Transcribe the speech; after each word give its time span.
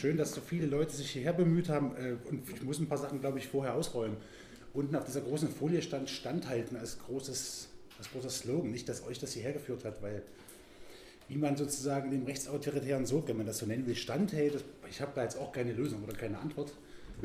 schön, 0.00 0.16
dass 0.16 0.32
so 0.34 0.40
viele 0.40 0.66
Leute 0.66 0.96
sich 0.96 1.10
hierher 1.10 1.32
bemüht 1.32 1.68
haben. 1.68 1.94
Äh, 1.96 2.16
und 2.28 2.48
ich 2.48 2.62
muss 2.62 2.78
ein 2.78 2.88
paar 2.88 2.98
Sachen, 2.98 3.20
glaube 3.20 3.38
ich, 3.38 3.46
vorher 3.46 3.74
ausräumen. 3.74 4.16
Unten 4.72 4.96
auf 4.96 5.04
dieser 5.04 5.20
großen 5.20 5.48
Folie 5.48 5.82
stand 5.82 6.08
Standhalten 6.08 6.76
als 6.76 6.98
großes, 6.98 7.68
als 7.98 8.10
großer 8.10 8.30
Slogan. 8.30 8.70
Nicht, 8.70 8.88
dass 8.88 9.06
euch 9.06 9.18
das 9.18 9.32
hierher 9.32 9.52
geführt 9.52 9.84
hat, 9.84 10.02
weil 10.02 10.22
wie 11.28 11.36
man 11.36 11.56
sozusagen 11.56 12.10
dem 12.10 12.24
rechtsautoritären 12.24 13.06
Sog, 13.06 13.28
wenn 13.28 13.36
man 13.36 13.46
das 13.46 13.58
so 13.58 13.66
nennen 13.66 13.86
will, 13.86 13.94
standhält, 13.94 14.64
ich 14.88 15.00
habe 15.00 15.12
da 15.14 15.22
jetzt 15.22 15.38
auch 15.38 15.52
keine 15.52 15.72
Lösung 15.72 16.02
oder 16.02 16.12
keine 16.12 16.38
Antwort. 16.38 16.72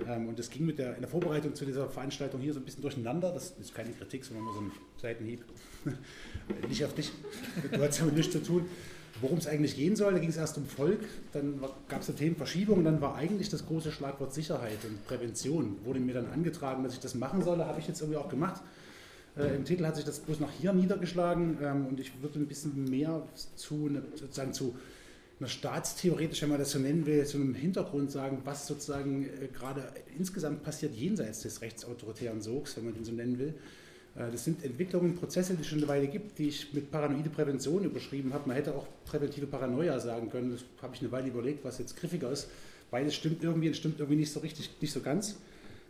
Ähm, 0.07 0.27
und 0.27 0.37
das 0.37 0.49
ging 0.49 0.65
mit 0.65 0.77
der, 0.77 0.95
in 0.95 1.01
der 1.01 1.09
Vorbereitung 1.09 1.55
zu 1.55 1.65
dieser 1.65 1.89
Veranstaltung 1.89 2.41
hier 2.41 2.53
so 2.53 2.59
ein 2.59 2.65
bisschen 2.65 2.81
durcheinander. 2.81 3.31
Das 3.31 3.53
ist 3.59 3.73
keine 3.73 3.91
Kritik, 3.91 4.25
sondern 4.25 4.45
nur 4.45 4.53
so 4.53 4.61
ein 4.61 4.71
Seitenhieb. 5.01 5.43
Nicht 6.69 6.83
auf 6.83 6.93
dich, 6.93 7.11
du 7.71 7.81
hast 7.81 8.01
damit 8.01 8.15
nichts 8.15 8.33
zu 8.33 8.43
tun. 8.43 8.65
Worum 9.21 9.37
es 9.37 9.47
eigentlich 9.47 9.77
gehen 9.77 9.95
soll, 9.95 10.13
da 10.13 10.19
ging 10.19 10.29
es 10.29 10.35
erst 10.35 10.57
um 10.57 10.65
Volk, 10.65 10.99
dann 11.31 11.61
gab 11.87 12.01
es 12.01 12.09
eine 12.09 12.17
Themenverschiebung 12.17 12.83
dann 12.83 12.99
war 12.99 13.15
eigentlich 13.15 13.49
das 13.49 13.65
große 13.65 13.91
Schlagwort 13.91 14.33
Sicherheit 14.33 14.83
und 14.83 15.05
Prävention. 15.07 15.77
Wurde 15.85 16.01
mir 16.01 16.13
dann 16.13 16.27
angetragen, 16.27 16.83
dass 16.83 16.93
ich 16.93 16.99
das 16.99 17.15
machen 17.15 17.41
solle, 17.41 17.65
habe 17.65 17.79
ich 17.79 17.87
jetzt 17.87 18.01
irgendwie 18.01 18.17
auch 18.17 18.27
gemacht. 18.27 18.61
Äh, 19.37 19.55
Im 19.55 19.63
Titel 19.63 19.85
hat 19.85 19.95
sich 19.95 20.05
das 20.05 20.19
bloß 20.19 20.39
noch 20.39 20.51
hier 20.51 20.73
niedergeschlagen 20.73 21.57
ähm, 21.61 21.87
und 21.87 21.99
ich 21.99 22.11
würde 22.21 22.39
ein 22.39 22.47
bisschen 22.47 22.89
mehr 22.89 23.21
zu, 23.55 23.89
ne, 23.89 24.03
sozusagen 24.15 24.53
zu 24.53 24.75
einer 25.39 25.49
staatstheoretisch, 25.49 26.41
wenn 26.41 26.49
man 26.49 26.59
das 26.59 26.71
so 26.71 26.79
nennen 26.79 27.05
will, 27.05 27.25
zu 27.25 27.37
einem 27.37 27.55
Hintergrund 27.55 28.11
sagen, 28.11 28.41
was 28.45 28.67
sozusagen 28.67 29.25
äh, 29.25 29.47
gerade 29.47 29.83
insgesamt 30.17 30.63
passiert 30.63 30.93
jenseits 30.93 31.41
des 31.41 31.61
rechtsautoritären 31.61 32.41
Sogs, 32.41 32.77
wenn 32.77 32.85
man 32.85 32.93
den 32.93 33.03
so 33.03 33.11
nennen 33.11 33.39
will. 33.39 33.53
Äh, 34.15 34.31
das 34.31 34.43
sind 34.43 34.63
Entwicklungen, 34.63 35.15
Prozesse, 35.15 35.55
die 35.55 35.61
es 35.61 35.67
schon 35.67 35.79
eine 35.79 35.87
Weile 35.87 36.07
gibt, 36.07 36.39
die 36.39 36.47
ich 36.47 36.73
mit 36.73 36.91
paranoide 36.91 37.29
Prävention 37.29 37.83
überschrieben 37.83 38.33
habe. 38.33 38.47
Man 38.47 38.55
hätte 38.55 38.73
auch 38.73 38.87
präventive 39.05 39.47
Paranoia 39.47 39.99
sagen 39.99 40.29
können. 40.29 40.51
Das 40.51 40.63
habe 40.81 40.95
ich 40.95 41.01
eine 41.01 41.11
Weile 41.11 41.27
überlegt, 41.27 41.63
was 41.63 41.77
jetzt 41.79 41.95
griffiger 41.97 42.31
ist. 42.31 42.49
Beides 42.91 43.15
stimmt 43.15 43.43
irgendwie 43.43 43.67
und 43.67 43.75
stimmt 43.75 43.99
irgendwie 43.99 44.19
nicht 44.19 44.31
so 44.31 44.39
richtig, 44.39 44.69
nicht 44.81 44.93
so 44.93 45.01
ganz. 45.01 45.37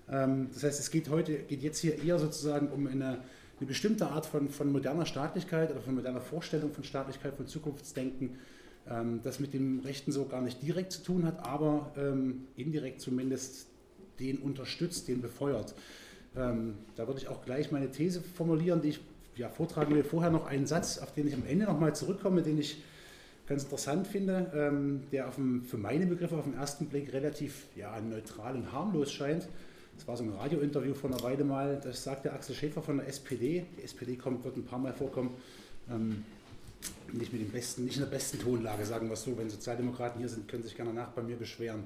Ähm, 0.09 0.49
das 0.53 0.63
heißt, 0.63 0.79
es 0.79 0.91
geht 0.91 1.09
heute, 1.09 1.34
geht 1.34 1.62
jetzt 1.62 1.79
hier 1.79 2.03
eher 2.03 2.20
sozusagen 2.20 2.68
um 2.70 2.87
eine, 2.87 3.20
eine 3.59 3.68
bestimmte 3.68 4.07
Art 4.07 4.26
von, 4.26 4.49
von 4.49 4.71
moderner 4.71 5.05
Staatlichkeit 5.05 5.71
oder 5.71 5.81
von 5.81 5.96
moderner 5.96 6.21
Vorstellung 6.21 6.73
von 6.73 6.84
Staatlichkeit, 6.84 7.35
von 7.35 7.48
Zukunftsdenken, 7.48 8.37
ähm, 8.90 9.20
das 9.23 9.40
mit 9.40 9.53
dem 9.53 9.79
Rechten 9.79 10.12
so 10.12 10.26
gar 10.26 10.41
nicht 10.41 10.62
direkt 10.62 10.91
zu 10.91 11.03
tun 11.03 11.26
hat, 11.26 11.46
aber 11.46 11.91
ähm, 11.98 12.48
indirekt 12.55 13.01
zumindest 13.01 13.68
den 14.20 14.37
unterstützt, 14.37 15.07
den 15.07 15.21
befeuert. 15.21 15.76
Ähm, 16.37 16.75
da 16.95 17.07
würde 17.07 17.19
ich 17.19 17.27
auch 17.27 17.43
gleich 17.43 17.71
meine 17.71 17.89
These 17.91 18.21
formulieren, 18.21 18.81
die 18.81 18.89
ich 18.89 18.99
ja, 19.35 19.49
vortragen 19.49 19.95
will. 19.95 20.03
Vorher 20.03 20.31
noch 20.31 20.47
einen 20.47 20.65
Satz, 20.65 20.97
auf 20.97 21.13
den 21.13 21.27
ich 21.27 21.33
am 21.33 21.45
Ende 21.45 21.65
nochmal 21.65 21.95
zurückkomme, 21.95 22.41
den 22.41 22.59
ich 22.59 22.81
ganz 23.47 23.63
interessant 23.63 24.07
finde, 24.07 25.03
der 25.11 25.27
auf 25.27 25.35
dem, 25.35 25.65
für 25.65 25.77
meine 25.77 26.07
Begriffe 26.07 26.35
auf 26.35 26.45
den 26.45 26.55
ersten 26.55 26.87
Blick 26.87 27.13
relativ 27.13 27.65
ja, 27.75 27.99
neutral 27.99 28.55
und 28.55 28.71
harmlos 28.71 29.11
scheint. 29.11 29.47
Das 29.97 30.07
war 30.07 30.17
so 30.17 30.23
ein 30.23 30.31
Radiointerview 30.31 30.95
von 30.95 31.13
einer 31.13 31.21
Weile 31.21 31.43
mal, 31.43 31.79
das 31.83 32.03
sagte 32.03 32.33
Axel 32.33 32.55
Schäfer 32.55 32.81
von 32.81 32.97
der 32.97 33.07
SPD. 33.07 33.65
Die 33.77 33.83
SPD 33.83 34.15
kommt, 34.15 34.43
wird 34.45 34.57
ein 34.57 34.65
paar 34.65 34.79
Mal 34.79 34.93
vorkommen 34.93 35.35
nicht 37.13 37.31
mit 37.31 37.41
dem 37.41 37.51
besten, 37.51 37.85
nicht 37.85 37.95
in 37.95 38.03
der 38.03 38.09
besten 38.09 38.39
Tonlage, 38.39 38.85
sagen 38.85 39.07
wir 39.07 39.13
es 39.13 39.23
so. 39.23 39.37
Wenn 39.37 39.49
Sozialdemokraten 39.49 40.19
hier 40.19 40.29
sind, 40.29 40.47
können 40.47 40.63
sich 40.63 40.75
gerne 40.75 40.93
nach 40.93 41.09
bei 41.09 41.21
mir 41.21 41.35
beschweren. 41.35 41.83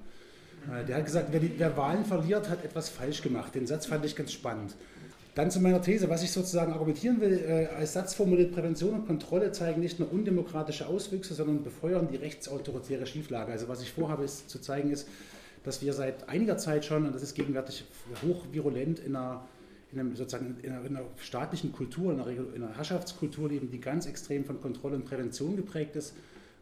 Äh, 0.68 0.86
der 0.86 0.98
hat 0.98 1.06
gesagt, 1.06 1.28
wer, 1.32 1.40
die, 1.40 1.54
wer 1.58 1.76
Wahlen 1.78 2.06
verliert, 2.06 2.50
hat 2.50 2.64
etwas 2.64 2.90
falsch 2.90 3.22
gemacht. 3.22 3.56
Den 3.56 3.68
Satz 3.68 3.86
fand 3.86 4.06
ich 4.06 4.16
ganz 4.16 4.32
spannend. 4.32 4.76
Dann 5.36 5.52
zu 5.52 5.62
meiner 5.62 5.82
These, 5.82 6.10
was 6.10 6.24
ich 6.24 6.32
sozusagen 6.32 6.74
argumentieren 6.74 7.22
will, 7.22 7.40
äh, 7.48 7.68
als 7.76 7.94
Satz 7.94 8.14
formuliert, 8.14 8.54
Prävention 8.54 8.94
und 8.94 9.08
Kontrolle 9.08 9.52
zeigen 9.52 9.80
nicht 9.80 10.00
nur 10.00 10.12
undemokratische 10.12 10.88
Auswüchse, 10.88 11.34
sondern 11.34 11.64
befeuern 11.64 12.08
die 12.12 12.18
rechtsautoritäre 12.18 13.06
Schieflage. 13.06 13.52
Also 13.52 13.68
was 13.68 13.82
ich 13.82 13.92
vorhabe, 13.92 14.24
ist 14.24 14.50
zu 14.50 14.60
zeigen, 14.60 14.92
ist, 14.92 15.08
dass 15.64 15.82
wir 15.82 15.94
seit 15.94 16.28
einiger 16.30 16.58
Zeit 16.58 16.86
schon, 16.86 17.06
und 17.06 17.14
das 17.14 17.22
ist 17.22 17.36
gegenwärtig 17.36 17.86
hochvirulent 18.23 19.00
in 19.00 19.16
einer 19.16 19.44
in 19.92 20.00
einem, 20.00 20.16
sozusagen 20.16 20.58
in 20.62 20.72
einer, 20.72 20.86
in 20.86 20.98
einer 20.98 21.06
staatlichen 21.18 21.72
Kultur, 21.72 22.14
in 22.14 22.20
einer, 22.20 22.30
in 22.30 22.64
einer, 22.64 22.76
Herrschaftskultur 22.76 23.50
leben, 23.50 23.72
die 23.72 23.80
ganz 23.80 24.06
extrem 24.06 24.45
von 24.45 24.62
Kontrolle 24.62 24.95
und 24.95 25.06
Prävention 25.06 25.56
geprägt 25.56 25.95
ist. 25.95 26.14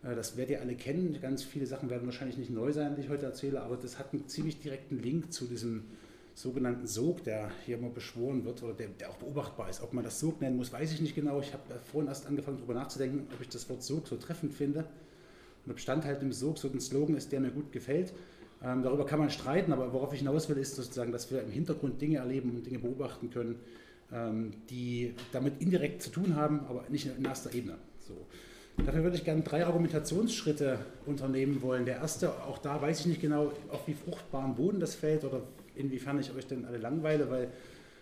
Äh, 0.03 0.15
das 0.15 0.37
werdet 0.37 0.51
ihr 0.51 0.61
alle 0.61 0.75
kennen. 0.75 1.17
Ganz 1.21 1.43
viele 1.43 1.65
Sachen 1.65 1.89
werden 1.89 2.05
wahrscheinlich 2.05 2.37
nicht 2.37 2.49
neu 2.49 2.71
sein, 2.71 2.95
die 2.95 3.01
ich 3.01 3.09
heute 3.09 3.25
erzähle, 3.25 3.61
aber 3.61 3.77
das 3.77 3.99
hat 3.99 4.13
einen 4.13 4.27
ziemlich 4.27 4.59
direkten 4.59 5.01
Link 5.01 5.33
zu 5.33 5.45
diesem 5.45 5.83
sogenannten 6.33 6.85
Sog, 6.85 7.23
der 7.23 7.49
hier 7.65 7.79
immer 7.79 7.89
beschworen 7.89 8.45
wird 8.45 8.61
oder 8.61 8.73
der, 8.73 8.89
der 8.89 9.09
auch 9.09 9.17
beobachtbar 9.17 9.69
ist. 9.69 9.81
Ob 9.81 9.93
man 9.93 10.03
das 10.03 10.19
Sog 10.19 10.39
nennen 10.39 10.55
muss, 10.55 10.71
weiß 10.71 10.93
ich 10.93 11.01
nicht 11.01 11.15
genau. 11.15 11.39
Ich 11.39 11.51
habe 11.51 11.63
vorhin 11.91 12.07
erst 12.07 12.27
angefangen, 12.27 12.57
darüber 12.57 12.75
nachzudenken, 12.75 13.27
ob 13.33 13.41
ich 13.41 13.49
das 13.49 13.67
Wort 13.69 13.81
Sog 13.81 14.07
so 14.07 14.17
treffend 14.17 14.53
finde. 14.53 14.85
Und 15.65 15.71
ob 15.71 15.79
Standhalt 15.79 16.21
im 16.21 16.31
Sog 16.31 16.59
so 16.59 16.69
ein 16.69 16.79
Slogan 16.79 17.15
ist, 17.15 17.31
der 17.31 17.39
mir 17.39 17.49
gut 17.49 17.71
gefällt. 17.71 18.13
Ähm, 18.63 18.83
darüber 18.83 19.05
kann 19.05 19.19
man 19.19 19.31
streiten, 19.31 19.73
aber 19.73 19.93
worauf 19.93 20.13
ich 20.13 20.19
hinaus 20.19 20.47
will, 20.47 20.57
ist 20.57 20.75
sozusagen, 20.75 21.11
dass 21.11 21.29
wir 21.31 21.41
im 21.41 21.51
Hintergrund 21.51 21.99
Dinge 22.01 22.17
erleben 22.17 22.51
und 22.51 22.65
Dinge 22.65 22.79
beobachten 22.79 23.29
können, 23.31 23.55
ähm, 24.11 24.51
die 24.69 25.13
damit 25.31 25.59
indirekt 25.59 26.03
zu 26.03 26.11
tun 26.11 26.35
haben, 26.35 26.61
aber 26.67 26.85
nicht 26.89 27.07
in 27.07 27.25
erster 27.25 27.53
Ebene. 27.53 27.77
So. 27.99 28.13
Dafür 28.85 29.03
würde 29.03 29.17
ich 29.17 29.25
gerne 29.25 29.41
drei 29.41 29.65
Argumentationsschritte 29.65 30.79
unternehmen 31.05 31.61
wollen. 31.61 31.85
Der 31.85 31.97
erste, 31.97 32.29
auch 32.43 32.59
da 32.59 32.81
weiß 32.81 33.01
ich 33.01 33.05
nicht 33.07 33.21
genau, 33.21 33.51
auf 33.69 33.88
wie 33.88 33.93
fruchtbaren 33.93 34.55
Boden 34.55 34.79
das 34.79 34.95
fällt 34.95 35.23
oder 35.23 35.41
inwiefern 35.75 36.19
ich 36.19 36.33
euch 36.33 36.47
denn 36.47 36.65
alle 36.65 36.77
langweile, 36.77 37.29
weil 37.29 37.49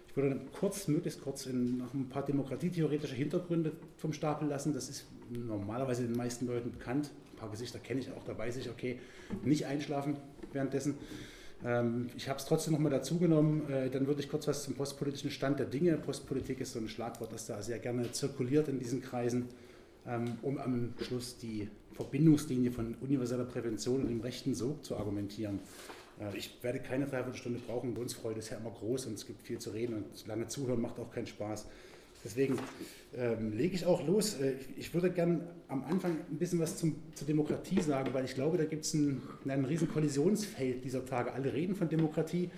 ich 0.08 0.16
würde 0.16 0.30
dann 0.30 0.52
kurz, 0.52 0.88
möglichst 0.88 1.22
kurz 1.22 1.46
in 1.46 1.78
noch 1.78 1.94
ein 1.94 2.10
paar 2.10 2.26
demokratietheoretische 2.26 3.16
Hintergründe 3.16 3.72
vom 3.98 4.14
Stapel 4.14 4.48
lassen. 4.48 4.74
Das 4.74 4.90
ist 4.90 5.06
normalerweise 5.30 6.04
den 6.04 6.16
meisten 6.16 6.46
Leuten 6.46 6.72
bekannt. 6.72 7.10
Ein 7.34 7.38
paar 7.38 7.52
Gesichter 7.52 7.80
kenne 7.80 8.02
ich 8.02 8.12
auch, 8.12 8.24
da 8.24 8.38
weiß 8.38 8.58
ich, 8.58 8.70
okay, 8.70 9.00
nicht 9.44 9.66
einschlafen 9.66 10.18
währenddessen. 10.54 10.96
Ähm, 11.64 12.10
ich 12.16 12.30
habe 12.30 12.40
es 12.40 12.46
trotzdem 12.46 12.74
nochmal 12.74 12.92
dazu 12.92 13.18
genommen. 13.18 13.70
Äh, 13.70 13.90
dann 13.90 14.08
würde 14.08 14.22
ich 14.22 14.30
kurz 14.30 14.48
was 14.48 14.64
zum 14.64 14.76
postpolitischen 14.76 15.32
Stand 15.32 15.60
der 15.60 15.66
Dinge. 15.66 15.98
Postpolitik 15.98 16.60
ist 16.62 16.74
so 16.74 16.80
ein 16.80 16.90
Schlagwort, 16.90 17.34
das 17.34 17.46
da 17.46 17.62
sehr 17.62 17.80
gerne 17.80 18.12
zirkuliert 18.12 18.68
in 18.68 18.80
diesen 18.80 19.02
Kreisen, 19.02 19.48
um 20.42 20.58
am 20.58 20.94
Schluss 21.02 21.38
die 21.38 21.68
Verbindungslinie 21.94 22.72
von 22.72 22.96
universeller 23.02 23.46
Prävention 23.46 24.02
und 24.02 24.10
dem 24.10 24.22
rechten 24.22 24.54
Sog 24.54 24.84
zu 24.86 24.98
argumentieren. 24.98 25.60
Äh, 26.20 26.38
ich 26.38 26.52
werde 26.62 26.80
keine 26.80 27.06
Dreiviertelstunde 27.06 27.60
brauchen. 27.60 27.94
Bei 27.94 28.32
ist 28.34 28.50
ja 28.50 28.58
immer 28.58 28.72
groß 28.72 29.08
und 29.08 29.14
es 29.14 29.26
gibt 29.26 29.42
viel 29.42 29.60
zu 29.60 29.72
reden 29.72 29.96
und 29.96 30.28
lange 30.28 30.48
zuhören 30.48 30.82
macht 30.82 31.00
auch 31.00 31.12
keinen 31.12 31.28
Spaß. 31.28 31.68
Deswegen 32.24 32.58
ähm, 33.16 33.54
lege 33.54 33.76
ich 33.76 33.86
auch 33.86 34.06
los. 34.06 34.40
Äh, 34.40 34.56
ich 34.78 34.94
würde 34.94 35.12
gerne 35.12 35.48
am 35.68 35.84
Anfang 35.84 36.18
ein 36.30 36.38
bisschen 36.38 36.60
was 36.60 36.78
zum, 36.78 36.96
zur 37.14 37.28
Demokratie 37.28 37.82
sagen, 37.82 38.14
weil 38.14 38.26
ich 38.26 38.34
glaube, 38.34 38.58
da 38.58 38.66
gibt 38.66 38.84
es 38.84 38.94
ein, 38.94 39.22
ein 39.48 39.64
riesen 39.64 39.88
Kollisionsfeld 39.88 40.84
dieser 40.84 41.06
Tage. 41.06 41.34
Alle 41.34 41.54
reden 41.54 41.76
von 41.76 41.88
Demokratie, 41.88 42.50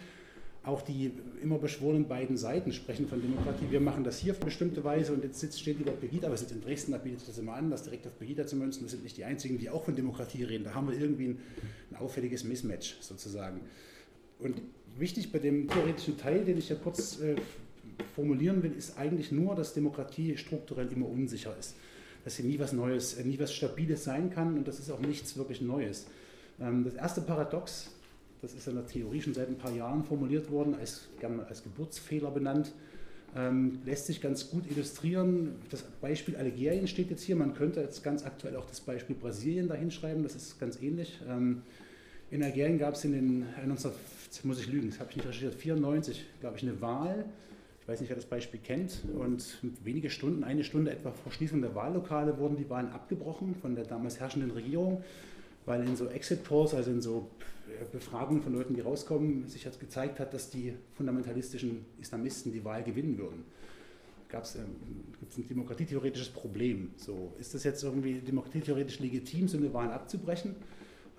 auch 0.68 0.82
die 0.82 1.12
immer 1.42 1.58
beschworenen 1.58 2.08
beiden 2.08 2.36
Seiten 2.36 2.74
sprechen 2.74 3.08
von 3.08 3.22
Demokratie. 3.22 3.66
Wir 3.70 3.80
machen 3.80 4.04
das 4.04 4.20
hier 4.20 4.34
auf 4.34 4.40
bestimmte 4.40 4.84
Weise 4.84 5.14
und 5.14 5.24
jetzt 5.24 5.40
sitzt, 5.40 5.62
steht 5.62 5.78
lieber 5.78 5.94
Pegida, 5.94 6.30
wir 6.30 6.38
sind 6.38 6.52
in 6.52 6.62
Dresden, 6.62 6.92
da 6.92 6.98
bietet 6.98 7.28
das 7.28 7.38
immer 7.38 7.54
an, 7.54 7.70
das 7.70 7.84
direkt 7.84 8.06
auf 8.06 8.20
Pegida 8.20 8.46
zu 8.46 8.58
münzen. 8.58 8.84
Das 8.84 8.92
sind 8.92 9.04
nicht 9.04 9.16
die 9.16 9.24
einzigen, 9.24 9.58
die 9.58 9.70
auch 9.70 9.86
von 9.86 9.96
Demokratie 9.96 10.44
reden. 10.44 10.66
Da 10.66 10.74
haben 10.74 10.90
wir 10.90 11.00
irgendwie 11.00 11.30
ein, 11.30 11.40
ein 11.92 11.98
auffälliges 11.98 12.44
Mismatch 12.44 12.98
sozusagen. 13.00 13.62
Und 14.40 14.62
wichtig 14.98 15.32
bei 15.32 15.40
dem 15.40 15.70
theoretischen 15.70 16.18
Teil, 16.18 16.44
den 16.44 16.58
ich 16.58 16.68
ja 16.68 16.76
kurz 16.76 17.22
äh, 17.22 17.36
formulieren 18.14 18.62
will, 18.62 18.74
ist 18.78 18.98
eigentlich 18.98 19.32
nur, 19.32 19.56
dass 19.56 19.74
Demokratie 19.74 20.36
strukturell 20.36 20.92
immer 20.92 21.08
unsicher 21.08 21.56
ist. 21.58 21.76
Dass 22.26 22.36
sie 22.36 22.44
nie 22.44 22.60
was 22.60 22.74
Neues, 22.74 23.14
äh, 23.14 23.24
nie 23.24 23.40
was 23.40 23.54
Stabiles 23.54 24.04
sein 24.04 24.32
kann 24.32 24.58
und 24.58 24.68
das 24.68 24.80
ist 24.80 24.92
auch 24.92 25.00
nichts 25.00 25.38
wirklich 25.38 25.62
Neues. 25.62 26.08
Ähm, 26.60 26.84
das 26.84 26.96
erste 26.96 27.22
Paradox, 27.22 27.90
das 28.42 28.54
ist 28.54 28.68
in 28.68 28.76
der 28.76 28.86
Theorie 28.86 29.22
schon 29.22 29.34
seit 29.34 29.48
ein 29.48 29.58
paar 29.58 29.72
Jahren 29.72 30.04
formuliert 30.04 30.52
worden, 30.52 30.76
als, 30.76 31.08
gerne 31.20 31.46
als 31.48 31.64
Geburtsfehler 31.64 32.32
benannt, 32.32 32.74
ähm, 33.36 33.80
lässt 33.86 34.08
sich 34.08 34.22
ganz 34.22 34.50
gut 34.50 34.70
illustrieren. 34.70 35.56
Das 35.70 35.84
Beispiel 35.84 36.36
Algerien 36.36 36.88
steht 36.88 37.10
jetzt 37.10 37.24
hier. 37.24 37.36
Man 37.36 37.54
könnte 37.54 37.82
jetzt 37.82 38.04
ganz 38.04 38.26
aktuell 38.26 38.56
auch 38.56 38.66
das 38.66 38.82
Beispiel 38.82 39.16
Brasilien 39.16 39.68
dahinschreiben. 39.68 40.24
Das 40.24 40.36
ist 40.36 40.60
ganz 40.60 40.82
ähnlich. 40.82 41.20
Ähm, 41.28 41.64
in 42.32 42.44
Algerien 42.44 42.78
gab 42.78 42.96
es 42.96 43.06
in 43.06 43.14
den 43.14 43.46
19, 43.66 43.92
muss 44.44 44.60
ich 44.60 44.68
lügen, 44.68 44.90
das 44.90 45.00
habe 45.00 45.10
ich 45.12 45.18
nicht 45.18 45.28
recherchiert, 45.28 45.56
94, 45.56 46.26
glaube 46.42 46.58
ich, 46.58 46.64
eine 46.64 46.82
Wahl 46.82 47.26
ich 47.88 47.94
weiß 47.94 48.02
nicht, 48.02 48.10
wer 48.10 48.18
das 48.18 48.26
Beispiel 48.26 48.60
kennt. 48.60 48.98
Und 49.18 49.60
wenige 49.86 50.10
Stunden, 50.10 50.44
eine 50.44 50.66
Stunde 50.66 50.92
etwa 50.92 51.12
vor 51.12 51.32
Schließung 51.32 51.62
der 51.62 51.74
Wahllokale 51.74 52.38
wurden 52.38 52.58
die 52.58 52.70
Wahlen 52.70 52.90
abgebrochen 52.90 53.56
von 53.62 53.76
der 53.76 53.86
damals 53.86 54.20
herrschenden 54.20 54.52
Regierung, 54.52 55.02
weil 55.66 55.88
in 55.88 55.96
so 55.96 56.08
Exit 56.08 56.44
Polls, 56.44 56.74
also 56.74 56.92
in 56.92 57.02
so 57.02 57.30
Befragungen 57.86 58.42
von 58.42 58.54
Leuten, 58.54 58.74
die 58.74 58.82
rauskommen, 58.82 59.48
sich 59.48 59.64
jetzt 59.64 59.80
gezeigt 59.80 60.20
hat, 60.20 60.34
dass 60.34 60.50
die 60.50 60.74
fundamentalistischen 60.96 61.86
Islamisten 62.02 62.52
die 62.52 62.64
Wahl 62.64 62.84
gewinnen 62.84 63.18
würden. 63.18 63.44
Gab 64.30 64.44
es 64.44 64.56
ähm, 64.56 64.64
ein 65.38 65.48
demokratietheoretisches 65.48 66.30
Problem. 66.30 66.92
So, 66.98 67.34
ist 67.40 67.54
das 67.54 67.64
jetzt 67.64 67.84
irgendwie 67.84 68.20
demokratietheoretisch 68.20 69.00
legitim, 69.00 69.48
so 69.48 69.58
eine 69.58 69.74
Wahl 69.74 69.92
abzubrechen? 69.92 70.56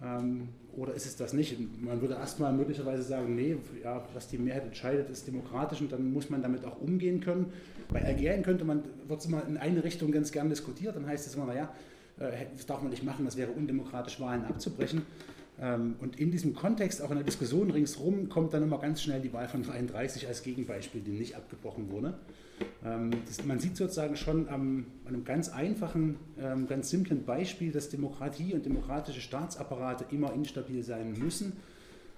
Ähm, 0.03 0.49
oder 0.77 0.95
ist 0.95 1.07
es 1.07 1.17
das 1.17 1.33
nicht? 1.33 1.57
Man 1.83 2.01
würde 2.01 2.15
erstmal 2.15 2.53
möglicherweise 2.53 3.03
sagen, 3.03 3.35
nee, 3.35 3.57
ja, 3.83 4.07
was 4.15 4.29
die 4.29 4.39
Mehrheit 4.39 4.65
entscheidet, 4.65 5.11
ist 5.11 5.27
demokratisch 5.27 5.81
und 5.81 5.91
dann 5.91 6.13
muss 6.13 6.31
man 6.31 6.43
damit 6.43 6.65
auch 6.65 6.81
umgehen 6.81 7.21
können. 7.21 7.53
Bei 7.89 8.05
Algerien 8.05 8.43
könnte 8.43 8.65
man, 8.65 8.85
wird 9.09 9.21
es 9.21 9.27
immer 9.27 9.45
in 9.47 9.57
eine 9.57 9.83
Richtung 9.83 10.13
ganz 10.13 10.31
gern 10.31 10.49
diskutiert, 10.49 10.95
dann 10.95 11.07
heißt 11.07 11.27
es 11.27 11.35
immer, 11.35 11.47
naja, 11.47 11.73
äh, 12.19 12.47
das 12.55 12.67
darf 12.67 12.81
man 12.81 12.91
nicht 12.91 13.03
machen, 13.03 13.25
das 13.25 13.37
wäre 13.37 13.51
undemokratisch, 13.51 14.21
Wahlen 14.21 14.45
abzubrechen. 14.45 15.03
Ähm, 15.61 15.97
und 16.01 16.21
in 16.21 16.31
diesem 16.31 16.55
Kontext, 16.55 17.03
auch 17.03 17.11
in 17.11 17.17
der 17.17 17.25
Diskussion 17.25 17.71
ringsherum, 17.71 18.29
kommt 18.29 18.55
dann 18.55 18.63
immer 18.63 18.79
ganz 18.79 19.03
schnell 19.03 19.21
die 19.21 19.33
Wahl 19.33 19.49
von 19.49 19.63
33 19.63 20.29
als 20.29 20.43
Gegenbeispiel, 20.43 21.01
die 21.01 21.11
nicht 21.11 21.37
abgebrochen 21.37 21.91
wurde. 21.91 22.15
Ähm, 22.85 23.11
das, 23.27 23.45
man 23.45 23.59
sieht 23.59 23.77
sozusagen 23.77 24.17
schon 24.17 24.49
am, 24.49 24.87
an 25.05 25.15
einem 25.15 25.25
ganz 25.25 25.49
einfachen, 25.49 26.17
ähm, 26.41 26.69
ganz 26.69 26.91
simplen 26.91 27.25
Beispiel, 27.25 27.73
dass 27.73 27.89
Demokratie 27.89 28.55
und 28.55 28.65
demokratische 28.65 29.21
Staatsapparate 29.21 30.07
immer 30.15 30.33
instabil 30.33 30.83
sein 30.83 31.13
müssen 31.19 31.55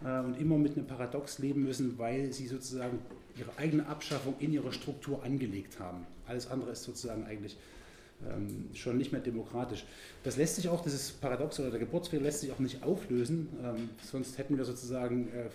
äh, 0.05 0.21
und 0.21 0.39
immer 0.39 0.59
mit 0.59 0.77
einem 0.77 0.87
Paradox 0.87 1.39
leben 1.39 1.65
müssen, 1.65 1.99
weil 1.99 2.33
sie 2.33 2.47
sozusagen 2.47 2.99
ihre 3.39 3.57
eigene 3.59 3.87
Abschaffung 3.87 4.35
in 4.39 4.53
ihrer 4.53 4.73
Struktur 4.73 5.25
angelegt 5.25 5.81
haben. 5.81 6.07
Alles 6.27 6.51
andere 6.51 6.73
ist 6.73 6.83
sozusagen 6.83 7.25
eigentlich 7.25 7.57
ähm, 8.29 8.69
schon 8.75 8.99
nicht 8.99 9.13
mehr 9.13 9.21
demokratisch. 9.21 9.85
Das 10.25 10.37
lässt 10.37 10.57
sich 10.57 10.69
auch, 10.69 10.83
dieses 10.83 11.13
Paradox 11.13 11.59
oder 11.61 11.71
der 11.71 11.81
Geburtsfehler 11.81 12.23
lässt 12.23 12.41
sich 12.41 12.53
auch 12.53 12.59
nicht 12.59 12.83
auflösen, 12.83 13.49
ähm, 13.63 13.91
sonst 14.03 14.39
hätten 14.39 14.57
wir 14.57 14.65
sozusagen 14.65 15.29
äh, 15.29 15.49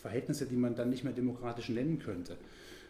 Verhältnisse, 0.00 0.46
die 0.46 0.56
man 0.56 0.74
dann 0.74 0.90
nicht 0.90 1.04
mehr 1.04 1.12
demokratisch 1.12 1.68
nennen 1.68 1.98
könnte. 1.98 2.36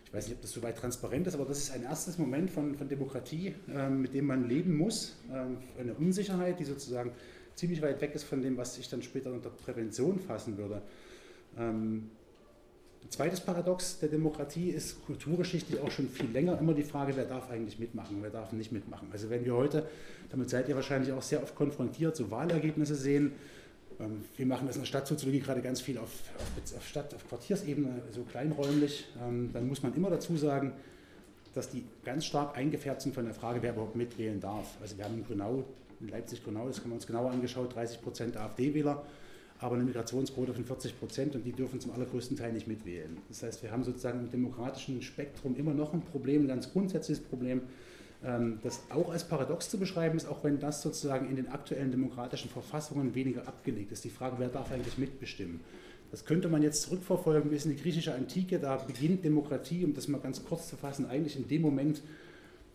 Ich 0.04 0.14
weiß 0.14 0.28
nicht, 0.28 0.36
ob 0.36 0.42
das 0.42 0.52
so 0.52 0.62
weit 0.62 0.78
transparent 0.78 1.26
ist, 1.26 1.34
aber 1.34 1.44
das 1.44 1.58
ist 1.58 1.70
ein 1.70 1.82
erstes 1.82 2.16
Moment 2.16 2.50
von, 2.50 2.74
von 2.74 2.88
Demokratie, 2.88 3.54
ähm, 3.70 4.02
mit 4.02 4.14
dem 4.14 4.26
man 4.26 4.48
leben 4.48 4.76
muss. 4.76 5.16
Ähm, 5.30 5.58
eine 5.78 5.94
Unsicherheit, 5.94 6.58
die 6.58 6.64
sozusagen 6.64 7.12
ziemlich 7.54 7.82
weit 7.82 8.00
weg 8.00 8.14
ist 8.14 8.24
von 8.24 8.40
dem, 8.40 8.56
was 8.56 8.78
ich 8.78 8.88
dann 8.88 9.02
später 9.02 9.32
unter 9.32 9.50
Prävention 9.50 10.18
fassen 10.18 10.56
würde. 10.56 10.80
Ähm, 11.58 12.10
ein 13.04 13.10
zweites 13.10 13.40
Paradox 13.40 13.98
der 14.00 14.08
Demokratie 14.08 14.70
ist 14.70 15.04
kulturgeschichtlich 15.06 15.80
auch 15.80 15.90
schon 15.90 16.08
viel 16.08 16.30
länger 16.30 16.58
immer 16.58 16.74
die 16.74 16.82
Frage, 16.82 17.16
wer 17.16 17.24
darf 17.24 17.50
eigentlich 17.50 17.78
mitmachen, 17.78 18.18
wer 18.20 18.30
darf 18.30 18.52
nicht 18.52 18.72
mitmachen. 18.72 19.08
Also 19.12 19.30
wenn 19.30 19.44
wir 19.44 19.54
heute, 19.54 19.86
damit 20.30 20.50
seid 20.50 20.68
ihr 20.68 20.74
wahrscheinlich 20.74 21.12
auch 21.12 21.22
sehr 21.22 21.42
oft 21.42 21.54
konfrontiert, 21.54 22.16
so 22.16 22.30
Wahlergebnisse 22.30 22.94
sehen, 22.94 23.32
ähm, 24.00 24.24
wir 24.36 24.46
machen 24.46 24.66
das 24.66 24.76
in 24.76 24.82
der 24.82 24.86
Stadtsoziologie 24.86 25.40
gerade 25.40 25.62
ganz 25.62 25.80
viel 25.80 25.98
auf, 25.98 26.10
auf 26.76 26.86
Stadt-, 26.86 27.14
auf 27.14 27.26
Quartiersebene, 27.28 28.02
so 28.12 28.22
kleinräumlich. 28.22 29.08
Ähm, 29.22 29.50
dann 29.52 29.68
muss 29.68 29.82
man 29.82 29.94
immer 29.94 30.10
dazu 30.10 30.36
sagen, 30.36 30.72
dass 31.54 31.70
die 31.70 31.84
ganz 32.04 32.24
stark 32.26 32.56
eingefärbt 32.56 33.02
sind 33.02 33.14
von 33.14 33.24
der 33.24 33.34
Frage, 33.34 33.62
wer 33.62 33.72
überhaupt 33.72 33.96
mitwählen 33.96 34.40
darf. 34.40 34.76
Also 34.80 34.96
wir 34.96 35.04
haben 35.04 35.14
in 35.14 35.24
Grünau, 35.24 35.64
in 36.00 36.08
Leipzig-Grünau, 36.08 36.68
das 36.68 36.80
haben 36.80 36.90
wir 36.90 36.94
uns 36.94 37.06
genauer 37.06 37.30
angeschaut, 37.30 37.74
30 37.74 38.02
Prozent 38.02 38.36
AfD-Wähler, 38.36 39.04
aber 39.60 39.74
eine 39.74 39.84
Migrationsquote 39.84 40.54
von 40.54 40.64
40 40.64 40.98
Prozent 40.98 41.34
und 41.34 41.44
die 41.44 41.52
dürfen 41.52 41.80
zum 41.80 41.92
allergrößten 41.92 42.36
Teil 42.36 42.52
nicht 42.52 42.68
mitwählen. 42.68 43.18
Das 43.28 43.42
heißt, 43.42 43.62
wir 43.62 43.72
haben 43.72 43.82
sozusagen 43.82 44.20
im 44.20 44.30
demokratischen 44.30 45.02
Spektrum 45.02 45.56
immer 45.56 45.74
noch 45.74 45.92
ein 45.92 46.02
Problem, 46.02 46.44
ein 46.44 46.48
ganz 46.48 46.72
grundsätzliches 46.72 47.24
Problem, 47.24 47.62
ähm, 48.24 48.60
das 48.62 48.82
auch 48.90 49.10
als 49.10 49.24
paradox 49.24 49.68
zu 49.68 49.78
beschreiben 49.78 50.16
ist, 50.16 50.26
auch 50.26 50.44
wenn 50.44 50.60
das 50.60 50.82
sozusagen 50.82 51.28
in 51.28 51.36
den 51.36 51.48
aktuellen 51.48 51.90
demokratischen 51.90 52.50
Verfassungen 52.50 53.14
weniger 53.14 53.46
abgelegt 53.48 53.92
ist. 53.92 54.04
Die 54.04 54.10
Frage, 54.10 54.36
wer 54.38 54.48
darf 54.48 54.70
eigentlich 54.70 54.98
mitbestimmen? 54.98 55.60
Das 56.10 56.24
könnte 56.24 56.48
man 56.48 56.62
jetzt 56.62 56.82
zurückverfolgen 56.82 57.50
bis 57.50 57.66
in 57.66 57.76
die 57.76 57.82
griechische 57.82 58.14
Antike. 58.14 58.58
Da 58.58 58.76
beginnt 58.76 59.24
Demokratie, 59.24 59.84
um 59.84 59.92
das 59.92 60.08
mal 60.08 60.18
ganz 60.18 60.42
kurz 60.44 60.68
zu 60.68 60.76
fassen, 60.76 61.06
eigentlich 61.06 61.36
in 61.36 61.48
dem 61.48 61.62
Moment, 61.62 62.02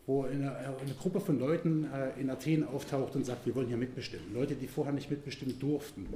wo 0.06 0.24
eine, 0.24 0.54
eine 0.54 0.94
Gruppe 1.00 1.18
von 1.18 1.38
Leuten 1.38 1.84
äh, 1.84 2.20
in 2.20 2.28
Athen 2.28 2.66
auftaucht 2.66 3.16
und 3.16 3.24
sagt, 3.24 3.46
wir 3.46 3.54
wollen 3.54 3.68
hier 3.68 3.78
mitbestimmen. 3.78 4.34
Leute, 4.34 4.54
die 4.54 4.66
vorher 4.66 4.92
nicht 4.92 5.10
mitbestimmen 5.10 5.58
durften. 5.58 6.06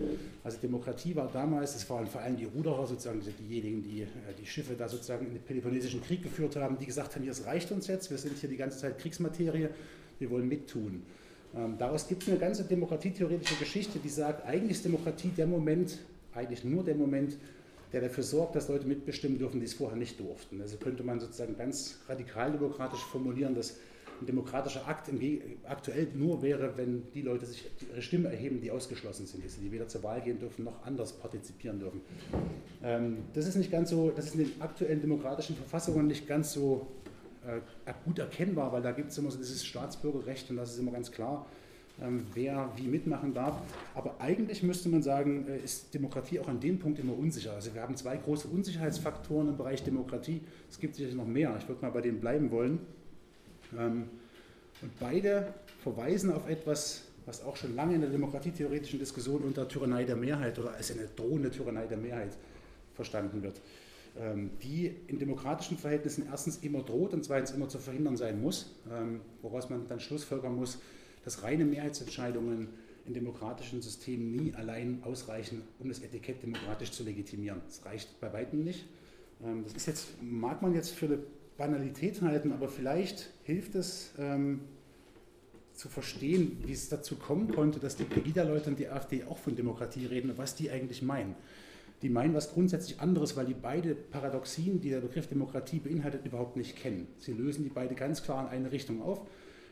Also 0.45 0.59
Demokratie 0.59 1.17
war 1.17 1.31
damals, 1.33 1.75
es 1.75 1.89
waren 1.89 2.07
vor 2.07 2.21
allem 2.21 2.37
die 2.37 2.45
Ruderer, 2.45 2.87
sozusagen 2.87 3.23
diejenigen, 3.49 3.83
die 3.83 4.03
äh, 4.03 4.07
die 4.39 4.47
Schiffe 4.47 4.75
da 4.75 4.89
sozusagen 4.89 5.27
in 5.27 5.33
den 5.33 5.43
Peloponnesischen 5.43 6.03
Krieg 6.03 6.23
geführt 6.23 6.57
haben, 6.57 6.79
die 6.79 6.85
gesagt 6.85 7.15
haben, 7.15 7.27
es 7.27 7.47
reicht 7.47 7.73
uns 7.73 7.87
jetzt, 7.87 8.11
wir 8.11 8.19
sind 8.19 8.37
hier 8.37 8.51
die 8.51 8.59
ganze 8.59 8.79
Zeit 8.79 8.99
Kriegsmaterie, 8.99 9.69
wir 10.19 10.31
wollen 10.31 10.49
mittun. 10.49 11.03
Ähm, 11.57 11.77
daraus 11.79 12.07
gibt 12.07 12.25
es 12.25 12.29
eine 12.29 12.39
ganze 12.39 12.65
demokratietheoretische 12.65 13.57
Geschichte, 13.57 13.99
die 13.99 14.11
sagt, 14.11 14.45
eigentlich 14.47 14.73
ist 14.73 14.85
Demokratie 14.85 15.29
der 15.29 15.47
Moment, 15.47 15.99
eigentlich 16.35 16.63
nur 16.63 16.85
der 16.85 16.95
Moment, 16.95 17.39
der 17.93 18.03
dafür 18.03 18.25
sorgt, 18.25 18.57
dass 18.57 18.69
Leute 18.69 18.87
mitbestimmen 18.87 19.39
dürfen, 19.39 19.61
die 19.61 19.67
es 19.67 19.75
vorher 19.75 19.97
nicht 19.97 20.21
durften. 20.21 20.61
Also 20.61 20.77
könnte 20.77 21.03
man 21.03 21.21
sozusagen 21.21 21.57
ganz 21.57 21.99
radikal 22.09 22.53
demokratisch 22.53 23.01
formulieren, 23.01 23.55
dass 23.55 23.79
ein 24.21 24.27
demokratischer 24.27 24.87
Akt 24.89 25.11
aktuell 25.65 26.09
nur 26.15 26.43
wäre, 26.43 26.77
wenn 26.77 27.05
die 27.13 27.23
Leute 27.23 27.47
sich 27.47 27.65
ihre 27.89 28.03
Stimme 28.03 28.29
erheben, 28.29 28.61
die 28.61 28.71
ausgeschlossen 28.71 29.27
sind, 29.27 29.45
die 29.45 29.73
weder 29.73 29.87
zur 29.87 30.03
Wahl 30.03 30.21
gehen 30.21 30.41
dürfen 30.41 30.65
noch 30.65 30.85
anders 30.85 31.13
partizipieren 31.13 31.79
dürfen. 31.79 32.01
Ähm, 32.83 33.19
das 33.35 33.47
ist 33.47 33.55
nicht 33.55 33.71
ganz 33.71 33.91
so, 33.91 34.11
das 34.11 34.27
ist 34.27 34.35
in 34.35 34.41
den 34.41 34.61
aktuellen 34.61 35.01
demokratischen 35.01 35.55
Verfassungen 35.55 36.09
nicht 36.09 36.27
ganz 36.27 36.53
so 36.53 36.89
äh, 37.47 37.93
gut 38.05 38.19
erkennbar, 38.19 38.73
weil 38.73 38.83
da 38.83 38.91
gibt 38.91 39.13
es 39.13 39.19
immer 39.19 39.31
so 39.31 39.39
dieses 39.39 39.65
Staatsbürgerrecht 39.65 40.51
und 40.51 40.57
das 40.57 40.73
ist 40.73 40.79
immer 40.79 40.93
ganz 40.93 41.13
klar 41.13 41.47
wer 42.35 42.71
wie 42.77 42.87
mitmachen 42.87 43.35
darf. 43.35 43.61
Aber 43.95 44.21
eigentlich 44.21 44.63
müsste 44.63 44.89
man 44.89 45.03
sagen, 45.03 45.47
äh, 45.49 45.59
ist 45.59 45.93
Demokratie 45.93 46.39
auch 46.39 46.49
an 46.49 46.61
dem 46.61 46.79
Punkt 46.79 46.99
immer 46.99 47.17
unsicher. 47.17 47.53
Also 47.53 47.75
wir 47.75 47.83
haben 47.83 47.97
zwei 47.97 48.17
große 48.17 48.49
Unsicherheitsfaktoren 48.49 49.49
im 49.49 49.57
Bereich 49.57 49.83
Demokratie. 49.83 50.41
Es 50.71 50.79
gibt 50.79 50.95
sicherlich 50.95 51.17
noch 51.17 51.27
mehr. 51.27 51.55
Ich 51.59 51.69
würde 51.69 51.83
mal 51.83 51.91
bei 51.91 52.01
denen 52.01 52.21
bleiben 52.21 52.51
wollen. 52.51 52.79
Ähm, 53.77 54.05
und 54.81 54.99
beide 55.01 55.53
verweisen 55.83 56.33
auf 56.33 56.49
etwas, 56.49 57.03
was 57.27 57.45
auch 57.45 57.57
schon 57.57 57.75
lange 57.75 57.97
in 57.97 58.01
der 58.01 58.11
demokratietheoretischen 58.11 59.01
Diskussion 59.01 59.43
unter 59.43 59.67
Tyrannei 59.67 60.05
der 60.05 60.17
Mehrheit 60.17 60.59
oder 60.59 60.75
als 60.75 60.93
eine 60.93 61.09
drohende 61.17 61.51
Tyrannei 61.51 61.87
der 61.87 61.99
Mehrheit 61.99 62.37
verstanden 62.95 63.43
wird, 63.43 63.61
ähm, 64.21 64.51
die 64.63 64.95
in 65.09 65.19
demokratischen 65.19 65.77
Verhältnissen 65.77 66.27
erstens 66.31 66.59
immer 66.59 66.83
droht 66.83 67.13
und 67.13 67.25
zweitens 67.25 67.51
immer 67.51 67.69
zu 67.69 67.79
verhindern 67.79 68.17
sein 68.17 68.41
muss, 68.41 68.75
woraus 69.43 69.69
man 69.69 69.89
dann 69.89 70.01
schlussfolgern 70.01 70.55
muss, 70.55 70.79
dass 71.29 71.43
reine 71.43 71.67
Mehrheitsentscheidungen 71.67 72.69
in 73.05 73.13
demokratischen 73.13 73.83
Systemen 73.83 74.35
nie 74.35 74.55
allein 74.55 75.03
ausreichen, 75.03 75.61
um 75.79 75.91
das 75.91 75.99
Etikett 75.99 76.43
demokratisch 76.43 76.91
zu 76.91 77.05
legitimieren. 77.05 77.61
Das 77.67 77.85
reicht 77.85 78.19
bei 78.19 78.33
weitem 78.33 78.65
nicht. 78.65 78.87
Ähm, 79.45 79.63
das 79.63 79.75
ist 79.75 79.87
jetzt, 79.87 80.23
mag 80.23 80.63
man 80.63 80.75
jetzt 80.75 80.93
für 80.93 81.05
eine 81.05 81.19
Banalität 81.59 82.23
halten, 82.23 82.51
aber 82.51 82.67
vielleicht 82.67 83.29
hilft 83.43 83.75
es 83.75 84.13
ähm, 84.19 84.61
zu 85.75 85.91
verstehen, 85.91 86.63
wie 86.65 86.73
es 86.73 86.89
dazu 86.89 87.17
kommen 87.17 87.49
konnte, 87.49 87.79
dass 87.79 87.97
die 87.97 88.05
Pegida-Leute 88.05 88.71
und 88.71 88.79
die 88.79 88.89
AfD 88.89 89.25
auch 89.25 89.37
von 89.37 89.55
Demokratie 89.55 90.07
reden 90.07 90.31
und 90.31 90.39
was 90.39 90.55
die 90.55 90.71
eigentlich 90.71 91.03
meinen. 91.03 91.35
Die 92.01 92.09
meinen 92.09 92.33
was 92.33 92.55
grundsätzlich 92.55 93.01
anderes, 93.01 93.37
weil 93.37 93.45
die 93.45 93.55
beide 93.55 93.95
Paradoxien, 93.95 94.81
die 94.81 94.89
der 94.89 95.01
Begriff 95.01 95.27
Demokratie 95.27 95.79
beinhaltet, 95.79 96.25
überhaupt 96.25 96.57
nicht 96.57 96.75
kennen. 96.75 97.07
Sie 97.19 97.35
lösen 97.35 97.65
die 97.65 97.71
beide 97.71 97.95
ganz 97.95 98.23
klar 98.23 98.45
in 98.45 98.49
eine 98.49 98.73
Richtung 98.73 99.03
auf 99.03 99.21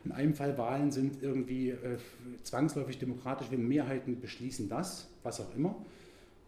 in 0.06 0.12
einem 0.12 0.35
Fall 0.35 0.56
Wahlen 0.56 0.93
sind 0.93 1.23
irgendwie 1.23 1.70
äh, 1.70 1.99
zwangsläufig 2.44 2.99
demokratisch, 2.99 3.49
wenn 3.50 3.67
Mehrheiten 3.67 4.20
beschließen 4.20 4.69
das, 4.69 5.08
was 5.25 5.41
auch 5.41 5.55
immer, 5.56 5.75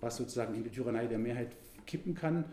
was 0.01 0.17
sozusagen 0.17 0.55
in 0.55 0.63
die 0.63 0.71
Tyrannei 0.71 1.07
der 1.07 1.19
Mehrheit 1.19 1.49
kippen 1.87 2.15
kann. 2.15 2.45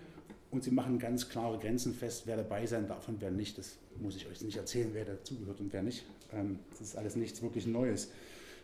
Und 0.50 0.64
sie 0.64 0.72
machen 0.72 0.98
ganz 0.98 1.30
klare 1.30 1.60
Grenzen 1.60 1.94
fest, 1.94 2.24
wer 2.26 2.38
dabei 2.38 2.66
sein 2.66 2.88
darf 2.88 3.08
und 3.08 3.22
wer 3.22 3.30
nicht. 3.30 3.58
Das 3.58 3.78
muss 4.02 4.16
ich 4.16 4.28
euch 4.28 4.42
nicht 4.42 4.58
erzählen, 4.58 4.90
wer 4.94 5.06
dazugehört 5.06 5.60
und 5.60 5.72
wer 5.74 5.84
nicht. 5.84 6.06
Ähm, 6.34 6.60
das 6.72 6.82
ist 6.82 6.98
alles 6.98 7.16
nichts 7.16 7.42
wirklich 7.44 7.68
Neues. 7.68 8.12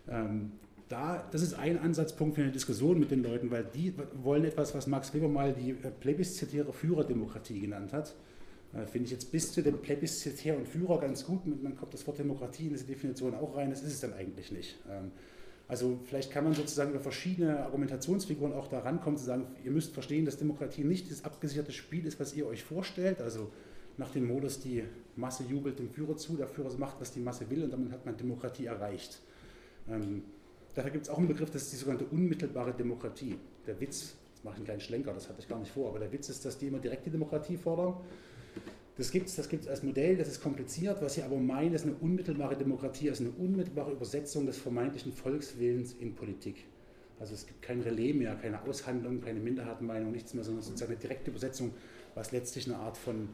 Ähm, 0.10 0.54
da, 0.90 1.28
das 1.32 1.44
ist 1.44 1.54
ein 1.54 1.78
Ansatzpunkt 1.78 2.36
für 2.36 2.42
eine 2.42 2.52
Diskussion 2.52 3.00
mit 3.00 3.12
den 3.12 3.24
Leuten, 3.24 3.52
weil 3.52 3.66
die 3.66 3.94
wollen 4.24 4.46
etwas, 4.46 4.74
was 4.74 4.88
Max 4.88 5.14
Weber 5.14 5.28
mal 5.28 5.54
die 5.54 5.72
äh, 5.72 5.92
plebiszitäre 6.00 6.74
Führerdemokratie 6.74 7.60
genannt 7.60 7.94
hat. 7.94 8.16
Äh, 8.74 8.86
finde 8.86 9.06
ich 9.06 9.12
jetzt 9.12 9.32
bis 9.32 9.52
zu 9.52 9.62
dem 9.62 9.82
Plebiszitär 9.82 10.58
und 10.58 10.68
Führer 10.68 11.00
ganz 11.00 11.26
gut. 11.26 11.46
Man 11.46 11.76
kommt 11.76 11.94
das 11.94 12.06
Wort 12.08 12.20
Demokratie 12.20 12.68
in 12.68 12.70
diese 12.70 12.86
Definition 12.86 13.36
auch 13.36 13.58
rein. 13.58 13.70
Das 13.70 13.84
ist 13.84 13.94
es 13.94 14.00
dann 14.00 14.14
eigentlich 14.14 14.52
nicht. 14.52 14.78
Ähm, 14.90 15.12
also 15.68 16.00
vielleicht 16.04 16.32
kann 16.32 16.44
man 16.44 16.54
sozusagen 16.54 16.92
über 16.92 17.00
verschiedene 17.00 17.60
Argumentationsfiguren 17.64 18.54
auch 18.54 18.68
da 18.68 18.80
rankommen, 18.80 19.18
zu 19.18 19.26
sagen, 19.26 19.48
ihr 19.64 19.72
müsst 19.72 19.94
verstehen, 19.94 20.26
dass 20.26 20.38
Demokratie 20.38 20.84
nicht 20.84 21.10
das 21.10 21.24
abgesicherte 21.24 21.72
Spiel 21.72 22.06
ist, 22.06 22.20
was 22.20 22.36
ihr 22.36 22.46
euch 22.46 22.64
vorstellt. 22.64 23.22
Also 23.22 23.52
nach 23.98 24.12
dem 24.12 24.28
Modus, 24.28 24.60
die 24.60 24.84
Masse 25.16 25.44
jubelt 25.44 25.80
dem 25.80 25.90
Führer 25.90 26.18
zu, 26.18 26.36
der 26.36 26.48
Führer 26.48 26.76
macht, 26.78 27.00
was 27.00 27.12
die 27.12 27.20
Masse 27.20 27.50
will 27.50 27.64
und 27.64 27.72
damit 27.72 27.92
hat 27.92 28.06
man 28.06 28.18
Demokratie 28.18 28.66
erreicht. 28.66 29.22
Ähm, 29.90 30.24
dafür 30.76 30.92
gibt 30.92 31.06
es 31.06 31.10
auch 31.10 31.18
einen 31.18 31.28
Begriff, 31.28 31.52
das 31.52 31.64
ist 31.64 31.74
die 31.74 31.78
sogenannte 31.78 32.06
unmittelbare 32.06 32.74
Demokratie. 32.74 33.38
Der 33.68 33.80
Witz, 33.80 34.16
jetzt 34.34 34.44
mache 34.44 34.56
ich 34.56 34.58
einen 34.58 34.66
kleinen 34.66 34.82
Schlenker, 34.82 35.14
das 35.14 35.30
hatte 35.30 35.40
ich 35.40 35.48
gar 35.48 35.60
nicht 35.60 35.72
vor, 35.72 35.90
aber 35.90 36.00
der 36.00 36.12
Witz 36.12 36.30
ist, 36.30 36.44
dass 36.46 36.58
die 36.58 36.68
immer 36.68 36.80
direkte 36.80 37.10
Demokratie 37.10 37.58
fordern 37.58 37.96
das 38.98 39.12
gibt 39.12 39.28
es 39.30 39.36
das 39.36 39.48
gibt's 39.50 39.68
als 39.68 39.84
Modell, 39.84 40.18
das 40.18 40.28
ist 40.28 40.42
kompliziert. 40.42 41.02
Was 41.02 41.16
sie 41.16 41.24
aber 41.24 41.38
meinen, 41.38 41.74
ist 41.74 41.86
eine 41.86 41.96
unmittelbare 41.96 42.58
Demokratie, 42.58 43.10
also 43.10 43.24
eine 43.24 43.34
unmittelbare 43.34 43.92
Übersetzung 43.92 44.46
des 44.46 44.58
vermeintlichen 44.58 45.14
Volkswillens 45.14 45.94
in 45.94 46.14
Politik. 46.16 46.66
Also 47.20 47.36
es 47.36 47.46
gibt 47.46 47.62
kein 47.62 47.82
Relais 47.82 48.14
mehr, 48.14 48.36
keine 48.36 48.62
Aushandlung, 48.64 49.22
keine 49.22 49.40
Minderheitenmeinung, 49.40 50.12
nichts 50.12 50.34
mehr, 50.34 50.44
sondern 50.44 50.64
sozusagen 50.64 50.92
eine 50.92 51.00
direkte 51.00 51.30
Übersetzung, 51.30 51.72
was 52.16 52.32
letztlich 52.32 52.66
eine 52.68 52.78
Art 52.78 52.98
von 52.98 53.30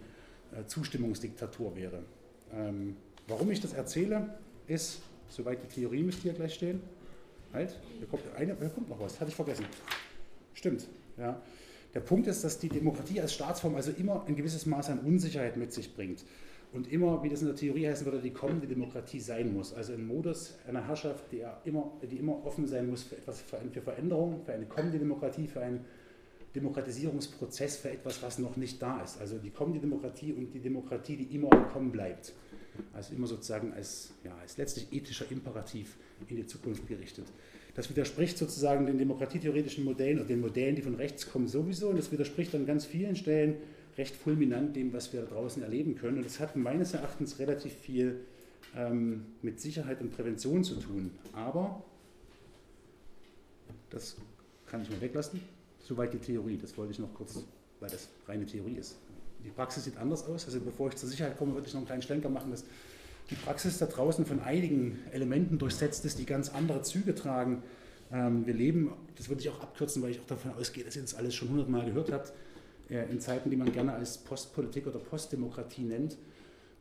äh, 0.51 0.65
Zustimmungsdiktatur 0.65 1.75
wäre. 1.75 2.03
Ähm, 2.53 2.97
warum 3.27 3.49
ich 3.49 3.61
das 3.61 3.73
erzähle, 3.73 4.37
ist, 4.67 5.01
soweit 5.29 5.63
die 5.63 5.67
Theorie 5.67 6.03
müsste 6.03 6.23
hier 6.23 6.33
gleich 6.33 6.53
stehen. 6.53 6.81
Halt, 7.53 7.79
hier 7.97 8.07
kommt, 8.07 8.23
eine, 8.35 8.57
hier 8.57 8.69
kommt 8.69 8.89
noch 8.89 8.99
was, 8.99 9.19
hatte 9.19 9.29
ich 9.29 9.35
vergessen. 9.35 9.65
Stimmt, 10.53 10.87
ja. 11.17 11.41
Der 11.93 12.01
Punkt 12.01 12.27
ist, 12.27 12.43
dass 12.43 12.59
die 12.59 12.69
Demokratie 12.69 13.21
als 13.21 13.33
Staatsform 13.33 13.75
also 13.75 13.91
immer 13.91 14.25
ein 14.27 14.35
gewisses 14.35 14.65
Maß 14.65 14.89
an 14.89 14.99
Unsicherheit 14.99 15.57
mit 15.57 15.73
sich 15.73 15.95
bringt. 15.95 16.23
und 16.73 16.91
immer, 16.91 17.23
wie 17.23 17.29
das 17.29 17.41
in 17.41 17.47
der 17.47 17.55
Theorie 17.55 17.87
heißen 17.87 18.05
würde, 18.05 18.21
die 18.21 18.31
kommende 18.31 18.67
Demokratie 18.67 19.19
sein 19.19 19.53
muss. 19.53 19.73
Also 19.73 19.93
ein 19.93 20.05
Modus 20.05 20.55
einer 20.67 20.85
Herrschaft, 20.85 21.31
die 21.31 21.43
immer, 21.63 21.91
die 22.03 22.17
immer 22.17 22.45
offen 22.45 22.67
sein 22.67 22.89
muss 22.89 23.03
für 23.03 23.15
etwas, 23.15 23.41
für 23.41 23.81
Veränderung, 23.81 24.41
für 24.45 24.53
eine 24.53 24.65
kommende 24.65 24.99
Demokratie, 24.99 25.47
für 25.47 25.61
einen 25.61 25.85
Demokratisierungsprozess, 26.53 27.77
für 27.77 27.91
etwas, 27.91 28.21
was 28.21 28.39
noch 28.39 28.57
nicht 28.57 28.81
da 28.81 29.01
ist. 29.01 29.19
Also 29.19 29.37
die 29.37 29.49
kommende 29.49 29.79
Demokratie 29.79 30.33
und 30.33 30.53
die 30.53 30.59
Demokratie, 30.59 31.15
die 31.15 31.35
immer 31.35 31.51
im 31.53 31.67
Kommen 31.69 31.91
bleibt. 31.91 32.33
Also 32.93 33.15
immer 33.15 33.27
sozusagen 33.27 33.73
als, 33.73 34.11
ja, 34.23 34.35
als 34.41 34.57
letztlich 34.57 34.91
ethischer 34.91 35.29
Imperativ 35.31 35.97
in 36.27 36.35
die 36.35 36.45
Zukunft 36.45 36.87
gerichtet. 36.87 37.25
Das 37.77 37.91
widerspricht 37.91 38.39
sozusagen 38.39 38.87
den 38.87 38.97
demokratietheoretischen 38.97 39.85
Modellen 39.85 40.17
oder 40.17 40.27
den 40.27 40.41
Modellen, 40.41 40.75
die 40.75 40.81
von 40.81 40.95
rechts 40.95 41.29
kommen, 41.29 41.47
sowieso. 41.47 41.89
Und 41.89 41.99
das 41.99 42.11
widerspricht 42.11 42.55
an 42.55 42.65
ganz 42.65 42.85
vielen 42.85 43.15
Stellen 43.15 43.57
recht 43.99 44.15
fulminant 44.15 44.75
dem, 44.75 44.93
was 44.93 45.13
wir 45.13 45.21
da 45.21 45.27
draußen 45.27 45.61
erleben 45.61 45.95
können. 45.95 46.17
Und 46.17 46.25
das 46.25 46.39
hat 46.39 46.55
meines 46.55 46.95
Erachtens 46.95 47.37
relativ 47.37 47.71
viel 47.71 48.21
ähm, 48.75 49.27
mit 49.43 49.61
Sicherheit 49.61 50.01
und 50.01 50.11
Prävention 50.11 50.63
zu 50.63 50.77
tun. 50.77 51.11
Aber 51.33 51.83
das 53.91 54.17
kann 54.65 54.81
ich 54.81 54.89
mal 54.89 54.99
weglassen. 54.99 55.39
Soweit 55.79 56.11
die 56.13 56.17
Theorie. 56.17 56.57
Das 56.59 56.75
wollte 56.79 56.93
ich 56.93 56.99
noch 56.99 57.13
kurz, 57.13 57.43
weil 57.79 57.91
das 57.91 58.09
reine 58.27 58.47
Theorie 58.47 58.77
ist. 58.77 58.95
Die 59.45 59.49
Praxis 59.49 59.83
sieht 59.83 59.97
anders 59.97 60.25
aus. 60.25 60.45
Also 60.45 60.61
bevor 60.61 60.89
ich 60.89 60.95
zur 60.95 61.09
Sicherheit 61.09 61.37
komme, 61.37 61.53
würde 61.53 61.67
ich 61.67 61.73
noch 61.75 61.81
einen 61.81 61.85
kleinen 61.87 62.01
Schlenker 62.01 62.29
machen, 62.29 62.49
dass 62.49 62.65
die 63.29 63.35
Praxis 63.35 63.77
da 63.77 63.85
draußen 63.85 64.25
von 64.25 64.39
einigen 64.39 64.99
Elementen 65.11 65.57
durchsetzt 65.57 66.05
ist, 66.05 66.19
die 66.19 66.25
ganz 66.25 66.49
andere 66.49 66.81
Züge 66.81 67.13
tragen. 67.13 67.63
Ähm, 68.11 68.45
wir 68.45 68.53
leben, 68.53 68.93
das 69.15 69.29
würde 69.29 69.41
ich 69.41 69.49
auch 69.49 69.59
abkürzen, 69.61 70.01
weil 70.01 70.11
ich 70.11 70.19
auch 70.19 70.27
davon 70.27 70.51
ausgehe, 70.53 70.83
dass 70.83 70.95
ihr 70.95 71.01
das 71.01 71.15
alles 71.15 71.35
schon 71.35 71.49
hundertmal 71.49 71.85
gehört 71.85 72.11
habt, 72.11 72.33
äh, 72.89 73.09
in 73.09 73.19
Zeiten, 73.19 73.49
die 73.49 73.57
man 73.57 73.71
gerne 73.71 73.93
als 73.93 74.17
Postpolitik 74.17 74.87
oder 74.87 74.99
Postdemokratie 74.99 75.83
nennt. 75.83 76.17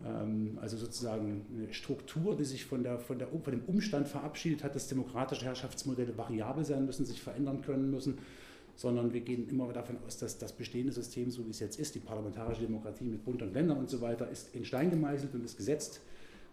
Ähm, 0.05 0.59
also 0.61 0.77
sozusagen 0.77 1.47
eine 1.55 1.73
Struktur, 1.73 2.37
die 2.37 2.45
sich 2.45 2.65
von, 2.65 2.83
der, 2.83 2.99
von, 2.99 3.19
der, 3.19 3.29
von 3.29 3.53
dem 3.53 3.63
Umstand 3.67 4.07
verabschiedet 4.07 4.63
hat, 4.63 4.75
dass 4.75 4.89
demokratische 4.89 5.45
Herrschaftsmodelle 5.45 6.17
variabel 6.17 6.65
sein 6.65 6.87
müssen, 6.87 7.05
sich 7.05 7.21
verändern 7.21 7.63
können 7.63 7.91
müssen, 7.91 8.19
sondern 8.77 9.13
wir 9.13 9.23
gehen 9.23 9.49
immer 9.49 9.73
davon 9.73 9.97
aus, 10.07 10.19
dass 10.19 10.39
das 10.39 10.53
bestehende 10.53 10.93
System, 10.93 11.31
so 11.31 11.47
wie 11.47 11.51
es 11.51 11.61
jetzt 11.61 11.81
ist, 11.81 11.95
die 11.95 12.01
parlamentarische 12.01 12.63
Demokratie 12.63 13.05
mit 13.05 13.25
Bund 13.25 13.43
und 13.43 13.55
Ländern 13.55 13.79
und 13.79 13.89
so 13.89 14.01
weiter, 14.01 14.29
ist 14.29 14.55
in 14.55 14.65
Stein 14.65 14.91
gemeißelt 14.91 15.35
und 15.35 15.45
ist 15.45 15.57
gesetzt. 15.57 16.03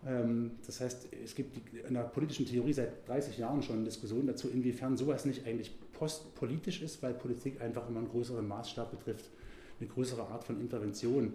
Ähm, 0.08 0.52
das 0.66 0.82
heißt, 0.82 1.08
es 1.24 1.36
gibt 1.36 1.58
in 1.88 1.94
der 1.94 2.02
politischen 2.02 2.46
Theorie 2.46 2.74
seit 2.74 3.08
30 3.08 3.38
Jahren 3.38 3.62
schon 3.62 3.86
Diskussionen 3.86 4.28
dazu, 4.28 4.50
inwiefern 4.50 4.98
sowas 4.98 5.26
nicht 5.26 5.46
eigentlich 5.46 5.72
postpolitisch 5.94 6.82
ist, 6.82 7.02
weil 7.04 7.14
Politik 7.14 7.62
einfach 7.62 7.88
immer 7.88 8.00
einen 8.00 8.10
größeren 8.10 8.48
Maßstab 8.48 8.92
betrifft 8.92 9.30
eine 9.80 9.90
größere 9.90 10.22
Art 10.28 10.44
von 10.44 10.60
Intervention, 10.60 11.34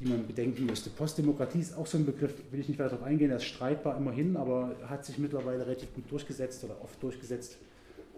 die 0.00 0.06
man 0.06 0.26
bedenken 0.26 0.66
müsste. 0.66 0.90
Postdemokratie 0.90 1.60
ist 1.60 1.76
auch 1.76 1.86
so 1.86 1.98
ein 1.98 2.06
Begriff, 2.06 2.34
will 2.50 2.60
ich 2.60 2.68
nicht 2.68 2.78
weiter 2.78 2.90
darauf 2.90 3.06
eingehen, 3.06 3.30
er 3.30 3.36
ist 3.36 3.44
streitbar 3.44 3.96
immerhin, 3.96 4.36
aber 4.36 4.74
hat 4.86 5.04
sich 5.04 5.18
mittlerweile 5.18 5.64
relativ 5.64 5.94
gut 5.94 6.10
durchgesetzt 6.10 6.64
oder 6.64 6.76
oft 6.82 7.00
durchgesetzt 7.02 7.58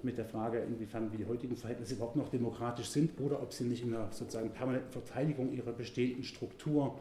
mit 0.03 0.19
der 0.19 0.25
Frage, 0.25 0.59
inwiefern 0.59 1.13
wie 1.13 1.19
die 1.19 1.27
heutigen 1.27 1.57
Verhältnisse 1.57 1.95
überhaupt 1.95 2.17
noch 2.17 2.31
demokratisch 2.31 2.89
sind 2.89 3.19
oder 3.21 3.43
ob 3.43 3.53
sie 3.53 3.65
nicht 3.65 3.83
in 3.83 3.91
der 3.91 4.09
sozusagen 4.11 4.51
permanenten 4.51 4.91
Verteidigung 4.91 5.53
ihrer 5.53 5.73
bestehenden 5.73 6.23
Struktur 6.23 6.99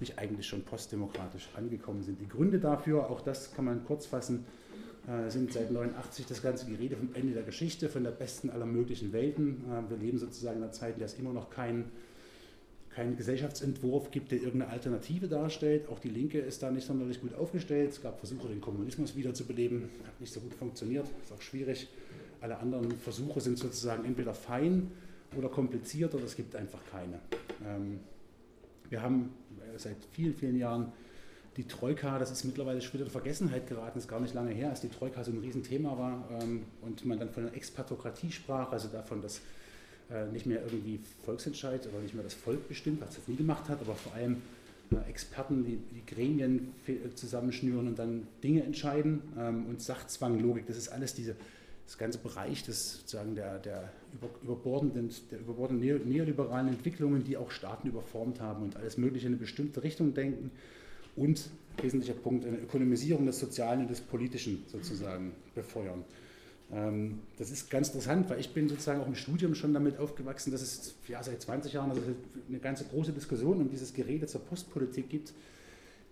nicht 0.00 0.18
eigentlich 0.18 0.46
schon 0.46 0.62
postdemokratisch 0.62 1.48
angekommen 1.56 2.02
sind. 2.02 2.20
Die 2.20 2.28
Gründe 2.28 2.58
dafür, 2.58 3.10
auch 3.10 3.20
das 3.20 3.54
kann 3.54 3.64
man 3.64 3.84
kurz 3.84 4.06
fassen, 4.06 4.44
äh, 5.06 5.30
sind 5.30 5.52
seit 5.52 5.70
89 5.70 6.26
das 6.26 6.42
ganze 6.42 6.66
Gerede 6.66 6.96
vom 6.96 7.10
Ende 7.14 7.32
der 7.32 7.44
Geschichte, 7.44 7.88
von 7.88 8.04
der 8.04 8.10
besten 8.10 8.50
aller 8.50 8.66
möglichen 8.66 9.12
Welten. 9.12 9.64
Äh, 9.70 9.90
wir 9.90 9.96
leben 9.96 10.18
sozusagen 10.18 10.58
in 10.58 10.64
einer 10.64 10.72
Zeit, 10.72 10.94
in 10.94 10.98
der 10.98 11.06
es 11.06 11.14
immer 11.14 11.32
noch 11.32 11.50
keinen 11.50 11.90
keinen 12.96 13.14
Gesellschaftsentwurf 13.14 14.10
gibt, 14.10 14.32
der 14.32 14.38
irgendeine 14.38 14.72
Alternative 14.72 15.28
darstellt. 15.28 15.86
Auch 15.90 15.98
die 15.98 16.08
Linke 16.08 16.38
ist 16.38 16.62
da 16.62 16.70
nicht 16.70 16.86
sonderlich 16.86 17.20
gut 17.20 17.34
aufgestellt. 17.34 17.90
Es 17.90 18.00
gab 18.00 18.18
Versuche, 18.18 18.48
den 18.48 18.62
Kommunismus 18.62 19.14
wiederzubeleben. 19.14 19.90
Hat 20.06 20.18
nicht 20.18 20.32
so 20.32 20.40
gut 20.40 20.54
funktioniert, 20.54 21.06
ist 21.22 21.30
auch 21.30 21.42
schwierig. 21.42 21.88
Alle 22.40 22.56
anderen 22.56 22.90
Versuche 22.92 23.42
sind 23.42 23.58
sozusagen 23.58 24.06
entweder 24.06 24.32
fein 24.32 24.90
oder 25.36 25.50
kompliziert 25.50 26.14
oder 26.14 26.24
es 26.24 26.36
gibt 26.36 26.56
einfach 26.56 26.80
keine. 26.90 27.20
Wir 28.90 29.02
haben 29.02 29.30
äh, 29.58 29.78
seit 29.78 29.96
vielen, 30.12 30.34
vielen 30.34 30.56
Jahren 30.56 30.92
die 31.56 31.64
Troika, 31.64 32.18
das 32.18 32.30
ist 32.30 32.44
mittlerweile 32.44 32.82
schon 32.82 32.94
wieder 32.94 33.06
in 33.06 33.10
Vergessenheit 33.10 33.66
geraten, 33.66 33.98
ist 33.98 34.08
gar 34.08 34.20
nicht 34.20 34.34
lange 34.34 34.52
her, 34.52 34.70
als 34.70 34.82
die 34.82 34.88
Troika 34.88 35.24
so 35.24 35.30
ein 35.30 35.38
Riesenthema 35.38 35.96
war 35.96 36.28
ähm, 36.42 36.64
und 36.82 37.04
man 37.06 37.18
dann 37.18 37.30
von 37.30 37.44
einer 37.44 37.54
Expatokratie 37.54 38.30
sprach, 38.30 38.72
also 38.72 38.88
davon, 38.88 39.22
dass 39.22 39.40
äh, 40.10 40.26
nicht 40.26 40.46
mehr 40.46 40.62
irgendwie 40.62 41.00
Volksentscheid 41.24 41.86
oder 41.86 42.00
nicht 42.00 42.14
mehr 42.14 42.24
das 42.24 42.34
Volk 42.34 42.68
bestimmt, 42.68 43.00
was 43.00 43.16
es 43.16 43.26
nie 43.26 43.36
gemacht 43.36 43.68
hat, 43.68 43.80
aber 43.80 43.94
vor 43.94 44.12
allem 44.14 44.42
äh, 44.92 45.08
Experten, 45.08 45.64
die 45.64 45.78
die 45.94 46.04
Gremien 46.06 46.72
zusammenschnüren 47.14 47.88
und 47.88 47.98
dann 47.98 48.26
Dinge 48.44 48.62
entscheiden 48.62 49.22
ähm, 49.38 49.66
und 49.66 49.80
Sachzwanglogik, 49.80 50.66
das 50.66 50.76
ist 50.76 50.88
alles 50.90 51.14
diese, 51.14 51.36
das 51.86 51.98
ganze 51.98 52.18
Bereich 52.18 52.64
des, 52.64 52.98
sozusagen 52.98 53.34
der, 53.36 53.58
der 53.60 53.92
überbordenden, 54.42 55.10
der 55.30 55.38
überbordenden 55.38 56.08
neoliberalen 56.08 56.68
Entwicklungen, 56.68 57.24
die 57.24 57.36
auch 57.36 57.50
Staaten 57.50 57.88
überformt 57.88 58.40
haben 58.40 58.64
und 58.64 58.76
alles 58.76 58.98
Mögliche 58.98 59.26
in 59.26 59.34
eine 59.34 59.40
bestimmte 59.40 59.82
Richtung 59.82 60.12
denken 60.12 60.50
und, 61.14 61.48
wesentlicher 61.80 62.14
Punkt, 62.14 62.44
eine 62.44 62.58
Ökonomisierung 62.58 63.26
des 63.26 63.38
Sozialen 63.38 63.82
und 63.82 63.90
des 63.90 64.00
Politischen 64.00 64.64
sozusagen 64.66 65.32
befeuern. 65.54 66.04
Ähm, 66.72 67.20
das 67.38 67.50
ist 67.50 67.70
ganz 67.70 67.88
interessant, 67.88 68.28
weil 68.28 68.40
ich 68.40 68.52
bin 68.52 68.68
sozusagen 68.68 69.00
auch 69.00 69.06
im 69.06 69.14
Studium 69.14 69.54
schon 69.54 69.72
damit 69.72 69.98
aufgewachsen, 69.98 70.50
dass 70.50 70.62
es 70.62 70.94
ja, 71.06 71.22
seit 71.22 71.40
20 71.40 71.72
Jahren 71.72 71.90
also 71.90 72.02
eine 72.48 72.58
ganze 72.58 72.84
große 72.84 73.12
Diskussion 73.12 73.60
um 73.60 73.70
dieses 73.70 73.94
Gerede 73.94 74.26
zur 74.26 74.40
Postpolitik 74.40 75.08
gibt, 75.08 75.32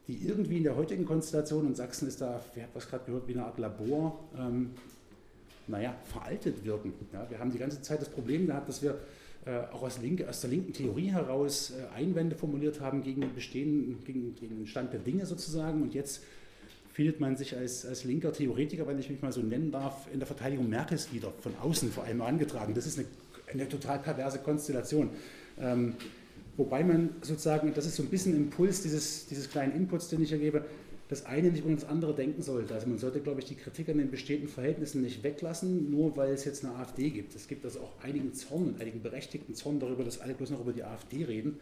die 0.07 0.27
irgendwie 0.27 0.59
in 0.59 0.63
der 0.65 0.77
heutigen 0.77 1.05
Konstellation, 1.05 1.67
und 1.67 1.77
Sachsen 1.77 2.07
ist 2.07 2.21
da, 2.21 2.41
wir 2.55 2.63
haben 2.63 2.71
was 2.75 2.89
gerade 2.89 3.05
gehört, 3.07 3.27
wie 3.27 3.33
eine 3.33 3.47
Art 3.47 3.59
Labor, 3.59 4.21
ähm, 4.39 4.71
naja, 5.67 5.95
veraltet 6.05 6.65
wirken. 6.65 6.93
Ja, 7.13 7.27
wir 7.29 7.39
haben 7.39 7.51
die 7.51 7.59
ganze 7.59 7.81
Zeit 7.83 8.01
das 8.01 8.09
Problem 8.09 8.47
gehabt, 8.47 8.69
dass 8.69 8.83
wir 8.83 8.99
äh, 9.47 9.59
auch 9.73 9.83
aus, 9.83 9.99
linke, 10.01 10.29
aus, 10.29 10.41
der 10.41 10.51
linken 10.51 10.73
Theorie 10.73 11.11
heraus 11.11 11.73
äh, 11.73 11.95
Einwände 11.95 12.35
formuliert 12.35 12.81
haben 12.81 13.03
gegen 13.03 13.21
den 13.21 13.35
bestehenden, 13.35 14.03
gegen, 14.05 14.35
den 14.35 14.67
Stand 14.67 14.93
der 14.93 15.01
Dinge 15.01 15.27
sozusagen. 15.27 15.83
Und 15.83 15.95
jetzt 15.95 16.23
findet 16.93 17.21
man 17.21 17.37
sich 17.37 17.57
als, 17.57 17.85
als 17.85 18.05
linker 18.05 18.33
Theoretiker, 18.33 18.87
wenn 18.87 18.99
ich 18.99 19.11
mich 19.11 19.21
mal 19.21 19.33
so 19.33 19.43
nennen 19.43 19.71
darf, 19.71 20.07
in 20.13 20.19
der 20.19 20.27
Verteidigung 20.27 20.69
Merkels 20.69 21.13
wieder, 21.13 21.33
von 21.41 21.53
außen 21.61 21.91
vor 21.91 22.05
allem 22.05 22.23
angetragen. 22.23 22.73
Das 22.73 22.87
ist 22.87 22.99
eine, 22.99 23.09
eine 23.53 23.69
total 23.69 23.99
perverse 23.99 24.39
Konstellation. 24.39 25.11
Ähm, 25.61 25.95
wobei 26.57 26.85
man 26.85 27.11
sozusagen, 27.21 27.75
das 27.75 27.85
ist 27.85 27.97
so 27.97 28.03
ein 28.03 28.09
bisschen 28.09 28.35
Impuls 28.37 28.83
dieses, 28.83 29.27
dieses 29.27 29.51
kleinen 29.51 29.75
Inputs, 29.75 30.09
den 30.09 30.23
ich 30.23 30.31
hier 30.31 30.39
gebe, 30.39 30.65
das 31.09 31.27
eine 31.27 31.51
nicht 31.51 31.65
ohne 31.65 31.75
das 31.75 31.85
andere 31.85 32.15
denken 32.15 32.43
sollte. 32.43 32.75
Also 32.75 32.87
man 32.87 32.99
sollte, 32.99 33.21
glaube 33.21 33.41
ich, 33.41 33.47
die 33.47 33.57
Kritik 33.57 33.89
an 33.89 33.99
den 33.99 34.11
bestehenden 34.11 34.49
Verhältnissen 34.49 35.03
nicht 35.03 35.23
weglassen, 35.23 35.91
nur 35.91 36.17
weil 36.17 36.33
es 36.33 36.45
jetzt 36.45 36.65
eine 36.65 36.75
AfD 36.77 37.11
gibt. 37.11 37.35
Es 37.35 37.47
gibt 37.47 37.65
also 37.65 37.81
auch 37.81 37.93
einigen 38.03 38.33
Zorn 38.33 38.69
und 38.69 38.81
einigen 38.81 39.03
berechtigten 39.03 39.55
Zorn 39.55 39.81
darüber, 39.81 40.03
dass 40.03 40.21
alle 40.21 40.35
bloß 40.35 40.51
noch 40.51 40.61
über 40.61 40.73
die 40.73 40.83
AfD 40.83 41.25
reden. 41.25 41.59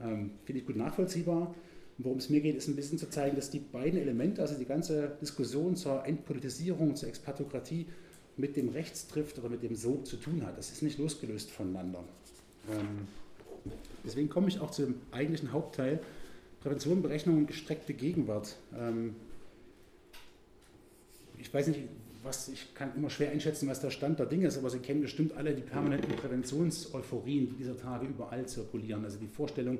Ähm, 0.00 0.30
Finde 0.44 0.60
ich 0.60 0.66
gut 0.66 0.76
nachvollziehbar. 0.76 1.54
Worum 1.98 2.18
es 2.18 2.28
mir 2.28 2.40
geht, 2.40 2.56
ist 2.56 2.68
ein 2.68 2.76
bisschen 2.76 2.98
zu 2.98 3.08
zeigen, 3.08 3.36
dass 3.36 3.50
die 3.50 3.58
beiden 3.58 3.98
Elemente, 3.98 4.42
also 4.42 4.54
die 4.54 4.66
ganze 4.66 5.16
Diskussion 5.20 5.76
zur 5.76 6.04
Entpolitisierung, 6.04 6.94
zur 6.94 7.08
Expatriokratie, 7.08 7.86
mit 8.36 8.56
dem 8.56 8.68
Rechtstrift 8.68 9.38
oder 9.38 9.48
mit 9.48 9.62
dem 9.62 9.74
Sog 9.74 10.06
zu 10.06 10.18
tun 10.18 10.44
hat. 10.44 10.58
Das 10.58 10.70
ist 10.70 10.82
nicht 10.82 10.98
losgelöst 10.98 11.50
voneinander. 11.50 12.04
Ähm, 12.70 13.08
deswegen 14.04 14.28
komme 14.28 14.48
ich 14.48 14.60
auch 14.60 14.70
zum 14.70 14.96
eigentlichen 15.10 15.52
Hauptteil 15.52 16.00
Prävention, 16.60 17.02
Berechnung 17.02 17.38
und 17.38 17.46
gestreckte 17.46 17.94
Gegenwart. 17.94 18.56
Ähm, 18.76 19.14
ich 21.38 21.52
weiß 21.52 21.68
nicht, 21.68 21.80
was, 22.22 22.48
ich 22.48 22.74
kann 22.74 22.90
immer 22.96 23.08
schwer 23.08 23.30
einschätzen, 23.30 23.68
was 23.68 23.80
der 23.80 23.90
Stand 23.90 24.18
der 24.18 24.26
Dinge 24.26 24.48
ist, 24.48 24.58
aber 24.58 24.68
Sie 24.68 24.80
kennen 24.80 25.00
bestimmt 25.00 25.36
alle 25.36 25.54
die 25.54 25.62
permanenten 25.62 26.14
Präventionseuphorien, 26.16 27.48
die 27.48 27.56
dieser 27.56 27.78
Tage 27.78 28.06
überall 28.06 28.46
zirkulieren. 28.46 29.04
Also 29.04 29.18
die 29.18 29.28
Vorstellung, 29.28 29.78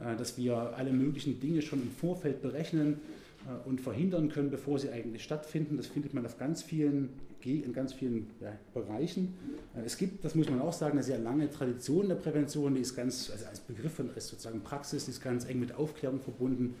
äh, 0.00 0.16
dass 0.16 0.38
wir 0.38 0.56
alle 0.56 0.92
möglichen 0.92 1.40
Dinge 1.40 1.62
schon 1.62 1.82
im 1.82 1.90
Vorfeld 1.90 2.42
berechnen 2.42 3.00
äh, 3.46 3.68
und 3.68 3.80
verhindern 3.80 4.30
können, 4.30 4.50
bevor 4.50 4.78
sie 4.78 4.90
eigentlich 4.90 5.22
stattfinden. 5.22 5.76
Das 5.76 5.86
findet 5.86 6.14
man 6.14 6.24
auf 6.24 6.38
ganz 6.38 6.62
vielen 6.62 7.10
in 7.46 7.72
ganz 7.72 7.92
vielen 7.92 8.30
ja, 8.40 8.52
Bereichen. 8.72 9.34
Äh, 9.76 9.84
es 9.84 9.96
gibt, 9.96 10.24
das 10.24 10.34
muss 10.34 10.48
man 10.48 10.60
auch 10.60 10.72
sagen, 10.72 10.92
eine 10.92 11.02
sehr 11.02 11.18
lange 11.18 11.50
Tradition 11.50 12.08
der 12.08 12.16
Prävention, 12.16 12.74
die 12.74 12.80
ist 12.80 12.94
ganz, 12.94 13.30
also 13.30 13.46
als 13.46 13.60
Begriff 13.60 13.98
und 13.98 14.14
als 14.14 14.28
sozusagen 14.28 14.60
Praxis, 14.60 15.04
die 15.04 15.10
ist 15.10 15.22
ganz 15.22 15.44
eng 15.46 15.60
mit 15.60 15.74
Aufklärung 15.74 16.20
verbunden. 16.20 16.74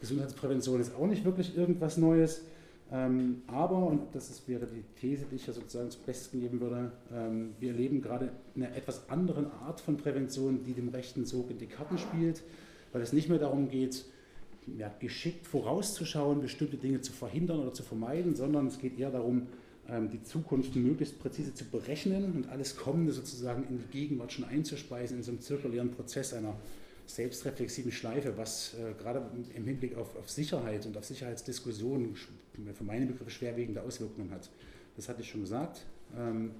Gesundheitsprävention 0.00 0.80
ist 0.80 0.94
auch 0.94 1.06
nicht 1.06 1.24
wirklich 1.24 1.56
irgendwas 1.56 1.96
Neues. 1.96 2.42
Ähm, 2.90 3.42
aber, 3.46 3.86
und 3.86 4.14
das 4.14 4.30
ist, 4.30 4.48
wäre 4.48 4.66
die 4.66 4.82
These, 4.98 5.26
die 5.30 5.36
ich 5.36 5.46
ja 5.46 5.52
sozusagen 5.52 5.90
zum 5.90 6.02
Besten 6.04 6.40
geben 6.40 6.60
würde, 6.60 6.90
ähm, 7.12 7.50
wir 7.60 7.72
erleben 7.72 8.00
gerade 8.00 8.30
eine 8.54 8.74
etwas 8.74 9.10
andere 9.10 9.50
Art 9.60 9.80
von 9.80 9.98
Prävention, 9.98 10.62
die 10.64 10.72
dem 10.72 10.88
rechten 10.88 11.26
Sog 11.26 11.50
in 11.50 11.58
die 11.58 11.66
Karten 11.66 11.98
spielt, 11.98 12.42
weil 12.92 13.02
es 13.02 13.12
nicht 13.12 13.28
mehr 13.28 13.38
darum 13.38 13.68
geht, 13.68 14.06
ja, 14.78 14.90
geschickt 14.98 15.46
vorauszuschauen, 15.46 16.40
bestimmte 16.40 16.76
Dinge 16.76 17.00
zu 17.02 17.12
verhindern 17.12 17.60
oder 17.60 17.74
zu 17.74 17.82
vermeiden, 17.82 18.34
sondern 18.34 18.66
es 18.66 18.78
geht 18.78 18.98
eher 18.98 19.10
darum, 19.10 19.48
die 19.88 20.22
Zukunft 20.22 20.76
möglichst 20.76 21.18
präzise 21.18 21.54
zu 21.54 21.64
berechnen 21.64 22.32
und 22.36 22.50
alles 22.50 22.76
Kommende 22.76 23.10
sozusagen 23.12 23.64
in 23.70 23.78
die 23.78 23.86
Gegenwart 23.86 24.32
schon 24.32 24.44
einzuspeisen 24.44 25.16
in 25.16 25.22
so 25.22 25.30
einem 25.30 25.40
zirkulären 25.40 25.90
Prozess 25.90 26.34
einer 26.34 26.54
selbstreflexiven 27.06 27.90
Schleife, 27.90 28.36
was 28.36 28.74
äh, 28.74 28.92
gerade 29.02 29.22
im 29.54 29.64
Hinblick 29.64 29.96
auf, 29.96 30.14
auf, 30.16 30.28
Sicherheit 30.28 30.84
und 30.84 30.96
auf 30.96 31.04
Sicherheitsdiskussionen 31.04 32.14
für 32.74 32.84
meine 32.84 33.06
Begriffe 33.06 33.30
schwerwiegende 33.30 33.82
Auswirkungen 33.82 34.30
hat. 34.30 34.50
Das 34.96 35.08
hatte 35.08 35.22
ich 35.22 35.30
schon 35.30 35.40
gesagt. 35.40 35.86
Ähm, 36.16 36.50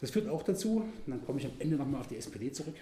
das 0.00 0.10
führt 0.10 0.28
auch 0.28 0.42
dazu, 0.42 0.84
und 1.06 1.10
dann 1.10 1.24
komme 1.24 1.40
ich 1.40 1.46
am 1.46 1.52
Ende 1.58 1.76
nochmal 1.76 2.00
auf 2.02 2.06
die 2.06 2.16
SPD 2.16 2.52
zurück, 2.52 2.74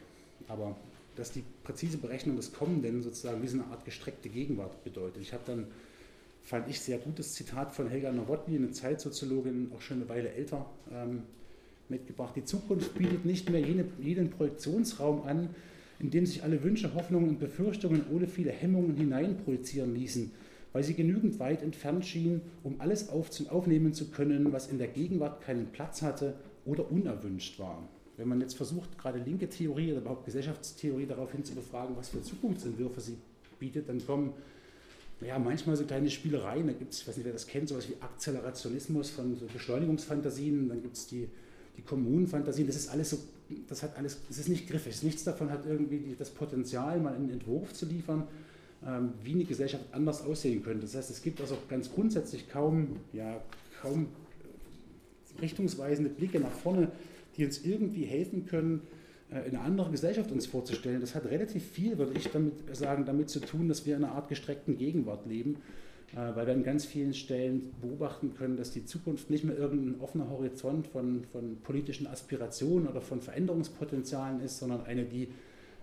aber 0.48 0.76
dass 1.16 1.32
die 1.32 1.44
präzise 1.62 1.98
Berechnung 1.98 2.36
des 2.36 2.52
Kommenden 2.52 3.02
sozusagen 3.02 3.40
wie 3.42 3.46
so 3.46 3.58
eine 3.58 3.66
Art 3.68 3.84
gestreckte 3.84 4.28
Gegenwart 4.28 4.82
bedeutet. 4.84 5.22
Ich 5.22 5.32
habe 5.32 5.44
dann, 5.46 5.68
fand 6.44 6.68
ich, 6.68 6.80
sehr 6.80 6.98
gutes 6.98 7.34
Zitat 7.34 7.72
von 7.72 7.88
Helga 7.88 8.12
Nowotny, 8.12 8.56
eine 8.56 8.70
Zeitsoziologin, 8.70 9.72
auch 9.74 9.80
schon 9.80 9.98
eine 9.98 10.08
Weile 10.08 10.32
älter, 10.32 10.66
ähm, 10.92 11.22
mitgebracht. 11.88 12.34
Die 12.36 12.44
Zukunft 12.44 12.94
bietet 12.94 13.24
nicht 13.24 13.50
mehr 13.50 13.60
jene, 13.60 13.86
jeden 14.00 14.30
Projektionsraum 14.30 15.22
an, 15.22 15.50
in 15.98 16.10
dem 16.10 16.26
sich 16.26 16.42
alle 16.42 16.62
Wünsche, 16.62 16.94
Hoffnungen 16.94 17.30
und 17.30 17.38
Befürchtungen 17.38 18.04
ohne 18.12 18.26
viele 18.26 18.50
Hemmungen 18.50 18.96
hineinprojizieren 18.96 19.94
ließen, 19.94 20.32
weil 20.72 20.82
sie 20.82 20.94
genügend 20.94 21.38
weit 21.38 21.62
entfernt 21.62 22.04
schien, 22.04 22.42
um 22.62 22.80
alles 22.80 23.08
aufnehmen 23.08 23.94
zu 23.94 24.10
können, 24.10 24.52
was 24.52 24.68
in 24.68 24.78
der 24.78 24.88
Gegenwart 24.88 25.40
keinen 25.42 25.66
Platz 25.66 26.02
hatte 26.02 26.34
oder 26.64 26.90
unerwünscht 26.90 27.58
war. 27.58 27.88
Wenn 28.16 28.28
man 28.28 28.40
jetzt 28.40 28.56
versucht, 28.56 28.98
gerade 28.98 29.18
linke 29.18 29.48
Theorie 29.48 29.92
oder 29.92 30.00
überhaupt 30.00 30.24
Gesellschaftstheorie 30.24 31.06
daraufhin 31.06 31.44
zu 31.44 31.54
befragen, 31.54 31.96
was 31.96 32.10
für 32.10 32.22
Zukunftsentwürfe 32.22 33.00
sie 33.00 33.16
bietet, 33.58 33.88
dann 33.88 34.04
kommen 34.04 34.34
ja, 35.26 35.38
manchmal 35.38 35.76
so 35.76 35.84
kleine 35.84 36.10
Spielereien. 36.10 36.66
Da 36.66 36.72
gibt 36.72 36.92
es, 36.92 37.00
ich 37.00 37.08
weiß 37.08 37.16
nicht, 37.16 37.26
wer 37.26 37.32
das 37.32 37.46
kennt, 37.46 37.68
sowas 37.68 37.88
wie 37.88 37.94
Akzelerationismus 38.00 39.10
von 39.10 39.36
so 39.36 39.46
Beschleunigungsfantasien. 39.46 40.68
Dann 40.68 40.82
gibt 40.82 40.96
es 40.96 41.06
die, 41.06 41.28
die 41.76 41.82
Kommunenfantasien. 41.82 42.66
Das 42.66 42.76
ist 42.76 42.88
alles 42.88 43.10
so, 43.10 43.18
das 43.68 43.82
hat 43.82 43.96
alles, 43.96 44.18
das 44.28 44.38
ist 44.38 44.48
nicht 44.48 44.68
griffig. 44.68 45.02
Nichts 45.02 45.24
davon 45.24 45.50
hat 45.50 45.66
irgendwie 45.66 46.14
das 46.18 46.30
Potenzial, 46.30 47.00
mal 47.00 47.14
einen 47.14 47.30
Entwurf 47.30 47.72
zu 47.72 47.86
liefern, 47.86 48.24
ähm, 48.86 49.12
wie 49.22 49.32
eine 49.32 49.44
Gesellschaft 49.44 49.84
anders 49.92 50.22
aussehen 50.22 50.62
könnte. 50.62 50.82
Das 50.82 50.94
heißt, 50.94 51.10
es 51.10 51.22
gibt 51.22 51.40
also 51.40 51.56
ganz 51.68 51.92
grundsätzlich 51.92 52.48
kaum, 52.48 52.96
ja, 53.12 53.40
kaum 53.80 54.08
richtungsweisende 55.40 56.10
Blicke 56.10 56.40
nach 56.40 56.52
vorne, 56.52 56.90
die 57.36 57.44
uns 57.44 57.64
irgendwie 57.64 58.04
helfen 58.04 58.46
können, 58.46 58.82
äh, 59.34 59.48
eine 59.48 59.60
andere 59.60 59.90
Gesellschaft 59.90 60.30
uns 60.30 60.46
vorzustellen. 60.46 61.00
Das 61.00 61.14
hat 61.14 61.26
relativ 61.26 61.64
viel, 61.64 61.98
würde 61.98 62.12
ich 62.16 62.30
damit 62.30 62.54
sagen, 62.74 63.04
damit 63.04 63.28
zu 63.28 63.40
tun, 63.40 63.68
dass 63.68 63.84
wir 63.84 63.96
in 63.96 64.04
einer 64.04 64.14
Art 64.14 64.28
gestreckten 64.28 64.78
Gegenwart 64.78 65.26
leben, 65.26 65.56
äh, 66.12 66.34
weil 66.34 66.46
wir 66.46 66.54
an 66.54 66.62
ganz 66.62 66.84
vielen 66.84 67.14
Stellen 67.14 67.74
beobachten 67.82 68.34
können, 68.34 68.56
dass 68.56 68.70
die 68.70 68.84
Zukunft 68.84 69.30
nicht 69.30 69.44
mehr 69.44 69.56
irgendein 69.56 70.00
offener 70.00 70.30
Horizont 70.30 70.86
von, 70.86 71.24
von 71.32 71.56
politischen 71.62 72.06
Aspirationen 72.06 72.88
oder 72.88 73.00
von 73.00 73.20
Veränderungspotenzialen 73.20 74.40
ist, 74.40 74.58
sondern 74.58 74.84
eine, 74.84 75.04
die 75.04 75.28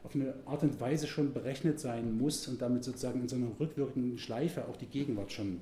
auf 0.04 0.16
eine 0.16 0.34
Art 0.46 0.64
und 0.64 0.80
Weise 0.80 1.06
schon 1.06 1.34
berechnet 1.34 1.80
sein 1.80 2.18
muss 2.18 2.48
und 2.48 2.62
damit 2.62 2.84
sozusagen 2.84 3.22
in 3.22 3.30
so 3.30 3.36
einer 3.36 3.52
rückwirkenden 3.60 4.18
Schleife 4.18 4.68
auch 4.68 4.78
die 4.78 4.88
Gegenwart 4.88 5.32
schon 5.32 5.62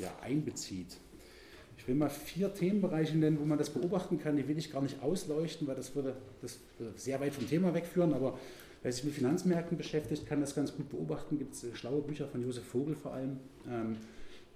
ja, 0.00 0.08
einbezieht. 0.22 0.96
Ich 1.80 1.88
will 1.88 1.94
mal 1.94 2.10
vier 2.10 2.52
Themenbereiche 2.52 3.16
nennen, 3.16 3.40
wo 3.40 3.46
man 3.46 3.56
das 3.56 3.70
beobachten 3.70 4.18
kann. 4.18 4.36
Die 4.36 4.46
will 4.46 4.58
ich 4.58 4.70
gar 4.70 4.82
nicht 4.82 5.02
ausleuchten, 5.02 5.66
weil 5.66 5.76
das 5.76 5.94
würde 5.94 6.14
das 6.42 6.58
würde 6.78 6.92
sehr 6.98 7.18
weit 7.20 7.32
vom 7.32 7.48
Thema 7.48 7.72
wegführen. 7.72 8.12
Aber 8.12 8.38
wer 8.82 8.92
sich 8.92 9.02
mit 9.02 9.14
Finanzmärkten 9.14 9.78
beschäftigt, 9.78 10.26
kann 10.26 10.42
das 10.42 10.54
ganz 10.54 10.76
gut 10.76 10.90
beobachten. 10.90 11.38
Gibt 11.38 11.54
es 11.54 11.64
äh, 11.64 11.74
schlaue 11.74 12.02
Bücher 12.02 12.28
von 12.28 12.42
Josef 12.42 12.64
Vogel 12.64 12.94
vor 12.94 13.14
allem, 13.14 13.38
ähm, 13.66 13.96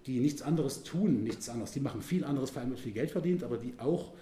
die 0.05 0.21
nichts 0.21 0.43
anderes 0.43 0.83
tun, 0.83 1.25
nichts 1.25 1.49
anderes. 1.49 1.73
Die 1.73 1.81
machen 1.81 2.03
viel 2.03 2.25
anderes, 2.25 2.51
vor 2.51 2.61
allem 2.61 2.73
wird 2.73 2.81
viel 2.81 2.93
Geld 2.93 3.11
verdient, 3.11 3.43
aber 3.43 3.57
die 3.57 3.73
auch 3.79 4.13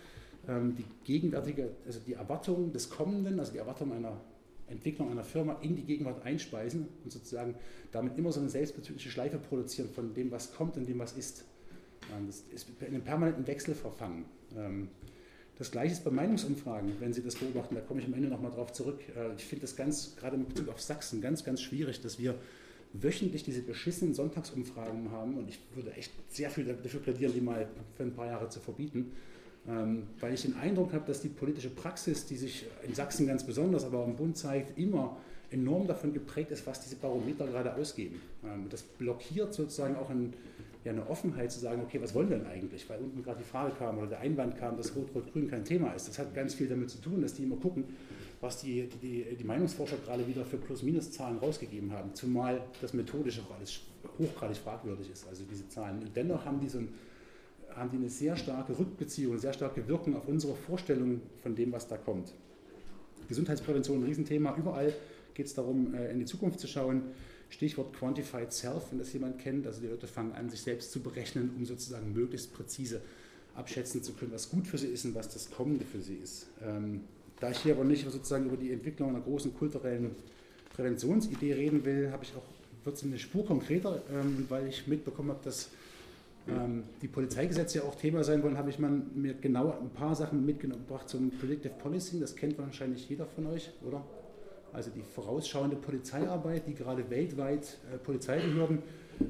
ähm, 0.47 0.77
die 0.77 0.85
gegenwärtige, 1.03 1.71
also 1.85 1.99
die 2.07 2.13
Erwartung 2.13 2.73
des 2.73 2.89
Kommenden, 2.89 3.41
also 3.41 3.51
die 3.51 3.59
Erwartung 3.59 3.93
einer 3.93 4.21
Entwicklung 4.69 5.11
einer 5.11 5.25
Firma 5.25 5.59
in 5.61 5.75
die 5.75 5.83
Gegenwart 5.83 6.25
einspeisen 6.25 6.87
und 7.03 7.11
sozusagen 7.11 7.57
damit 7.91 8.17
immer 8.17 8.31
so 8.31 8.39
eine 8.39 8.49
selbstbezügliche 8.49 9.11
Schleife 9.11 9.39
produzieren 9.39 9.89
von 9.89 10.15
dem, 10.15 10.31
was 10.31 10.55
kommt 10.55 10.77
und 10.77 10.89
dem, 10.89 11.01
was 11.01 11.15
ist. 11.15 11.45
Das 12.27 12.45
ist 12.53 12.69
in 12.81 12.87
einem 12.87 13.03
permanenten 13.03 13.47
Wechsel 13.47 13.75
verfangen. 13.75 14.25
Ähm, 14.57 14.89
das 15.59 15.71
gleiche 15.71 15.93
ist 15.93 16.05
bei 16.05 16.11
Meinungsumfragen, 16.11 16.93
wenn 17.01 17.13
Sie 17.13 17.23
das 17.23 17.37
beobachten, 17.37 17.75
da 17.75 17.81
komme 17.83 18.01
ich 18.01 18.07
am 18.07 18.15
Ende 18.15 18.29
nochmal 18.29 18.51
drauf 18.51 18.73
zurück. 18.73 19.01
Äh, 19.17 19.35
ich 19.37 19.45
finde 19.45 19.63
das 19.63 19.77
ganz, 19.77 20.17
gerade 20.17 20.37
in 20.37 20.47
Bezug 20.47 20.69
auf 20.69 20.81
Sachsen, 20.81 21.21
ganz, 21.21 21.45
ganz 21.45 21.61
schwierig, 21.61 22.01
dass 22.01 22.19
wir 22.19 22.35
wöchentlich 22.95 23.43
diese 23.43 23.63
beschissenen 23.63 24.15
Sonntagsumfragen 24.15 25.11
haben 25.13 25.39
und 25.39 25.49
ich 25.49 25.59
würde 25.75 25.93
echt 25.93 26.13
sehr 26.29 26.51
viel 26.51 26.65
dafür 26.65 27.01
plädieren, 27.01 27.33
die 27.35 27.41
mal 27.41 27.69
für 27.97 28.03
ein 28.03 28.13
paar 28.13 28.27
Jahre 28.27 28.49
zu 28.49 28.61
verbieten, 28.61 29.13
ähm, 29.69 30.09
weil 30.21 30.35
ich 30.35 30.43
den 30.43 30.57
Eindruck 30.57 30.93
habe, 30.93 31.07
dass 31.07 31.21
die 31.21 31.29
politische 31.29 31.71
Praxis, 31.71 32.27
die 32.27 32.37
sich 32.37 32.67
in 32.87 32.95
Sachsen 32.95 33.27
ganz 33.27 33.45
besonders, 33.45 33.85
aber 33.85 34.01
auch 34.01 34.07
im 34.07 34.17
Bund 34.17 34.37
zeigt, 34.37 34.79
immer 34.79 35.17
enorm 35.51 35.87
davon 35.87 36.13
geprägt 36.13 36.51
ist, 36.51 36.67
was 36.67 36.81
diese 36.81 36.97
Barometer 36.97 37.47
gerade 37.47 37.75
ausgeben. 37.75 38.21
Ähm, 38.45 38.67
das 38.69 38.83
blockiert 38.83 39.55
sozusagen 39.55 39.97
auch 39.97 40.11
ein 40.11 40.35
ja 40.85 40.93
eine 40.93 41.09
Offenheit 41.09 41.53
zu 41.53 41.61
sagen, 41.61 41.83
okay, 41.83 42.01
was 42.01 42.15
wollen 42.15 42.29
wir 42.29 42.39
denn 42.39 42.47
eigentlich? 42.47 42.89
Weil 42.91 42.99
unten 43.01 43.23
gerade 43.23 43.39
die 43.39 43.49
Frage 43.49 43.75
kam 43.77 43.99
oder 43.99 44.09
der 44.09 44.21
Einwand 44.21 44.57
kam, 44.57 44.77
dass 44.77 44.97
Rot-Rot-Grün 44.97 45.49
kein 45.49 45.65
Thema 45.65 45.93
ist. 45.93 46.09
Das 46.09 46.19
hat 46.19 46.35
ganz 46.35 46.55
viel 46.55 46.69
damit 46.69 46.91
zu 46.91 47.01
tun, 47.01 47.23
dass 47.23 47.35
die 47.35 47.45
immer 47.45 47.57
gucken, 47.57 47.85
was 48.41 48.61
die, 48.61 48.89
die, 49.01 49.37
die 49.37 49.45
Meinungsforscher 49.45 49.97
gerade 50.05 50.27
wieder 50.27 50.45
für 50.45 50.57
Plus-Minus-Zahlen 50.57 51.39
rausgegeben 51.39 51.93
haben. 51.93 52.15
Zumal 52.15 52.61
das 52.81 52.93
methodisch 52.93 53.41
auch 53.41 53.55
alles 53.57 53.81
hochgradig 54.19 54.57
fragwürdig 54.57 55.11
ist, 55.13 55.29
also 55.29 55.45
diese 55.49 55.69
Zahlen. 55.69 56.01
Und 56.01 56.17
dennoch 56.17 56.45
haben 56.45 56.59
die, 56.59 56.69
so 56.69 56.79
ein, 56.79 56.89
haben 57.71 57.91
die 57.91 57.99
eine 57.99 58.11
sehr 58.11 58.37
starke 58.37 58.77
Rückbeziehung, 58.77 59.33
eine 59.33 59.41
sehr 59.41 59.53
starke 59.53 59.87
Wirkung 59.87 60.17
auf 60.17 60.27
unsere 60.27 60.55
Vorstellung 60.55 61.21
von 61.43 61.55
dem, 61.55 61.71
was 61.71 61.87
da 61.87 61.97
kommt. 61.97 62.35
Gesundheitsprävention 63.29 64.01
ein 64.01 64.05
Riesenthema. 64.05 64.57
Überall 64.57 64.93
geht 65.35 65.47
es 65.47 65.55
darum, 65.55 65.95
äh, 65.95 66.11
in 66.11 66.19
die 66.19 66.25
Zukunft 66.25 66.59
zu 66.59 66.67
schauen. 66.67 67.03
Stichwort 67.53 67.93
Quantified 67.93 68.53
Self, 68.53 68.91
wenn 68.91 68.99
das 68.99 69.13
jemand 69.13 69.39
kennt. 69.39 69.67
Also 69.67 69.81
die 69.81 69.87
Leute 69.87 70.07
fangen 70.07 70.33
an, 70.33 70.49
sich 70.51 70.63
selbst 70.63 70.91
zu 70.91 71.01
berechnen, 71.01 71.51
um 71.57 71.65
sozusagen 71.65 72.13
möglichst 72.13 72.53
präzise 72.55 73.01
abschätzen 73.55 74.03
zu 74.03 74.15
können, 74.15 74.33
was 74.33 74.49
gut 74.51 74.67
für 74.67 74.79
sie 74.79 74.89
ist 74.89 75.05
und 75.05 75.15
was 75.15 75.29
das 75.29 75.51
Kommende 75.51 75.85
für 75.85 76.01
sie 76.01 76.17
ist. 76.17 76.47
Ähm, 76.65 77.03
da 77.39 77.51
ich 77.51 77.59
hier 77.59 77.75
aber 77.75 77.85
nicht 77.85 78.11
sozusagen 78.11 78.47
über 78.47 78.57
die 78.57 78.73
Entwicklung 78.73 79.11
einer 79.11 79.21
großen 79.21 79.55
kulturellen 79.55 80.17
Präventionsidee 80.75 81.53
reden 81.53 81.85
will, 81.85 82.11
habe 82.11 82.25
ich 82.25 82.35
auch 82.35 82.45
wird 82.85 82.97
es 82.97 83.05
eine 83.05 83.19
Spur 83.19 83.47
konkreter, 83.47 84.03
ähm, 84.13 84.47
weil 84.49 84.67
ich 84.67 84.87
mitbekommen 84.87 85.31
habe, 85.31 85.41
dass 85.45 85.71
ähm, 86.49 86.83
die 87.01 87.07
Polizeigesetze 87.07 87.79
ja 87.79 87.85
auch 87.85 87.95
Thema 87.95 88.25
sein 88.25 88.43
wollen, 88.43 88.59
habe 88.59 88.71
ich 88.71 88.79
mal 88.79 88.91
mir 89.15 89.35
genau 89.35 89.79
ein 89.81 89.91
paar 89.91 90.17
Sachen 90.17 90.45
mitgebracht 90.45 91.09
zum 91.09 91.31
Predictive 91.31 91.75
Policing. 91.75 92.21
Das 92.21 92.35
kennt 92.35 92.59
wahrscheinlich 92.59 93.09
jeder 93.09 93.27
von 93.27 93.47
euch, 93.47 93.71
oder? 93.87 94.03
Also 94.73 94.91
die 94.91 95.03
vorausschauende 95.03 95.77
Polizeiarbeit, 95.77 96.67
die 96.67 96.75
gerade 96.75 97.09
weltweit 97.11 97.79
äh, 97.93 97.99
Polizeibehörden 97.99 98.83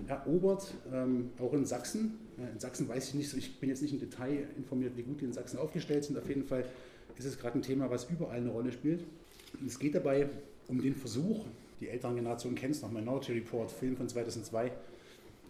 erobert, 0.08 0.74
ähm, 0.92 1.30
auch 1.38 1.52
in 1.52 1.64
Sachsen. 1.64 2.18
Äh, 2.38 2.52
in 2.52 2.60
Sachsen 2.60 2.88
weiß 2.88 3.08
ich 3.08 3.14
nicht 3.14 3.34
ich 3.34 3.58
bin 3.58 3.68
jetzt 3.68 3.82
nicht 3.82 3.92
im 3.92 4.00
Detail 4.00 4.46
informiert, 4.56 4.96
wie 4.96 5.02
gut 5.02 5.20
die 5.20 5.24
in 5.24 5.32
Sachsen 5.32 5.58
aufgestellt 5.58 6.04
sind. 6.04 6.18
Auf 6.18 6.28
jeden 6.28 6.44
Fall 6.44 6.64
ist 7.18 7.24
es 7.24 7.38
gerade 7.38 7.58
ein 7.58 7.62
Thema, 7.62 7.90
was 7.90 8.08
überall 8.10 8.38
eine 8.38 8.50
Rolle 8.50 8.72
spielt. 8.72 9.04
Und 9.60 9.66
es 9.66 9.78
geht 9.78 9.94
dabei 9.94 10.28
um 10.68 10.80
den 10.80 10.94
Versuch, 10.94 11.44
die 11.80 11.88
älteren 11.88 12.14
Generationen 12.14 12.56
kennen 12.56 12.72
es 12.72 12.82
noch, 12.82 12.90
Minority 12.90 13.32
Report, 13.32 13.70
Film 13.70 13.96
von 13.96 14.08
2002, 14.08 14.70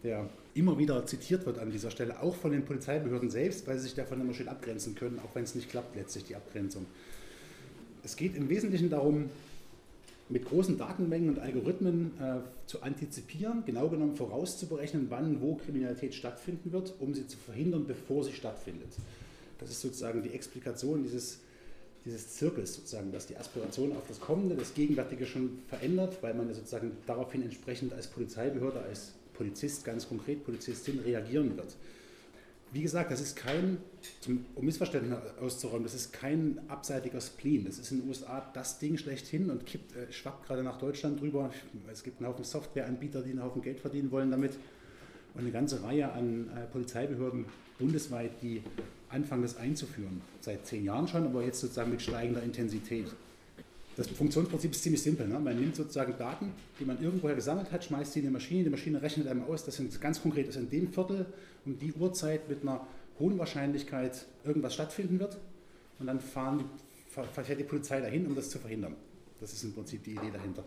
der 0.03 0.29
immer 0.55 0.79
wieder 0.79 1.05
zitiert 1.07 1.47
wird 1.47 1.59
an 1.59 1.71
dieser 1.71 1.91
Stelle, 1.91 2.21
auch 2.21 2.35
von 2.35 2.51
den 2.51 2.65
Polizeibehörden 2.65 3.31
selbst, 3.31 3.67
weil 3.67 3.77
sie 3.77 3.85
sich 3.85 3.95
davon 3.95 4.21
immer 4.21 4.35
schön 4.35 4.49
abgrenzen 4.49 4.95
können, 4.95 5.21
auch 5.21 5.35
wenn 5.35 5.45
es 5.45 5.55
nicht 5.55 5.71
klappt 5.71 5.95
letztlich, 5.95 6.25
die 6.25 6.35
Abgrenzung. 6.35 6.87
Es 8.03 8.17
geht 8.17 8.35
im 8.35 8.49
Wesentlichen 8.49 8.91
darum, 8.91 9.31
mit 10.33 10.47
großen 10.47 10.79
Datenmengen 10.79 11.29
und 11.29 11.39
Algorithmen 11.39 12.13
äh, 12.19 12.39
zu 12.67 12.83
antizipieren, 12.83 13.65
genau 13.67 13.89
genommen 13.89 14.17
vorauszuberechnen, 14.17 15.07
wann 15.11 15.41
wo 15.41 15.57
Kriminalität 15.57 16.15
stattfinden 16.15 16.73
wird, 16.73 16.95
um 16.99 17.15
sie 17.15 17.27
zu 17.27 17.37
verhindern, 17.37 17.87
bevor 17.87 18.25
sie 18.25 18.33
stattfindet. 18.33 18.89
Das 19.61 19.71
ist 19.71 19.83
sozusagen 19.83 20.23
die 20.23 20.31
Explikation 20.31 21.03
dieses, 21.03 21.41
dieses 22.05 22.31
Zirkels, 22.31 22.75
sozusagen, 22.75 23.13
dass 23.13 23.27
die 23.27 23.37
Aspiration 23.37 23.93
auf 23.93 24.09
das 24.09 24.21
Kommende, 24.21 24.57
das 24.57 24.75
Gegenwärtige 24.75 25.27
schon 25.27 25.59
verändert, 25.69 26.19
weil 26.23 26.35
man 26.35 26.53
sozusagen 26.53 26.93
daraufhin 27.07 27.43
entsprechend 27.43 27.93
als 27.93 28.07
Polizeibehörde, 28.07 28.81
als 28.81 29.13
Polizist, 29.35 29.85
ganz 29.85 30.09
konkret 30.09 30.45
Polizistin 30.45 30.99
reagieren 31.01 31.57
wird. 31.57 31.77
Wie 32.73 32.81
gesagt, 32.81 33.11
das 33.11 33.21
ist 33.21 33.37
kein, 33.37 33.77
um 34.55 34.65
Missverständnisse 34.65 35.35
auszuräumen, 35.43 35.83
das 35.83 35.93
ist 35.93 36.11
kein 36.11 36.59
abseitiger 36.69 37.21
Spleen. 37.21 37.67
Das 37.67 37.79
ist 37.79 37.93
in 37.93 38.01
den 38.01 38.09
USA 38.09 38.51
das 38.55 38.79
Ding 38.79 38.97
schlechthin 38.97 39.51
und 39.51 39.67
kippt, 39.67 39.95
äh, 39.95 40.11
schwappt 40.11 40.47
gerade 40.47 40.63
nach 40.63 40.79
Deutschland 40.79 41.21
drüber. 41.21 41.51
Es 41.93 42.03
gibt 42.03 42.21
einen 42.21 42.31
Haufen 42.31 42.45
Softwareanbieter, 42.45 43.21
die 43.21 43.31
einen 43.31 43.43
Haufen 43.43 43.61
Geld 43.61 43.79
verdienen 43.79 44.11
wollen 44.11 44.31
damit. 44.31 44.53
Und 45.35 45.43
eine 45.43 45.51
ganze 45.51 45.83
Reihe 45.83 46.13
an 46.13 46.49
äh, 46.49 46.67
Polizeibehörden 46.73 47.45
bundesweit, 47.79 48.41
die 48.41 48.63
anfangen, 49.11 49.43
das 49.43 49.59
einzuführen. 49.59 50.23
Seit 50.41 50.67
zehn 50.67 50.85
Jahren 50.85 51.07
schon, 51.09 51.27
aber 51.27 51.43
jetzt 51.43 51.61
sozusagen 51.61 51.91
mit 51.91 52.01
steigender 52.01 52.43
Intensität. 52.43 53.07
Das 53.97 54.07
Funktionsprinzip 54.09 54.73
ist 54.73 54.83
ziemlich 54.83 55.03
simpel. 55.03 55.29
Ne? 55.29 55.39
Man 55.39 55.59
nimmt 55.59 55.77
sozusagen 55.77 56.17
Daten, 56.17 56.53
die 56.81 56.85
man 56.85 57.03
irgendwoher 57.03 57.35
gesammelt 57.35 57.71
hat, 57.71 57.85
schmeißt 57.85 58.13
sie 58.13 58.21
in 58.21 58.27
die 58.27 58.33
Maschine, 58.33 58.65
die 58.65 58.71
Maschine 58.71 59.03
rechnet 59.03 59.27
einem 59.27 59.45
aus, 59.45 59.65
das 59.65 59.77
sind 59.77 60.01
ganz 60.01 60.23
konkret, 60.23 60.49
dass 60.49 60.57
in 60.57 60.71
dem 60.71 60.93
Viertel 60.93 61.27
um 61.67 61.79
die 61.79 61.93
Uhrzeit 61.93 62.49
mit 62.49 62.63
einer 62.63 62.87
hohen 63.19 63.39
Wahrscheinlichkeit 63.39 64.25
irgendwas 64.45 64.75
stattfinden 64.75 65.19
wird 65.21 65.39
und 65.99 66.07
dann 66.07 66.21
fahren 66.21 66.59
die, 66.59 67.43
fährt 67.43 67.61
die 67.61 67.65
Polizei 67.65 68.01
dahin, 68.01 68.27
um 68.27 68.35
das 68.35 68.49
zu 68.49 68.59
verhindern. 68.59 68.97
Das 69.41 69.53
ist 69.53 69.63
im 69.65 69.75
Prinzip 69.75 70.03
die 70.05 70.13
Idee 70.13 70.31
dahinter. 70.33 70.65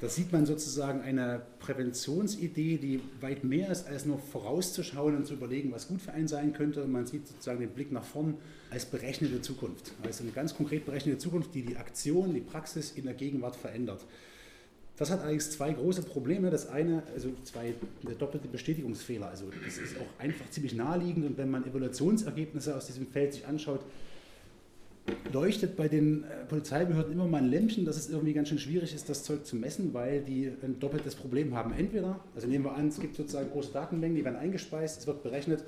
Da 0.00 0.08
sieht 0.08 0.32
man 0.32 0.44
sozusagen 0.44 1.00
eine 1.00 1.42
Präventionsidee, 1.60 2.78
die 2.78 3.00
weit 3.20 3.44
mehr 3.44 3.70
ist, 3.70 3.86
als 3.86 4.04
nur 4.04 4.18
vorauszuschauen 4.18 5.16
und 5.16 5.26
zu 5.26 5.34
überlegen, 5.34 5.72
was 5.72 5.88
gut 5.88 6.02
für 6.02 6.12
einen 6.12 6.28
sein 6.28 6.52
könnte. 6.52 6.84
Man 6.86 7.06
sieht 7.06 7.26
sozusagen 7.28 7.60
den 7.60 7.70
Blick 7.70 7.92
nach 7.92 8.04
vorn 8.04 8.36
als 8.70 8.84
berechnete 8.86 9.40
Zukunft. 9.40 9.92
Also 10.02 10.24
eine 10.24 10.32
ganz 10.32 10.54
konkret 10.56 10.84
berechnete 10.84 11.18
Zukunft, 11.18 11.54
die 11.54 11.62
die 11.62 11.76
Aktion, 11.76 12.34
die 12.34 12.40
Praxis 12.40 12.92
in 12.92 13.04
der 13.04 13.14
Gegenwart 13.14 13.56
verändert. 13.56 14.04
Das 14.96 15.10
hat 15.10 15.22
allerdings 15.22 15.50
zwei 15.50 15.72
große 15.72 16.02
Probleme. 16.02 16.50
Das 16.50 16.68
eine, 16.68 17.02
also 17.14 17.30
zwei 17.42 17.74
doppelte 18.18 18.48
Bestätigungsfehler. 18.48 19.28
Also 19.28 19.46
das 19.64 19.78
ist 19.78 19.96
auch 19.96 20.20
einfach 20.20 20.48
ziemlich 20.50 20.74
naheliegend 20.74 21.24
und 21.26 21.38
wenn 21.38 21.50
man 21.50 21.66
Evaluationsergebnisse 21.66 22.76
aus 22.76 22.86
diesem 22.86 23.06
Feld 23.06 23.32
sich 23.32 23.46
anschaut, 23.46 23.80
leuchtet 25.32 25.76
bei 25.76 25.88
den 25.88 26.24
äh, 26.24 26.44
Polizeibehörden 26.48 27.12
immer 27.12 27.26
mal 27.26 27.38
ein 27.38 27.50
Lämpchen, 27.50 27.84
dass 27.84 27.96
es 27.96 28.08
irgendwie 28.08 28.32
ganz 28.32 28.48
schön 28.48 28.58
schwierig 28.58 28.94
ist, 28.94 29.08
das 29.08 29.24
Zeug 29.24 29.44
zu 29.44 29.56
messen, 29.56 29.92
weil 29.92 30.22
die 30.22 30.50
ein 30.62 30.78
doppeltes 30.80 31.14
Problem 31.14 31.54
haben. 31.54 31.72
Entweder, 31.74 32.20
also 32.34 32.46
nehmen 32.46 32.64
wir 32.64 32.74
an, 32.74 32.88
es 32.88 33.00
gibt 33.00 33.16
sozusagen 33.16 33.50
große 33.50 33.72
Datenmengen, 33.72 34.16
die 34.16 34.24
werden 34.24 34.36
eingespeist, 34.36 35.00
es 35.00 35.06
wird 35.06 35.22
berechnet, 35.22 35.64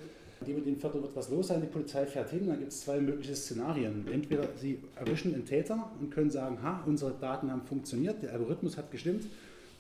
dem 0.47 0.57
und 0.57 0.67
dem 0.67 0.77
Viertel 0.77 1.03
wird 1.03 1.17
was 1.17 1.31
los 1.31 1.49
sein, 1.49 1.63
die 1.63 1.67
Polizei 1.67 2.05
fährt 2.05 2.31
hin, 2.31 2.47
dann 2.47 2.59
gibt 2.59 2.71
es 2.71 2.83
zwei 2.83 3.01
mögliche 3.01 3.35
Szenarien. 3.35 4.07
Entweder 4.13 4.49
sie 4.61 4.79
erwischen 4.95 5.33
den 5.33 5.47
Täter 5.47 5.91
und 5.99 6.11
können 6.11 6.31
sagen, 6.31 6.59
ha, 6.63 6.83
unsere 6.87 7.13
Daten 7.13 7.51
haben 7.51 7.63
funktioniert, 7.63 8.23
der 8.23 8.33
Algorithmus 8.33 8.77
hat 8.77 8.91
gestimmt, 8.91 9.25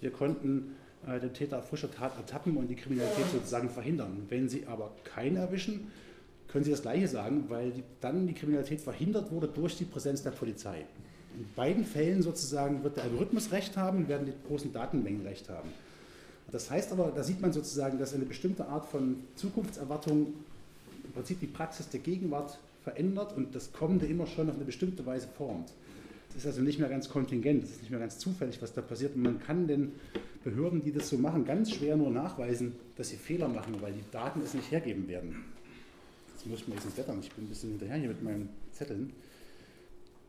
wir 0.00 0.10
konnten 0.10 0.76
äh, 1.06 1.20
den 1.20 1.32
Täter 1.32 1.58
auf 1.58 1.68
frischer 1.68 1.90
Tat 1.90 2.16
ertappen 2.16 2.56
und 2.56 2.68
die 2.68 2.74
Kriminalität 2.74 3.26
sozusagen 3.32 3.68
verhindern. 3.68 4.22
Wenn 4.28 4.48
sie 4.48 4.66
aber 4.66 4.92
keinen 5.04 5.36
erwischen, 5.36 5.90
können 6.48 6.64
Sie 6.64 6.70
das 6.70 6.82
Gleiche 6.82 7.08
sagen, 7.08 7.44
weil 7.48 7.70
die, 7.70 7.82
dann 8.00 8.26
die 8.26 8.34
Kriminalität 8.34 8.80
verhindert 8.80 9.30
wurde 9.30 9.48
durch 9.48 9.76
die 9.76 9.84
Präsenz 9.84 10.22
der 10.22 10.30
Polizei. 10.30 10.84
In 11.36 11.46
beiden 11.54 11.84
Fällen 11.84 12.22
sozusagen 12.22 12.82
wird 12.82 12.96
der 12.96 13.04
Algorithmus 13.04 13.52
recht 13.52 13.76
haben, 13.76 14.08
werden 14.08 14.26
die 14.26 14.48
großen 14.48 14.72
Datenmengen 14.72 15.26
recht 15.26 15.48
haben. 15.48 15.68
Das 16.50 16.70
heißt 16.70 16.92
aber, 16.92 17.12
da 17.14 17.22
sieht 17.22 17.40
man 17.40 17.52
sozusagen, 17.52 17.98
dass 17.98 18.14
eine 18.14 18.24
bestimmte 18.24 18.66
Art 18.68 18.86
von 18.86 19.16
Zukunftserwartung 19.34 20.28
im 21.04 21.12
Prinzip 21.12 21.40
die 21.40 21.46
Praxis 21.46 21.88
der 21.88 22.00
Gegenwart 22.00 22.58
verändert 22.84 23.36
und 23.36 23.54
das 23.54 23.72
Kommende 23.72 24.06
immer 24.06 24.26
schon 24.26 24.48
auf 24.48 24.54
eine 24.54 24.64
bestimmte 24.64 25.04
Weise 25.04 25.28
formt. 25.36 25.72
Es 26.30 26.36
ist 26.36 26.46
also 26.46 26.62
nicht 26.62 26.78
mehr 26.78 26.88
ganz 26.88 27.08
kontingent, 27.08 27.64
es 27.64 27.70
ist 27.70 27.80
nicht 27.80 27.90
mehr 27.90 28.00
ganz 28.00 28.18
zufällig, 28.18 28.60
was 28.62 28.72
da 28.72 28.82
passiert. 28.82 29.16
Und 29.16 29.22
man 29.22 29.40
kann 29.40 29.66
den 29.66 29.92
Behörden, 30.44 30.82
die 30.82 30.92
das 30.92 31.08
so 31.08 31.18
machen, 31.18 31.44
ganz 31.44 31.72
schwer 31.72 31.96
nur 31.96 32.10
nachweisen, 32.10 32.74
dass 32.96 33.08
sie 33.08 33.16
Fehler 33.16 33.48
machen, 33.48 33.76
weil 33.80 33.92
die 33.92 34.04
Daten 34.12 34.40
es 34.42 34.54
nicht 34.54 34.70
hergeben 34.70 35.08
werden. 35.08 35.44
Jetzt 36.46 36.52
muss 36.52 36.60
ich 36.60 36.68
mir 36.68 36.74
jetzt 36.74 36.84
ins 36.84 36.94
Blättern, 36.94 37.18
ich 37.20 37.32
bin 37.32 37.44
ein 37.44 37.48
bisschen 37.48 37.70
hinterher 37.70 37.96
hier 37.96 38.08
mit 38.08 38.22
meinen 38.22 38.48
Zetteln. 38.70 39.12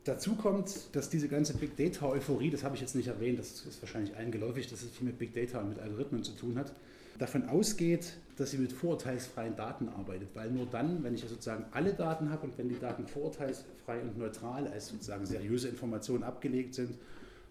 Dazu 0.02 0.34
kommt, 0.34 0.88
dass 0.90 1.10
diese 1.10 1.28
ganze 1.28 1.54
Big 1.54 1.76
Data-Euphorie, 1.76 2.50
das 2.50 2.64
habe 2.64 2.74
ich 2.74 2.80
jetzt 2.80 2.96
nicht 2.96 3.06
erwähnt, 3.06 3.38
das 3.38 3.64
ist 3.64 3.80
wahrscheinlich 3.80 4.16
allen 4.16 4.32
geläufig, 4.32 4.66
dass 4.66 4.82
es 4.82 4.90
viel 4.90 5.06
mit 5.06 5.16
Big 5.20 5.32
Data 5.32 5.60
und 5.60 5.68
mit 5.68 5.78
Algorithmen 5.78 6.24
zu 6.24 6.32
tun 6.32 6.58
hat, 6.58 6.72
davon 7.20 7.48
ausgeht, 7.48 8.14
dass 8.36 8.50
sie 8.50 8.58
mit 8.58 8.72
vorurteilsfreien 8.72 9.54
Daten 9.54 9.88
arbeitet. 9.90 10.30
Weil 10.34 10.50
nur 10.50 10.66
dann, 10.66 11.04
wenn 11.04 11.14
ich 11.14 11.20
sozusagen 11.20 11.66
alle 11.70 11.94
Daten 11.94 12.30
habe 12.30 12.48
und 12.48 12.58
wenn 12.58 12.68
die 12.68 12.80
Daten 12.80 13.06
vorurteilsfrei 13.06 14.00
und 14.00 14.18
neutral 14.18 14.66
als 14.66 14.88
sozusagen 14.88 15.24
seriöse 15.24 15.68
Informationen 15.68 16.24
abgelegt 16.24 16.74
sind, 16.74 16.96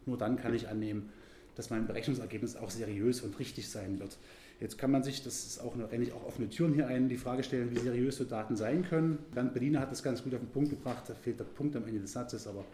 nur 0.06 0.18
dann 0.18 0.36
kann 0.36 0.54
ich 0.54 0.68
annehmen, 0.68 1.08
dass 1.56 1.70
mein 1.70 1.88
Berechnungsergebnis 1.88 2.58
auch 2.58 2.70
seriös 2.70 3.22
und 3.22 3.40
richtig 3.40 3.70
sein 3.70 3.98
wird. 3.98 4.18
Jetzt 4.60 4.78
kann 4.78 4.90
man 4.90 5.04
sich, 5.04 5.24
das 5.24 5.46
ist 5.46 5.60
auch, 5.60 5.76
renne 5.78 6.04
ich 6.04 6.14
auch 6.14 6.26
offene 6.26 6.50
Türen 6.50 6.74
hier 6.74 6.88
ein, 6.88 7.10
die 7.10 7.18
Frage 7.18 7.44
stellen, 7.44 7.70
wie 7.72 7.80
seriös 7.80 8.18
so 8.18 8.24
Daten 8.24 8.56
sein 8.56 8.84
können. 8.84 9.20
Bernd 9.34 9.54
Berliner 9.54 9.82
hat 9.82 9.92
das 9.92 10.02
ganz 10.02 10.24
gut 10.24 10.34
auf 10.34 10.40
den 10.40 10.50
Punkt 10.50 10.72
gebracht, 10.72 11.04
da 11.08 11.14
fehlt 11.14 11.40
der 11.40 11.46
Punkt 11.46 11.76
am 11.76 11.86
Ende 11.86 12.02
des 12.02 12.14
Satzes, 12.14 12.48
aber 12.48 12.66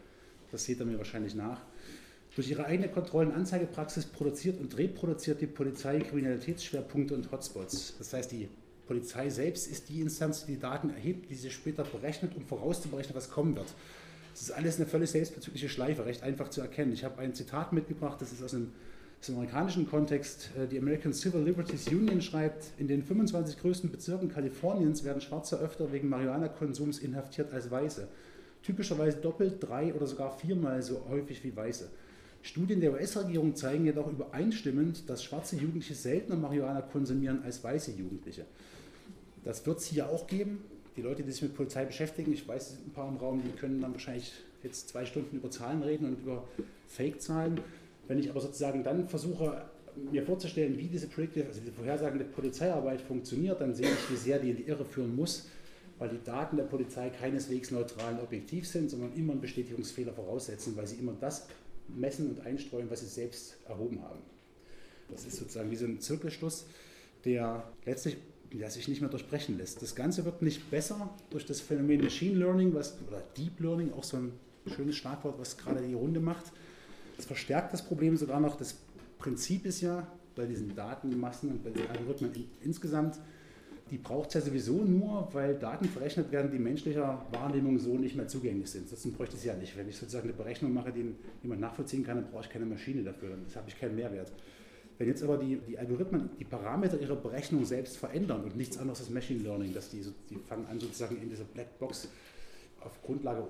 das 0.51 0.63
seht 0.63 0.79
ihr 0.79 0.85
mir 0.85 0.97
wahrscheinlich 0.97 1.35
nach. 1.35 1.61
Durch 2.35 2.49
ihre 2.49 2.65
eigene 2.65 2.87
Kontroll- 2.87 3.27
und 3.27 3.33
Anzeigepraxis 3.33 4.05
produziert 4.05 4.59
und 4.59 4.77
reproduziert 4.77 5.41
die 5.41 5.47
Polizei 5.47 5.99
Kriminalitätsschwerpunkte 5.99 7.15
und 7.15 7.31
Hotspots. 7.31 7.95
Das 7.97 8.13
heißt, 8.13 8.31
die 8.31 8.47
Polizei 8.87 9.29
selbst 9.29 9.69
ist 9.69 9.89
die 9.89 10.01
Instanz, 10.01 10.45
die 10.45 10.53
die 10.53 10.59
Daten 10.59 10.89
erhebt, 10.89 11.29
die 11.29 11.35
sie 11.35 11.51
später 11.51 11.83
berechnet, 11.83 12.35
um 12.35 12.43
vorauszuberechnen, 12.43 13.15
was 13.15 13.29
kommen 13.29 13.55
wird. 13.55 13.67
Das 14.31 14.41
ist 14.41 14.51
alles 14.51 14.77
eine 14.77 14.87
völlig 14.87 15.11
selbstbezügliche 15.11 15.69
Schleife, 15.69 16.05
recht 16.05 16.23
einfach 16.23 16.49
zu 16.49 16.61
erkennen. 16.61 16.91
Ich 16.93 17.03
habe 17.03 17.19
ein 17.19 17.35
Zitat 17.35 17.71
mitgebracht, 17.71 18.19
das 18.19 18.31
ist 18.31 18.41
aus 18.41 18.53
einem 18.53 18.71
aus 19.23 19.27
dem 19.27 19.35
amerikanischen 19.35 19.89
Kontext, 19.89 20.49
äh, 20.57 20.67
die 20.67 20.77
American 20.77 21.13
Civil 21.13 21.39
Liberties 21.43 21.87
Union 21.87 22.21
schreibt, 22.21 22.65
in 22.77 22.89
den 22.89 23.01
25 23.01 23.57
größten 23.57 23.89
Bezirken 23.89 24.27
Kaliforniens 24.27 25.05
werden 25.05 25.21
Schwarze 25.21 25.57
öfter 25.59 25.93
wegen 25.93 26.09
Marihuana-Konsums 26.09 26.99
inhaftiert 26.99 27.53
als 27.53 27.71
Weiße. 27.71 28.09
Typischerweise 28.63 29.15
doppelt, 29.15 29.55
drei 29.61 29.93
oder 29.93 30.07
sogar 30.07 30.37
viermal 30.37 30.81
so 30.81 31.05
häufig 31.07 31.41
wie 31.45 31.55
Weiße. 31.55 31.89
Studien 32.41 32.81
der 32.81 32.91
US-Regierung 32.91 33.55
zeigen 33.55 33.85
jedoch 33.85 34.11
übereinstimmend, 34.11 35.09
dass 35.09 35.23
schwarze 35.23 35.55
Jugendliche 35.55 35.95
seltener 35.95 36.35
Marihuana 36.35 36.81
konsumieren 36.81 37.43
als 37.45 37.63
weiße 37.63 37.91
Jugendliche. 37.91 38.43
Das 39.45 39.65
wird 39.65 39.79
es 39.79 39.85
hier 39.85 40.09
auch 40.09 40.27
geben. 40.27 40.57
Die 40.97 41.01
Leute, 41.01 41.23
die 41.23 41.31
sich 41.31 41.43
mit 41.43 41.55
Polizei 41.55 41.85
beschäftigen, 41.85 42.33
ich 42.33 42.45
weiß, 42.45 42.61
es 42.61 42.69
sind 42.75 42.87
ein 42.87 42.91
paar 42.91 43.07
im 43.07 43.15
Raum, 43.15 43.41
die 43.41 43.57
können 43.57 43.81
dann 43.81 43.93
wahrscheinlich 43.93 44.33
jetzt 44.63 44.89
zwei 44.89 45.05
Stunden 45.05 45.37
über 45.37 45.49
Zahlen 45.49 45.81
reden 45.81 46.07
und 46.07 46.19
über 46.19 46.43
Fake-Zahlen. 46.89 47.61
Wenn 48.07 48.19
ich 48.19 48.29
aber 48.29 48.41
sozusagen 48.41 48.83
dann 48.83 49.07
versuche, 49.07 49.65
mir 50.11 50.23
vorzustellen, 50.23 50.77
wie 50.77 50.87
diese 50.87 51.07
Predictive, 51.07 51.47
also 51.47 51.59
diese 51.61 51.71
vorhersagende 51.71 52.25
Polizeiarbeit 52.25 53.01
funktioniert, 53.01 53.61
dann 53.61 53.73
sehe 53.73 53.87
ich, 53.87 54.11
wie 54.11 54.15
sehr 54.15 54.39
die 54.39 54.49
in 54.49 54.57
die 54.57 54.63
Irre 54.63 54.85
führen 54.85 55.15
muss, 55.15 55.47
weil 55.99 56.09
die 56.09 56.23
Daten 56.23 56.57
der 56.57 56.63
Polizei 56.63 57.09
keineswegs 57.09 57.71
neutral 57.71 58.13
und 58.13 58.21
objektiv 58.21 58.67
sind, 58.67 58.89
sondern 58.89 59.13
immer 59.13 59.33
einen 59.33 59.41
Bestätigungsfehler 59.41 60.13
voraussetzen, 60.13 60.75
weil 60.75 60.87
sie 60.87 60.95
immer 60.95 61.13
das 61.19 61.47
messen 61.87 62.29
und 62.29 62.45
einstreuen, 62.45 62.89
was 62.89 63.01
sie 63.01 63.07
selbst 63.07 63.57
erhoben 63.67 64.01
haben. 64.01 64.19
Das 65.09 65.25
ist 65.25 65.37
sozusagen 65.37 65.69
wie 65.69 65.75
so 65.75 65.85
ein 65.85 65.99
Zirkelschluss, 65.99 66.65
der 67.25 67.63
letztlich 67.85 68.17
ja, 68.51 68.69
sich 68.69 68.87
nicht 68.87 69.01
mehr 69.01 69.09
durchbrechen 69.09 69.57
lässt. 69.57 69.81
Das 69.81 69.95
Ganze 69.95 70.25
wird 70.25 70.41
nicht 70.41 70.69
besser 70.69 71.09
durch 71.29 71.45
das 71.45 71.59
Phänomen 71.61 72.01
Machine 72.01 72.37
Learning 72.37 72.73
was, 72.73 72.97
oder 73.07 73.21
Deep 73.37 73.59
Learning, 73.59 73.93
auch 73.93 74.03
so 74.03 74.17
ein 74.17 74.33
schönes 74.67 74.95
Schlagwort, 74.95 75.39
was 75.39 75.57
gerade 75.57 75.81
die 75.81 75.93
Runde 75.93 76.19
macht 76.19 76.51
das 77.23 77.27
verstärkt 77.27 77.71
das 77.71 77.81
Problem 77.81 78.17
sogar 78.17 78.41
noch. 78.41 78.57
Das 78.57 78.75
Prinzip 79.17 79.65
ist 79.65 79.79
ja 79.79 80.05
bei 80.35 80.45
diesen 80.45 80.75
Datenmassen 80.75 81.51
und 81.51 81.63
bei 81.63 81.69
den 81.69 81.87
Algorithmen 81.87 82.31
insgesamt, 82.61 83.17
die 83.91 83.97
braucht 83.97 84.29
es 84.29 84.33
ja 84.33 84.41
sowieso 84.41 84.83
nur, 84.83 85.29
weil 85.31 85.55
Daten 85.55 85.85
verrechnet 85.85 86.33
werden, 86.33 86.51
die 86.51 86.59
menschlicher 86.59 87.25
Wahrnehmung 87.31 87.79
so 87.79 87.97
nicht 87.97 88.17
mehr 88.17 88.27
zugänglich 88.27 88.69
sind. 88.69 88.89
Sonst 88.89 89.15
bräuchte 89.15 89.35
ich 89.35 89.41
es 89.41 89.45
ja 89.45 89.53
nicht. 89.53 89.77
Wenn 89.77 89.87
ich 89.87 89.95
sozusagen 89.95 90.27
eine 90.27 90.33
Berechnung 90.33 90.73
mache, 90.73 90.91
die 90.91 91.15
jemand 91.43 91.61
nachvollziehen 91.61 92.03
kann, 92.03 92.17
dann 92.17 92.29
brauche 92.29 92.43
ich 92.43 92.49
keine 92.49 92.65
Maschine 92.65 93.03
dafür. 93.03 93.29
Dann 93.29 93.45
habe 93.55 93.69
ich 93.69 93.79
keinen 93.79 93.95
Mehrwert. 93.95 94.31
Wenn 94.97 95.07
jetzt 95.07 95.23
aber 95.23 95.37
die, 95.37 95.57
die 95.65 95.77
Algorithmen 95.77 96.29
die 96.37 96.43
Parameter 96.43 96.99
ihrer 96.99 97.15
Berechnung 97.15 97.63
selbst 97.63 97.95
verändern 97.95 98.43
und 98.43 98.57
nichts 98.57 98.77
anderes 98.77 98.99
als 98.99 99.09
Machine 99.09 99.41
Learning, 99.41 99.73
dass 99.73 99.89
die, 99.89 100.01
die 100.29 100.35
fangen 100.45 100.65
an 100.67 100.77
sozusagen 100.79 101.21
in 101.21 101.29
dieser 101.29 101.45
Blackbox 101.45 102.09
auf 102.85 103.01
Grundlage 103.01 103.47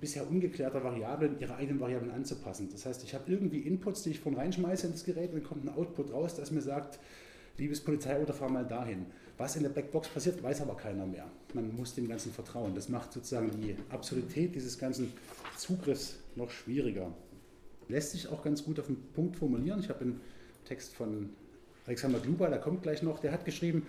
bisher 0.00 0.28
ungeklärter 0.28 0.82
Variablen 0.82 1.38
ihre 1.40 1.56
eigenen 1.56 1.80
Variablen 1.80 2.10
anzupassen. 2.10 2.68
Das 2.72 2.86
heißt, 2.86 3.04
ich 3.04 3.14
habe 3.14 3.30
irgendwie 3.30 3.60
Inputs, 3.60 4.02
die 4.02 4.10
ich 4.10 4.20
von 4.20 4.34
reinschmeiße 4.34 4.86
in 4.86 4.92
das 4.92 5.04
Gerät 5.04 5.32
und 5.32 5.40
dann 5.40 5.48
kommt 5.48 5.64
ein 5.64 5.74
Output 5.74 6.12
raus, 6.12 6.34
das 6.34 6.50
mir 6.50 6.60
sagt, 6.62 6.98
liebes 7.58 7.80
Polizeiauto, 7.82 8.32
fahr 8.32 8.50
mal 8.50 8.66
dahin. 8.66 9.06
Was 9.38 9.56
in 9.56 9.62
der 9.62 9.70
Blackbox 9.70 10.08
passiert, 10.08 10.42
weiß 10.42 10.62
aber 10.62 10.76
keiner 10.76 11.06
mehr. 11.06 11.26
Man 11.52 11.74
muss 11.76 11.94
dem 11.94 12.08
Ganzen 12.08 12.32
vertrauen. 12.32 12.74
Das 12.74 12.88
macht 12.88 13.12
sozusagen 13.12 13.50
die 13.60 13.76
Absurdität 13.90 14.54
dieses 14.54 14.78
ganzen 14.78 15.12
Zugriffs 15.56 16.18
noch 16.36 16.50
schwieriger. 16.50 17.12
Lässt 17.88 18.12
sich 18.12 18.28
auch 18.28 18.42
ganz 18.42 18.64
gut 18.64 18.80
auf 18.80 18.86
den 18.86 18.96
Punkt 19.14 19.36
formulieren. 19.36 19.80
Ich 19.80 19.90
habe 19.90 20.00
einen 20.00 20.20
Text 20.64 20.94
von 20.94 21.30
Alexander 21.86 22.18
Gruber, 22.18 22.48
der 22.48 22.58
kommt 22.58 22.82
gleich 22.82 23.02
noch, 23.02 23.20
der 23.20 23.30
hat 23.30 23.44
geschrieben, 23.44 23.86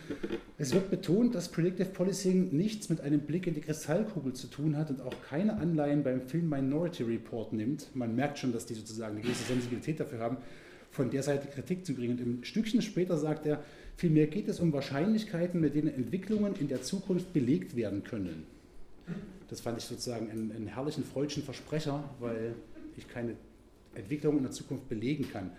es 0.60 0.72
wird 0.74 0.92
betont, 0.92 1.34
dass 1.34 1.50
Predictive 1.50 1.90
Policing 1.90 2.56
nichts 2.56 2.90
mit 2.90 3.02
einem 3.02 3.22
Blick 3.22 3.48
in 3.48 3.56
die 3.56 3.62
Kristallkugel 3.62 4.34
zu 4.34 4.48
tun 4.48 4.78
hat 4.78 4.92
und 4.92 5.02
auch 5.02 5.16
keine 5.28 5.58
Anleihen 5.58 6.04
beim 6.04 6.22
Film 6.22 6.48
Minority 6.48 7.04
Report 7.04 7.54
nimmt. 7.54 7.96
Man 7.96 8.16
merkt 8.16 8.38
schon, 8.38 8.54
dass 8.54 8.68
die 8.68 8.76
sozusagen 8.76 9.16
eine 9.16 9.24
gewisse 9.24 9.46
Sensibilität 9.46 10.00
dafür 10.00 10.20
haben, 10.20 10.38
von 10.92 11.10
der 11.10 11.24
Seite 11.24 11.48
Kritik 11.48 11.86
zu 11.88 11.96
kriegen. 11.96 12.14
Und 12.14 12.22
im 12.22 12.44
Stückchen 12.44 12.84
später 12.84 13.18
sagt 13.18 13.48
er, 13.48 13.64
vielmehr 13.96 14.28
geht 14.28 14.48
es 14.48 14.60
um 14.60 14.72
Wahrscheinlichkeiten, 14.74 15.60
mit 15.60 15.74
denen 15.74 15.94
Entwicklungen 15.94 16.56
in 16.56 16.68
der 16.68 16.84
Zukunft 16.84 17.34
belegt 17.34 17.76
werden 17.76 18.04
können. 18.04 18.44
Das 19.50 19.62
fand 19.62 19.80
ich 19.80 19.86
sozusagen 19.86 20.30
einen, 20.30 20.52
einen 20.52 20.68
herrlichen 20.68 21.04
freudschen 21.04 21.42
Versprecher, 21.42 22.04
weil 22.20 22.54
ich 22.96 23.08
keine 23.08 23.34
Entwicklung 23.96 24.38
in 24.38 24.44
der 24.44 24.52
Zukunft 24.52 24.88
belegen 24.88 25.28
kann 25.32 25.50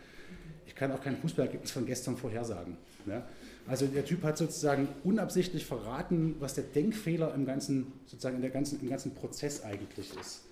ich 0.68 0.74
kann 0.74 0.92
auch 0.92 1.00
kein 1.00 1.16
Fußballergebnis 1.16 1.70
von 1.70 1.86
gestern 1.86 2.16
vorhersagen. 2.16 2.76
Ja? 3.06 3.26
Also 3.66 3.86
der 3.86 4.04
Typ 4.04 4.22
hat 4.22 4.36
sozusagen 4.36 4.86
unabsichtlich 5.02 5.64
verraten, 5.64 6.36
was 6.40 6.54
der 6.54 6.64
Denkfehler 6.64 7.34
im 7.34 7.46
ganzen, 7.46 7.86
sozusagen 8.04 8.36
in 8.36 8.42
der 8.42 8.50
ganzen, 8.50 8.78
im 8.80 8.88
ganzen 8.88 9.14
Prozess 9.14 9.64
eigentlich 9.64 10.14
ist. 10.20 10.42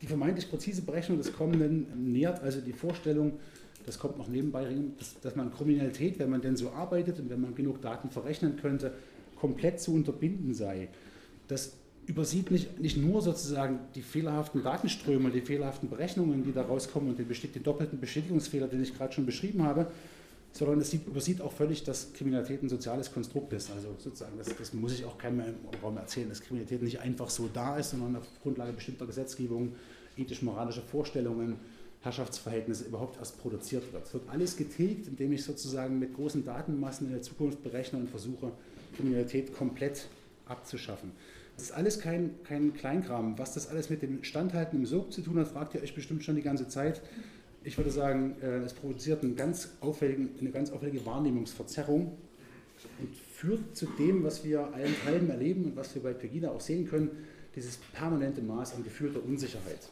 Die 0.00 0.06
vermeintlich 0.06 0.48
präzise 0.48 0.82
Berechnung 0.82 1.18
des 1.18 1.32
Kommenden 1.32 2.12
nährt 2.12 2.42
also 2.42 2.60
die 2.60 2.72
Vorstellung, 2.72 3.40
das 3.86 3.98
kommt 3.98 4.18
noch 4.18 4.28
nebenbei, 4.28 4.68
dass, 4.98 5.18
dass 5.20 5.34
man 5.34 5.52
Kriminalität, 5.52 6.20
wenn 6.20 6.30
man 6.30 6.40
denn 6.40 6.56
so 6.56 6.70
arbeitet 6.70 7.18
und 7.18 7.28
wenn 7.28 7.40
man 7.40 7.56
genug 7.56 7.82
Daten 7.82 8.08
verrechnen 8.08 8.56
könnte, 8.56 8.92
komplett 9.34 9.80
zu 9.80 9.92
unterbinden 9.92 10.54
sei. 10.54 10.88
Das 11.48 11.72
übersieht 12.06 12.50
nicht, 12.50 12.80
nicht 12.80 12.96
nur 12.96 13.22
sozusagen 13.22 13.80
die 13.94 14.02
fehlerhaften 14.02 14.62
Datenströme, 14.62 15.30
die 15.30 15.40
fehlerhaften 15.40 15.88
Berechnungen, 15.88 16.44
die 16.44 16.52
da 16.52 16.62
rauskommen 16.62 17.10
und 17.10 17.18
den, 17.18 17.28
den 17.28 17.62
doppelten 17.62 18.00
Bestätigungsfehler, 18.00 18.66
den 18.66 18.82
ich 18.82 18.96
gerade 18.96 19.12
schon 19.12 19.26
beschrieben 19.26 19.62
habe, 19.62 19.86
sondern 20.52 20.80
es 20.80 20.90
sieht, 20.90 21.06
übersieht 21.06 21.40
auch 21.40 21.52
völlig, 21.52 21.84
dass 21.84 22.12
Kriminalität 22.12 22.62
ein 22.62 22.68
soziales 22.68 23.12
Konstrukt 23.12 23.52
ist. 23.52 23.70
Also 23.70 23.94
sozusagen, 23.98 24.36
das, 24.36 24.54
das 24.54 24.74
muss 24.74 24.92
ich 24.92 25.04
auch 25.04 25.16
keinem 25.16 25.40
im 25.40 25.80
Raum 25.82 25.96
erzählen, 25.96 26.28
dass 26.28 26.40
Kriminalität 26.40 26.82
nicht 26.82 27.00
einfach 27.00 27.30
so 27.30 27.48
da 27.52 27.78
ist, 27.78 27.90
sondern 27.90 28.16
auf 28.16 28.26
Grundlage 28.42 28.72
bestimmter 28.72 29.06
Gesetzgebung, 29.06 29.74
ethisch-moralischer 30.16 30.82
Vorstellungen, 30.82 31.56
Herrschaftsverhältnisse 32.02 32.84
überhaupt 32.84 33.16
erst 33.18 33.40
produziert 33.40 33.92
wird. 33.92 34.06
Es 34.06 34.12
wird 34.12 34.28
alles 34.28 34.56
getilgt, 34.56 35.06
indem 35.06 35.32
ich 35.32 35.44
sozusagen 35.44 36.00
mit 36.00 36.14
großen 36.14 36.44
Datenmassen 36.44 37.06
in 37.06 37.12
der 37.12 37.22
Zukunft 37.22 37.62
berechne 37.62 38.00
und 38.00 38.10
versuche, 38.10 38.50
Kriminalität 38.96 39.54
komplett 39.54 40.08
abzuschaffen. 40.46 41.12
Das 41.62 41.70
ist 41.70 41.76
alles 41.76 42.00
kein, 42.00 42.42
kein 42.42 42.74
Kleinkram. 42.74 43.38
Was 43.38 43.54
das 43.54 43.68
alles 43.68 43.88
mit 43.88 44.02
dem 44.02 44.24
Standhalten 44.24 44.80
im 44.80 44.84
Sog 44.84 45.12
zu 45.12 45.22
tun 45.22 45.38
hat, 45.38 45.46
fragt 45.46 45.76
ihr 45.76 45.80
euch 45.80 45.94
bestimmt 45.94 46.24
schon 46.24 46.34
die 46.34 46.42
ganze 46.42 46.66
Zeit. 46.66 47.00
Ich 47.62 47.78
würde 47.78 47.92
sagen, 47.92 48.34
äh, 48.42 48.64
es 48.64 48.72
produziert 48.72 49.22
eine 49.22 49.34
ganz 49.34 49.68
eine 49.80 50.50
ganz 50.50 50.72
auffällige 50.72 51.06
Wahrnehmungsverzerrung 51.06 52.18
und 52.98 53.16
führt 53.32 53.76
zu 53.76 53.86
dem, 53.96 54.24
was 54.24 54.42
wir 54.42 54.74
allen 54.74 54.92
Teilen 55.04 55.30
erleben 55.30 55.66
und 55.66 55.76
was 55.76 55.94
wir 55.94 56.02
bei 56.02 56.12
Pegida 56.14 56.50
auch 56.50 56.60
sehen 56.60 56.88
können, 56.88 57.10
dieses 57.54 57.76
permanente 57.76 58.42
Maß 58.42 58.74
an 58.74 58.82
gefühlter 58.82 59.24
Unsicherheit. 59.24 59.88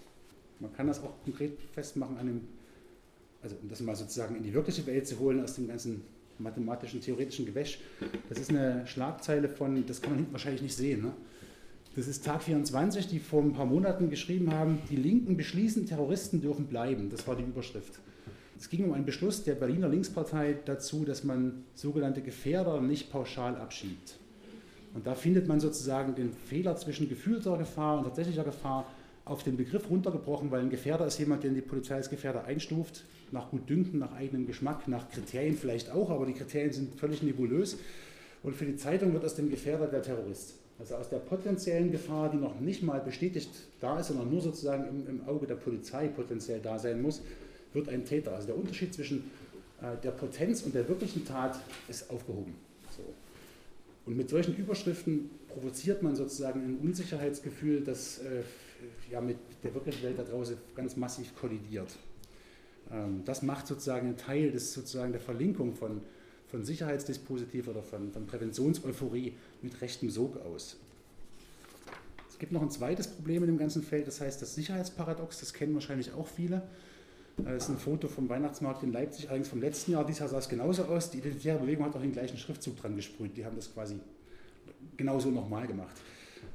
Man 0.58 0.72
kann 0.72 0.88
das 0.88 1.00
auch 1.00 1.22
konkret 1.22 1.52
festmachen 1.72 2.18
an 2.18 2.26
dem, 2.26 2.40
also 3.44 3.54
um 3.62 3.68
das 3.68 3.80
mal 3.80 3.94
sozusagen 3.94 4.34
in 4.34 4.42
die 4.42 4.52
wirkliche 4.52 4.84
Welt 4.86 5.06
zu 5.06 5.20
holen, 5.20 5.40
aus 5.40 5.54
dem 5.54 5.68
ganzen 5.68 6.02
mathematischen, 6.38 7.00
theoretischen 7.00 7.46
Gewäsch. 7.46 7.78
Das 8.28 8.40
ist 8.40 8.50
eine 8.50 8.84
Schlagzeile 8.88 9.48
von, 9.48 9.86
das 9.86 10.02
kann 10.02 10.16
man 10.16 10.32
wahrscheinlich 10.32 10.62
nicht 10.62 10.74
sehen, 10.74 11.02
ne? 11.02 11.12
Das 11.96 12.06
ist 12.06 12.24
Tag 12.24 12.44
24, 12.44 13.08
die 13.08 13.18
vor 13.18 13.42
ein 13.42 13.52
paar 13.52 13.66
Monaten 13.66 14.10
geschrieben 14.10 14.52
haben, 14.52 14.78
die 14.90 14.96
Linken 14.96 15.36
beschließen, 15.36 15.86
Terroristen 15.86 16.40
dürfen 16.40 16.66
bleiben. 16.66 17.10
Das 17.10 17.26
war 17.26 17.34
die 17.34 17.42
Überschrift. 17.42 17.98
Es 18.56 18.70
ging 18.70 18.84
um 18.84 18.92
einen 18.92 19.04
Beschluss 19.04 19.42
der 19.42 19.56
Berliner 19.56 19.88
Linkspartei 19.88 20.56
dazu, 20.64 21.04
dass 21.04 21.24
man 21.24 21.64
sogenannte 21.74 22.20
Gefährder 22.22 22.80
nicht 22.80 23.10
pauschal 23.10 23.56
abschiebt. 23.56 24.18
Und 24.94 25.04
da 25.04 25.16
findet 25.16 25.48
man 25.48 25.58
sozusagen 25.58 26.14
den 26.14 26.32
Fehler 26.32 26.76
zwischen 26.76 27.08
gefühlter 27.08 27.58
Gefahr 27.58 27.98
und 27.98 28.04
tatsächlicher 28.04 28.44
Gefahr 28.44 28.86
auf 29.24 29.42
den 29.42 29.56
Begriff 29.56 29.90
runtergebrochen, 29.90 30.52
weil 30.52 30.60
ein 30.60 30.70
Gefährder 30.70 31.06
ist 31.06 31.18
jemand, 31.18 31.42
den 31.42 31.56
die 31.56 31.60
Polizei 31.60 31.96
als 31.96 32.08
Gefährder 32.08 32.44
einstuft, 32.44 33.02
nach 33.32 33.50
Gutdünken, 33.50 33.98
nach 33.98 34.12
eigenem 34.12 34.46
Geschmack, 34.46 34.86
nach 34.86 35.08
Kriterien 35.08 35.56
vielleicht 35.56 35.90
auch, 35.90 36.10
aber 36.10 36.26
die 36.26 36.34
Kriterien 36.34 36.72
sind 36.72 36.94
völlig 37.00 37.24
nebulös. 37.24 37.78
Und 38.44 38.54
für 38.54 38.64
die 38.64 38.76
Zeitung 38.76 39.12
wird 39.12 39.24
aus 39.24 39.34
dem 39.34 39.50
Gefährder 39.50 39.88
der 39.88 40.02
Terrorist. 40.02 40.59
Also 40.80 40.94
aus 40.94 41.10
der 41.10 41.18
potenziellen 41.18 41.92
Gefahr, 41.92 42.30
die 42.30 42.38
noch 42.38 42.58
nicht 42.58 42.82
mal 42.82 43.00
bestätigt 43.00 43.50
da 43.80 44.00
ist, 44.00 44.08
sondern 44.08 44.30
nur 44.30 44.40
sozusagen 44.40 44.88
im, 44.88 45.06
im 45.06 45.28
Auge 45.28 45.46
der 45.46 45.56
Polizei 45.56 46.08
potenziell 46.08 46.60
da 46.60 46.78
sein 46.78 47.02
muss, 47.02 47.20
wird 47.74 47.90
ein 47.90 48.04
Täter. 48.06 48.34
Also 48.34 48.46
der 48.46 48.56
Unterschied 48.56 48.94
zwischen 48.94 49.30
äh, 49.82 50.00
der 50.02 50.12
Potenz 50.12 50.62
und 50.62 50.74
der 50.74 50.88
wirklichen 50.88 51.26
Tat 51.26 51.60
ist 51.86 52.10
aufgehoben. 52.10 52.54
So. 52.96 53.02
Und 54.06 54.16
mit 54.16 54.30
solchen 54.30 54.56
Überschriften 54.56 55.30
provoziert 55.48 56.02
man 56.02 56.16
sozusagen 56.16 56.60
ein 56.60 56.78
Unsicherheitsgefühl, 56.78 57.82
das 57.82 58.18
äh, 58.18 58.42
ja, 59.10 59.20
mit 59.20 59.36
der 59.62 59.74
wirklichen 59.74 60.02
Welt 60.02 60.18
da 60.18 60.22
draußen 60.22 60.56
ganz 60.74 60.96
massiv 60.96 61.36
kollidiert. 61.36 61.94
Ähm, 62.90 63.22
das 63.26 63.42
macht 63.42 63.66
sozusagen 63.66 64.06
einen 64.06 64.16
Teil 64.16 64.50
des, 64.50 64.72
sozusagen 64.72 65.12
der 65.12 65.20
Verlinkung 65.20 65.74
von 65.74 66.00
von 66.50 66.64
Sicherheitsdispositiv 66.64 67.68
oder 67.68 67.82
von, 67.82 68.12
von 68.12 68.26
Präventionseuphorie 68.26 69.34
mit 69.62 69.80
rechtem 69.80 70.10
Sog 70.10 70.36
aus. 70.44 70.76
Es 72.28 72.38
gibt 72.38 72.52
noch 72.52 72.62
ein 72.62 72.70
zweites 72.70 73.08
Problem 73.08 73.42
in 73.42 73.48
dem 73.48 73.58
ganzen 73.58 73.82
Feld, 73.82 74.06
das 74.06 74.20
heißt 74.20 74.40
das 74.40 74.54
Sicherheitsparadox, 74.54 75.40
das 75.40 75.52
kennen 75.52 75.74
wahrscheinlich 75.74 76.12
auch 76.12 76.26
viele. 76.26 76.62
Das 77.44 77.64
ist 77.64 77.70
ein 77.70 77.78
Foto 77.78 78.08
vom 78.08 78.28
Weihnachtsmarkt 78.28 78.82
in 78.82 78.92
Leipzig, 78.92 79.28
allerdings 79.28 79.48
vom 79.48 79.60
letzten 79.60 79.92
Jahr. 79.92 80.04
Dieses 80.04 80.20
Jahr 80.20 80.28
sah 80.28 80.38
es 80.38 80.48
genauso 80.48 80.84
aus. 80.84 81.10
Die 81.10 81.18
Identitäre 81.18 81.58
Bewegung 81.58 81.86
hat 81.86 81.96
auch 81.96 82.00
den 82.00 82.12
gleichen 82.12 82.36
Schriftzug 82.36 82.76
dran 82.76 82.96
gesprüht. 82.96 83.36
Die 83.36 83.44
haben 83.44 83.56
das 83.56 83.72
quasi 83.72 83.98
genauso 84.96 85.30
nochmal 85.30 85.66
gemacht. 85.66 85.96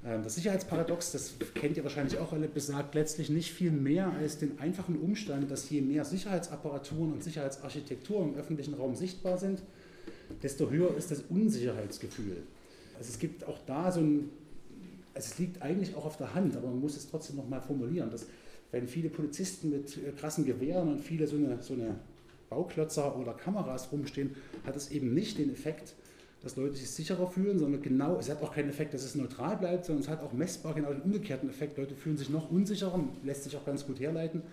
Ähm, 0.05 0.23
das 0.23 0.35
Sicherheitsparadox, 0.35 1.11
das 1.11 1.33
kennt 1.55 1.77
ihr 1.77 1.83
wahrscheinlich 1.83 2.19
auch 2.19 2.33
alle, 2.33 2.47
besagt 2.47 2.93
letztlich 2.95 3.29
nicht 3.29 3.51
viel 3.51 3.71
mehr 3.71 4.11
als 4.19 4.37
den 4.37 4.59
einfachen 4.59 4.99
Umstand, 4.99 5.49
dass 5.49 5.69
je 5.69 5.81
mehr 5.81 6.05
Sicherheitsapparaturen 6.05 7.13
und 7.13 7.23
Sicherheitsarchitektur 7.23 8.21
im 8.23 8.35
öffentlichen 8.35 8.75
Raum 8.75 8.95
sichtbar 8.95 9.37
sind, 9.37 9.63
desto 10.41 10.69
höher 10.69 10.95
ist 10.97 11.11
das 11.11 11.23
Unsicherheitsgefühl. 11.29 12.43
Also 12.97 13.09
es 13.09 13.19
gibt 13.19 13.45
auch 13.45 13.59
da 13.65 13.91
so 13.91 13.99
ein, 13.99 14.29
also 15.13 15.27
es 15.31 15.39
liegt 15.39 15.61
eigentlich 15.61 15.95
auch 15.95 16.05
auf 16.05 16.17
der 16.17 16.33
Hand, 16.33 16.55
aber 16.55 16.67
man 16.67 16.79
muss 16.79 16.95
es 16.97 17.09
trotzdem 17.09 17.35
nochmal 17.35 17.61
formulieren, 17.61 18.09
dass 18.09 18.27
wenn 18.71 18.87
viele 18.87 19.09
Polizisten 19.09 19.69
mit 19.69 19.97
äh, 19.97 20.11
krassen 20.11 20.45
Gewehren 20.45 20.89
und 20.89 21.01
viele 21.01 21.27
so 21.27 21.35
eine, 21.37 21.61
so 21.61 21.73
eine 21.73 21.95
Bauklötzer 22.49 23.17
oder 23.17 23.33
Kameras 23.33 23.91
rumstehen, 23.91 24.35
hat 24.65 24.75
es 24.75 24.91
eben 24.91 25.13
nicht 25.13 25.37
den 25.37 25.51
Effekt, 25.51 25.93
dass 26.41 26.57
Leute 26.57 26.75
sich 26.75 26.89
sicherer 26.89 27.27
fühlen, 27.27 27.57
sondern 27.57 27.81
genau, 27.81 28.17
es 28.19 28.29
hat 28.29 28.41
auch 28.43 28.53
keinen 28.53 28.69
Effekt, 28.69 28.93
dass 28.93 29.03
es 29.03 29.15
neutral 29.15 29.57
bleibt, 29.57 29.85
sondern 29.85 30.03
es 30.03 30.09
hat 30.09 30.21
auch 30.21 30.33
messbar 30.33 30.73
genau 30.73 30.91
den 30.91 31.01
umgekehrten 31.01 31.49
Effekt. 31.49 31.77
Leute 31.77 31.95
fühlen 31.95 32.17
sich 32.17 32.29
noch 32.29 32.51
unsicherer, 32.51 32.99
lässt 33.23 33.45
sich 33.45 33.55
auch 33.57 33.65
ganz 33.65 33.85
gut 33.85 33.99
herleiten. 33.99 34.43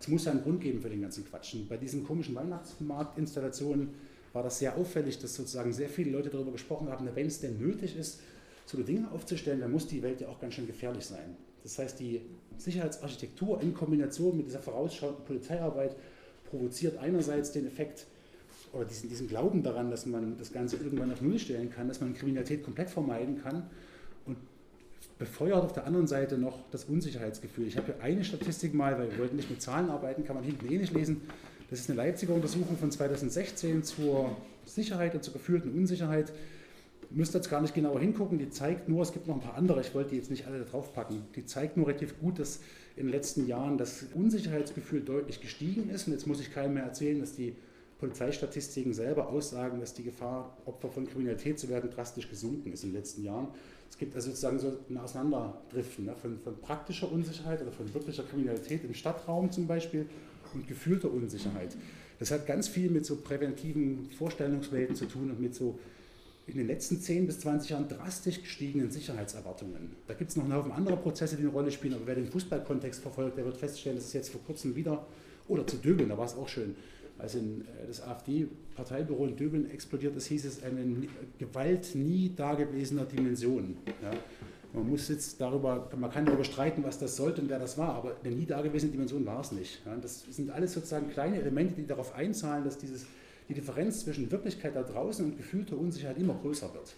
Es 0.00 0.08
muss 0.08 0.24
ja 0.24 0.32
einen 0.32 0.42
Grund 0.42 0.60
geben 0.60 0.80
für 0.80 0.88
den 0.88 1.02
ganzen 1.02 1.24
Quatschen. 1.24 1.68
Bei 1.68 1.76
diesen 1.76 2.04
komischen 2.04 2.34
Weihnachtsmarktinstallationen 2.34 3.90
war 4.34 4.42
das 4.42 4.58
sehr 4.58 4.76
auffällig, 4.76 5.18
dass 5.18 5.34
sozusagen 5.34 5.72
sehr 5.72 5.88
viele 5.88 6.10
Leute 6.10 6.28
darüber 6.28 6.52
gesprochen 6.52 6.90
haben, 6.90 7.08
wenn 7.14 7.26
es 7.26 7.40
denn 7.40 7.58
nötig 7.58 7.96
ist, 7.96 8.20
so 8.66 8.82
Dinge 8.82 9.10
aufzustellen, 9.12 9.60
dann 9.60 9.70
muss 9.70 9.86
die 9.86 10.02
Welt 10.02 10.20
ja 10.20 10.28
auch 10.28 10.40
ganz 10.40 10.54
schön 10.54 10.66
gefährlich 10.66 11.06
sein. 11.06 11.36
Das 11.62 11.78
heißt, 11.78 12.00
die 12.00 12.20
Sicherheitsarchitektur 12.58 13.60
in 13.62 13.72
Kombination 13.72 14.36
mit 14.36 14.46
dieser 14.46 14.58
vorausschauenden 14.58 15.24
Polizeiarbeit 15.24 15.96
provoziert 16.50 16.98
einerseits 16.98 17.52
den 17.52 17.66
Effekt 17.66 18.06
oder 18.72 18.84
diesen, 18.84 19.08
diesen 19.08 19.28
Glauben 19.28 19.62
daran, 19.62 19.90
dass 19.90 20.04
man 20.04 20.36
das 20.36 20.52
Ganze 20.52 20.76
irgendwann 20.76 21.12
auf 21.12 21.22
Null 21.22 21.38
stellen 21.38 21.70
kann, 21.70 21.88
dass 21.88 22.00
man 22.00 22.14
Kriminalität 22.14 22.64
komplett 22.64 22.90
vermeiden 22.90 23.40
kann 23.40 23.70
und 24.26 24.36
befeuert 25.18 25.62
auf 25.64 25.72
der 25.72 25.86
anderen 25.86 26.08
Seite 26.08 26.38
noch 26.38 26.58
das 26.72 26.84
Unsicherheitsgefühl. 26.84 27.68
Ich 27.68 27.76
habe 27.76 27.92
hier 27.92 28.02
eine 28.02 28.24
Statistik 28.24 28.74
mal, 28.74 28.98
weil 28.98 29.10
wir 29.12 29.18
wollten 29.18 29.36
nicht 29.36 29.50
mit 29.50 29.62
Zahlen 29.62 29.90
arbeiten, 29.90 30.24
kann 30.24 30.34
man 30.34 30.44
hinten 30.44 30.66
eh 30.72 30.78
nicht 30.78 30.92
lesen. 30.92 31.22
Das 31.70 31.80
ist 31.80 31.88
eine 31.88 31.96
Leipziger 31.96 32.34
Untersuchung 32.34 32.76
von 32.76 32.90
2016 32.90 33.84
zur 33.84 34.36
Sicherheit 34.66 35.14
und 35.14 35.24
zur 35.24 35.32
gefühlten 35.32 35.72
Unsicherheit. 35.72 36.30
Ihr 37.10 37.16
müsst 37.16 37.34
jetzt 37.34 37.48
gar 37.48 37.62
nicht 37.62 37.74
genauer 37.74 38.00
hingucken, 38.00 38.38
die 38.38 38.50
zeigt 38.50 38.88
nur, 38.88 39.02
es 39.02 39.12
gibt 39.12 39.26
noch 39.26 39.36
ein 39.36 39.40
paar 39.40 39.54
andere, 39.54 39.80
ich 39.80 39.94
wollte 39.94 40.10
die 40.10 40.16
jetzt 40.16 40.30
nicht 40.30 40.46
alle 40.46 40.58
da 40.58 40.64
drauf 40.64 40.92
packen, 40.92 41.22
die 41.36 41.46
zeigt 41.46 41.76
nur 41.76 41.86
relativ 41.86 42.18
gut, 42.20 42.38
dass 42.38 42.60
in 42.96 43.06
den 43.06 43.12
letzten 43.12 43.46
Jahren 43.46 43.78
das 43.78 44.04
Unsicherheitsgefühl 44.14 45.00
deutlich 45.00 45.40
gestiegen 45.40 45.90
ist. 45.90 46.06
Und 46.06 46.12
jetzt 46.12 46.26
muss 46.26 46.40
ich 46.40 46.52
keinem 46.52 46.74
mehr 46.74 46.84
erzählen, 46.84 47.18
dass 47.20 47.34
die 47.34 47.56
Polizeistatistiken 47.98 48.92
selber 48.92 49.28
aussagen, 49.28 49.80
dass 49.80 49.94
die 49.94 50.02
Gefahr, 50.02 50.56
Opfer 50.66 50.90
von 50.90 51.06
Kriminalität 51.06 51.58
zu 51.58 51.68
werden, 51.68 51.90
drastisch 51.90 52.28
gesunken 52.28 52.72
ist 52.72 52.84
in 52.84 52.90
den 52.90 52.96
letzten 52.96 53.24
Jahren. 53.24 53.48
Es 53.88 53.96
gibt 53.96 54.14
also 54.14 54.28
sozusagen 54.28 54.58
so 54.58 54.76
ein 54.90 54.98
Auseinanderdriften 54.98 56.06
ne, 56.06 56.14
von, 56.20 56.38
von 56.38 56.58
praktischer 56.58 57.10
Unsicherheit 57.10 57.62
oder 57.62 57.72
von 57.72 57.92
wirklicher 57.94 58.24
Kriminalität 58.24 58.84
im 58.84 58.92
Stadtraum 58.92 59.50
zum 59.50 59.66
Beispiel 59.66 60.06
und 60.54 60.66
gefühlter 60.66 61.12
Unsicherheit. 61.12 61.76
Das 62.18 62.30
hat 62.30 62.46
ganz 62.46 62.68
viel 62.68 62.90
mit 62.90 63.04
so 63.04 63.16
präventiven 63.16 64.08
Vorstellungswelten 64.16 64.96
zu 64.96 65.06
tun 65.06 65.30
und 65.30 65.40
mit 65.40 65.54
so 65.54 65.78
in 66.46 66.58
den 66.58 66.66
letzten 66.66 67.00
10 67.00 67.26
bis 67.26 67.40
20 67.40 67.70
Jahren 67.70 67.88
drastisch 67.88 68.42
gestiegenen 68.42 68.90
Sicherheitserwartungen. 68.90 69.92
Da 70.06 70.14
gibt 70.14 70.30
es 70.30 70.36
noch 70.36 70.44
einen 70.44 70.54
Haufen 70.54 70.72
anderer 70.72 70.96
Prozesse, 70.96 71.36
die 71.36 71.42
eine 71.42 71.50
Rolle 71.50 71.70
spielen, 71.70 71.94
aber 71.94 72.06
wer 72.06 72.14
den 72.16 72.28
Fußballkontext 72.28 73.00
verfolgt, 73.00 73.38
der 73.38 73.44
wird 73.44 73.56
feststellen, 73.56 73.96
dass 73.96 74.06
es 74.06 74.12
jetzt 74.12 74.30
vor 74.30 74.42
kurzem 74.42 74.76
wieder, 74.76 75.06
oder 75.48 75.66
zu 75.66 75.76
Döbeln, 75.76 76.10
da 76.10 76.18
war 76.18 76.26
es 76.26 76.34
auch 76.34 76.48
schön, 76.48 76.74
als 77.18 77.34
in 77.34 77.62
äh, 77.62 77.86
das 77.86 78.02
AfD-Parteibüro 78.02 79.26
in 79.26 79.36
Döbeln 79.36 79.70
explodiert 79.70 80.16
ist, 80.16 80.26
hieß 80.26 80.44
es 80.44 80.62
eine 80.62 80.84
Gewalt 81.38 81.94
nie 81.94 82.32
dagewesener 82.34 83.04
Dimension. 83.04 83.76
Ja. 84.02 84.12
Man 84.74 84.90
muss 84.90 85.08
jetzt 85.08 85.40
darüber, 85.40 85.88
man 85.96 86.10
kann 86.10 86.26
darüber 86.26 86.42
streiten, 86.42 86.82
was 86.82 86.98
das 86.98 87.14
sollte 87.14 87.40
und 87.40 87.48
wer 87.48 87.60
das 87.60 87.78
war, 87.78 87.94
aber 87.94 88.16
eine 88.24 88.34
nie 88.34 88.44
dagewesene 88.44 88.90
Dimension 88.90 89.24
war 89.24 89.40
es 89.40 89.52
nicht. 89.52 89.80
Das 90.02 90.24
sind 90.28 90.50
alles 90.50 90.72
sozusagen 90.72 91.08
kleine 91.10 91.38
Elemente, 91.38 91.74
die 91.74 91.86
darauf 91.86 92.12
einzahlen, 92.16 92.64
dass 92.64 92.76
dieses, 92.76 93.06
die 93.48 93.54
Differenz 93.54 94.00
zwischen 94.00 94.32
Wirklichkeit 94.32 94.74
da 94.74 94.82
draußen 94.82 95.24
und 95.24 95.36
gefühlter 95.36 95.78
Unsicherheit 95.78 96.18
immer 96.18 96.34
größer 96.34 96.74
wird. 96.74 96.92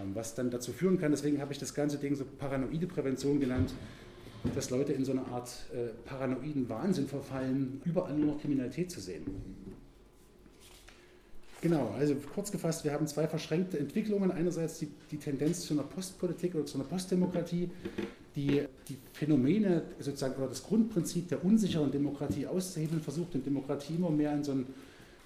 Ähm, 0.00 0.14
was 0.14 0.36
dann 0.36 0.50
dazu 0.50 0.72
führen 0.72 1.00
kann, 1.00 1.10
deswegen 1.10 1.40
habe 1.40 1.52
ich 1.52 1.58
das 1.58 1.74
ganze 1.74 1.98
Ding 1.98 2.14
so 2.14 2.24
paranoide 2.38 2.86
Prävention 2.86 3.40
genannt, 3.40 3.74
dass 4.54 4.70
Leute 4.70 4.92
in 4.92 5.04
so 5.04 5.10
eine 5.10 5.26
Art 5.26 5.50
äh, 5.74 5.88
paranoiden 6.08 6.68
Wahnsinn 6.68 7.08
verfallen, 7.08 7.82
überall 7.84 8.14
nur 8.14 8.34
noch 8.34 8.40
Kriminalität 8.40 8.88
zu 8.88 9.00
sehen. 9.00 9.26
Genau, 11.62 11.94
also 11.98 12.14
kurz 12.34 12.50
gefasst, 12.50 12.84
wir 12.84 12.92
haben 12.92 13.06
zwei 13.06 13.26
verschränkte 13.28 13.78
Entwicklungen. 13.78 14.30
Einerseits 14.30 14.78
die, 14.78 14.88
die 15.10 15.18
Tendenz 15.18 15.60
zu 15.60 15.74
einer 15.74 15.82
Postpolitik 15.82 16.54
oder 16.54 16.64
zu 16.64 16.78
einer 16.78 16.88
Postdemokratie, 16.88 17.70
die 18.34 18.62
die 18.88 18.96
Phänomene 19.12 19.82
sozusagen 19.98 20.36
oder 20.36 20.48
das 20.48 20.62
Grundprinzip 20.62 21.28
der 21.28 21.44
unsicheren 21.44 21.92
Demokratie 21.92 22.46
auszuhebeln 22.46 23.02
versucht 23.02 23.34
und 23.34 23.44
Demokratie 23.44 23.94
immer 23.94 24.10
mehr 24.10 24.32
in 24.32 24.42
so 24.42 24.52
ein, 24.52 24.66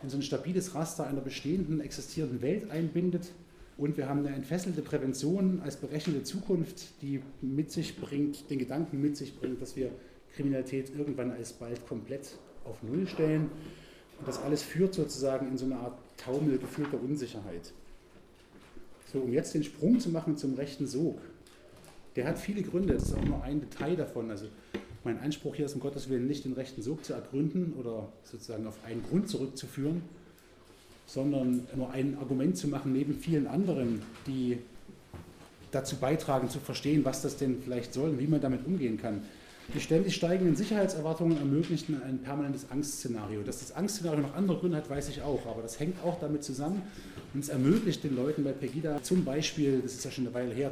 in 0.03 0.09
so 0.09 0.17
ein 0.17 0.23
stabiles 0.23 0.75
Raster 0.75 1.07
einer 1.07 1.21
bestehenden, 1.21 1.81
existierenden 1.81 2.43
Welt 2.43 2.69
einbindet. 2.69 3.31
Und 3.77 3.97
wir 3.97 4.09
haben 4.09 4.21
eine 4.27 4.35
entfesselte 4.35 4.83
Prävention 4.83 5.61
als 5.63 5.77
berechnete 5.77 6.25
Zukunft, 6.25 7.01
die 7.03 7.21
mit 7.43 7.71
sich 7.71 7.97
bringt, 7.97 8.51
den 8.51 8.59
Gedanken 8.59 9.01
mit 9.01 9.17
sich 9.17 9.39
bringt, 9.39 9.63
dass 9.63 9.77
wir 9.77 9.91
Kriminalität 10.35 10.91
irgendwann 10.97 11.31
alsbald 11.31 11.87
komplett 11.87 12.39
auf 12.65 12.83
Null 12.83 13.07
stellen. 13.07 13.51
Und 14.19 14.29
das 14.29 14.41
alles 14.43 14.63
führt 14.63 14.95
sozusagen 14.95 15.49
in 15.49 15.59
so 15.59 15.65
eine 15.65 15.77
Art 15.77 15.99
Taumel 16.17 16.59
gefühlter 16.59 17.01
Unsicherheit. 17.01 17.73
So, 19.13 19.21
um 19.21 19.33
jetzt 19.33 19.55
den 19.55 19.63
Sprung 19.63 20.01
zu 20.01 20.11
machen 20.11 20.37
zum 20.37 20.55
rechten 20.55 20.87
Sog. 20.87 21.19
Der 22.17 22.27
hat 22.27 22.39
viele 22.39 22.63
Gründe, 22.63 22.95
das 22.95 23.05
ist 23.05 23.15
auch 23.15 23.25
nur 23.25 23.43
ein 23.43 23.61
Detail 23.61 23.97
davon. 23.97 24.31
Also 24.31 24.47
mein 25.05 25.21
Anspruch 25.21 25.55
hier 25.55 25.67
ist 25.67 25.75
um 25.75 25.81
Gottes 25.81 26.09
Willen 26.09 26.27
nicht 26.27 26.45
den 26.45 26.55
rechten 26.55 26.83
Sog 26.83 27.05
zu 27.05 27.13
ergründen 27.13 27.75
oder 27.79 28.09
sozusagen 28.25 28.67
auf 28.67 28.79
einen 28.85 29.03
Grund 29.03 29.29
zurückzuführen, 29.29 30.03
sondern 31.07 31.67
nur 31.77 31.91
ein 31.91 32.17
Argument 32.19 32.57
zu 32.57 32.69
machen 32.69 32.93
neben 32.93 33.15
vielen 33.15 33.47
anderen, 33.47 34.03
die 34.27 34.59
dazu 35.71 35.97
beitragen 35.97 36.49
zu 36.49 36.61
verstehen, 36.61 37.05
was 37.05 37.23
das 37.23 37.37
denn 37.37 37.61
vielleicht 37.63 37.93
soll 37.93 38.11
und 38.11 38.19
wie 38.19 38.27
man 38.27 38.41
damit 38.41 38.67
umgehen 38.67 38.97
kann. 38.97 39.23
Die 39.73 39.81
ständig 39.81 40.15
steigenden 40.15 40.57
Sicherheitserwartungen 40.57 41.39
ermöglichen 41.39 42.03
ein 42.03 42.19
permanentes 42.19 42.71
Angstszenario. 42.71 43.43
Dass 43.43 43.61
das 43.61 43.75
Angstszenario 43.75 44.21
noch 44.21 44.35
andere 44.35 44.59
Gründe 44.59 44.77
hat, 44.77 44.91
weiß 44.91 45.09
ich 45.09 45.23
auch, 45.23 45.47
aber 45.47 45.63
das 45.63 45.81
hängt 45.81 45.97
auch 46.05 46.21
damit 46.21 46.45
zusammen 46.45 46.83
und 47.33 47.41
es 47.41 47.49
ermöglicht 47.49 48.05
den 48.05 48.15
Leuten 48.15 48.45
bei 48.45 48.53
Pegida 48.53 49.03
zum 49.03 49.25
Beispiel, 49.25 49.81
das 49.81 49.95
ist 49.95 50.05
ja 50.05 50.11
schon 50.11 50.27
eine 50.27 50.35
Weile 50.35 50.53
her, 50.53 50.71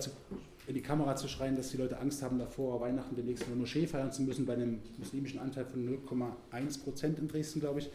in 0.67 0.75
die 0.75 0.83
Kamera 0.83 1.17
zu 1.17 1.27
schreien, 1.27 1.57
dass 1.57 1.71
die 1.71 1.79
Leute 1.79 1.99
Angst 1.99 2.23
haben 2.23 2.39
davor, 2.39 2.81
Weihnachten 2.81 3.17
demnächst 3.17 3.49
nur 3.49 3.57
Moschee 3.57 3.87
feiern 3.87 4.13
zu 4.13 4.23
müssen, 4.23 4.47
bei 4.47 4.53
einem 4.53 4.79
muslimischen 4.99 5.41
Anteil 5.41 5.65
von 5.65 5.85
0,1 5.85 6.85
Prozent 6.85 7.19
in 7.19 7.29
Dresden, 7.29 7.61
glaube 7.61 7.81
ich. 7.81 7.91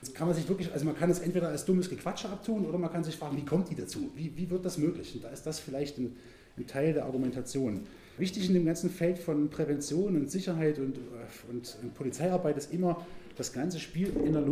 Das 0.00 0.14
kann 0.14 0.28
man 0.28 0.36
sich 0.36 0.48
wirklich, 0.48 0.72
also 0.72 0.84
man 0.84 0.96
kann 0.96 1.10
es 1.10 1.20
entweder 1.20 1.48
als 1.48 1.64
dummes 1.64 1.90
Gequatsche 1.90 2.28
abtun 2.28 2.64
oder 2.66 2.78
man 2.78 2.90
kann 2.90 3.04
sich 3.04 3.16
fragen, 3.16 3.36
wie 3.36 3.44
kommt 3.44 3.70
die 3.70 3.74
dazu? 3.74 4.10
Wie, 4.14 4.32
wie 4.36 4.48
wird 4.48 4.64
das 4.64 4.78
möglich? 4.78 5.14
Und 5.14 5.24
da 5.24 5.28
ist 5.28 5.44
das 5.44 5.58
vielleicht 5.60 5.98
ein, 5.98 6.16
ein 6.56 6.66
Teil 6.66 6.94
der 6.94 7.04
Argumentation. 7.04 7.86
Wichtig 8.18 8.48
in 8.48 8.54
dem 8.54 8.66
ganzen 8.66 8.90
Feld 8.90 9.18
von 9.18 9.48
Prävention 9.48 10.16
und 10.16 10.30
Sicherheit 10.30 10.78
und, 10.78 10.96
äh, 10.96 11.50
und, 11.50 11.76
und 11.82 11.94
Polizeiarbeit 11.94 12.56
ist 12.56 12.72
immer, 12.72 13.06
das 13.36 13.52
Ganze 13.52 13.78
der 13.78 14.42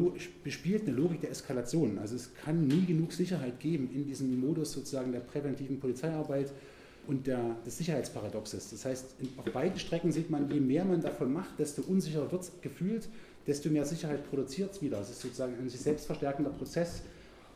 bespielt 0.44 0.83
eine 0.87 0.96
Logik 0.96 1.20
der 1.20 1.31
Eskalation. 1.31 1.98
Also 1.98 2.14
es 2.14 2.33
kann 2.35 2.68
nie 2.68 2.85
genug 2.87 3.12
Sicherheit 3.12 3.59
geben 3.59 3.90
in 3.92 4.07
diesem 4.07 4.40
Modus 4.40 4.72
sozusagen 4.72 5.11
der 5.11 5.20
präventiven 5.20 5.81
Polizeiarbeit 5.81 6.52
und 7.09 7.26
der, 7.26 7.57
des 7.66 7.79
Sicherheitsparadoxes. 7.79 8.70
Das 8.70 8.85
heißt, 8.85 9.16
auf 9.38 9.44
beiden 9.52 9.79
Strecken 9.79 10.12
sieht 10.12 10.31
man, 10.31 10.48
je 10.50 10.61
mehr 10.61 10.85
man 10.85 11.00
davon 11.00 11.33
macht, 11.33 11.59
desto 11.59 11.83
unsicherer 11.83 12.31
wird 12.31 12.42
es 12.42 12.52
gefühlt, 12.61 13.09
desto 13.46 13.70
mehr 13.70 13.85
Sicherheit 13.85 14.29
produziert 14.31 14.72
es 14.72 14.83
wieder. 14.83 15.00
Es 15.00 15.11
ist 15.11 15.20
sozusagen 15.20 15.55
ein 15.59 15.68
sich 15.68 15.81
selbst 15.81 16.07
verstärkender 16.07 16.50
Prozess, 16.50 17.02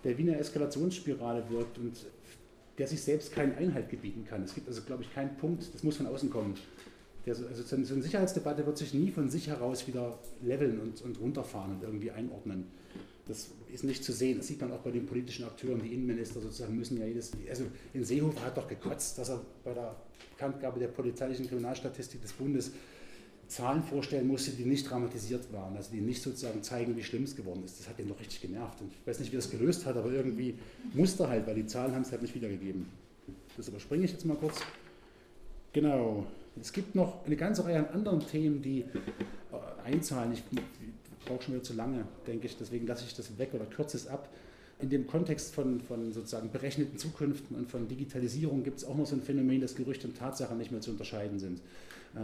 der 0.02 0.18
wie 0.18 0.22
eine 0.22 0.38
Eskalationsspirale 0.38 1.44
wirkt 1.48 1.78
und 1.78 1.94
der 2.80 2.86
sich 2.86 3.02
selbst 3.02 3.32
keinen 3.32 3.54
Einhalt 3.56 3.90
gebieten 3.90 4.24
kann. 4.24 4.42
Es 4.42 4.54
gibt 4.54 4.66
also, 4.66 4.80
glaube 4.80 5.02
ich, 5.02 5.12
keinen 5.12 5.36
Punkt, 5.36 5.68
das 5.74 5.82
muss 5.82 5.98
von 5.98 6.06
außen 6.06 6.30
kommen. 6.30 6.54
Der, 7.26 7.36
also 7.36 7.62
so 7.62 7.76
eine 7.76 8.02
Sicherheitsdebatte 8.02 8.64
wird 8.64 8.78
sich 8.78 8.94
nie 8.94 9.10
von 9.10 9.28
sich 9.28 9.48
heraus 9.48 9.86
wieder 9.86 10.18
leveln 10.40 10.80
und, 10.80 11.02
und 11.02 11.20
runterfahren 11.20 11.72
und 11.72 11.82
irgendwie 11.82 12.10
einordnen. 12.10 12.68
Das 13.28 13.50
ist 13.70 13.84
nicht 13.84 14.02
zu 14.02 14.12
sehen. 14.12 14.38
Das 14.38 14.46
sieht 14.46 14.62
man 14.62 14.72
auch 14.72 14.78
bei 14.78 14.90
den 14.90 15.04
politischen 15.04 15.44
Akteuren. 15.44 15.82
Die 15.82 15.92
Innenminister 15.92 16.40
sozusagen 16.40 16.74
müssen 16.74 16.98
ja 16.98 17.04
jedes. 17.04 17.32
Also 17.50 17.64
in 17.92 18.02
Seehofer 18.02 18.46
hat 18.46 18.56
doch 18.56 18.66
gekotzt, 18.66 19.18
dass 19.18 19.28
er 19.28 19.44
bei 19.62 19.74
der 19.74 19.94
Bekanntgabe 20.30 20.80
der 20.80 20.88
polizeilichen 20.88 21.46
Kriminalstatistik 21.46 22.22
des 22.22 22.32
Bundes 22.32 22.72
Zahlen 23.50 23.82
vorstellen 23.82 24.28
musste, 24.28 24.52
die 24.52 24.64
nicht 24.64 24.88
dramatisiert 24.88 25.52
waren, 25.52 25.76
also 25.76 25.90
die 25.90 26.00
nicht 26.00 26.22
sozusagen 26.22 26.62
zeigen, 26.62 26.96
wie 26.96 27.02
schlimm 27.02 27.24
es 27.24 27.34
geworden 27.34 27.64
ist. 27.64 27.80
Das 27.80 27.88
hat 27.88 27.98
ihn 27.98 28.08
doch 28.08 28.20
richtig 28.20 28.40
genervt. 28.40 28.80
Und 28.80 28.92
ich 28.92 29.06
weiß 29.06 29.18
nicht, 29.18 29.32
wie 29.32 29.36
das 29.36 29.50
gelöst 29.50 29.86
hat, 29.86 29.96
aber 29.96 30.12
irgendwie 30.12 30.54
musste 30.94 31.28
halt, 31.28 31.46
weil 31.48 31.56
die 31.56 31.66
Zahlen 31.66 31.92
haben 31.92 32.02
es 32.02 32.12
halt 32.12 32.22
nicht 32.22 32.34
wiedergegeben. 32.34 32.86
Das 33.56 33.66
überspringe 33.66 34.04
ich 34.04 34.12
jetzt 34.12 34.24
mal 34.24 34.36
kurz. 34.36 34.60
Genau. 35.72 36.26
Es 36.60 36.72
gibt 36.72 36.94
noch 36.94 37.26
eine 37.26 37.36
ganze 37.36 37.64
Reihe 37.64 37.78
an 37.80 37.86
anderen 37.94 38.20
Themen, 38.20 38.62
die 38.62 38.80
äh, 38.82 39.84
einzahlen. 39.84 40.32
Ich 40.32 40.44
brauche 41.24 41.42
schon 41.42 41.54
wieder 41.54 41.64
zu 41.64 41.74
lange, 41.74 42.04
denke 42.28 42.46
ich, 42.46 42.56
deswegen 42.56 42.86
lasse 42.86 43.04
ich 43.04 43.14
das 43.14 43.36
weg 43.36 43.50
oder 43.52 43.64
kürze 43.66 43.96
es 43.96 44.06
ab. 44.06 44.28
In 44.78 44.90
dem 44.90 45.08
Kontext 45.08 45.54
von, 45.54 45.80
von 45.80 46.12
sozusagen 46.12 46.50
berechneten 46.52 46.98
Zukünften 46.98 47.56
und 47.56 47.68
von 47.68 47.88
Digitalisierung 47.88 48.62
gibt 48.62 48.78
es 48.78 48.84
auch 48.84 48.96
noch 48.96 49.06
so 49.06 49.16
ein 49.16 49.22
Phänomen, 49.22 49.60
dass 49.60 49.74
Gerüchte 49.74 50.06
und 50.06 50.16
Tatsachen 50.16 50.56
nicht 50.56 50.70
mehr 50.70 50.80
zu 50.80 50.92
unterscheiden 50.92 51.38
sind, 51.38 51.60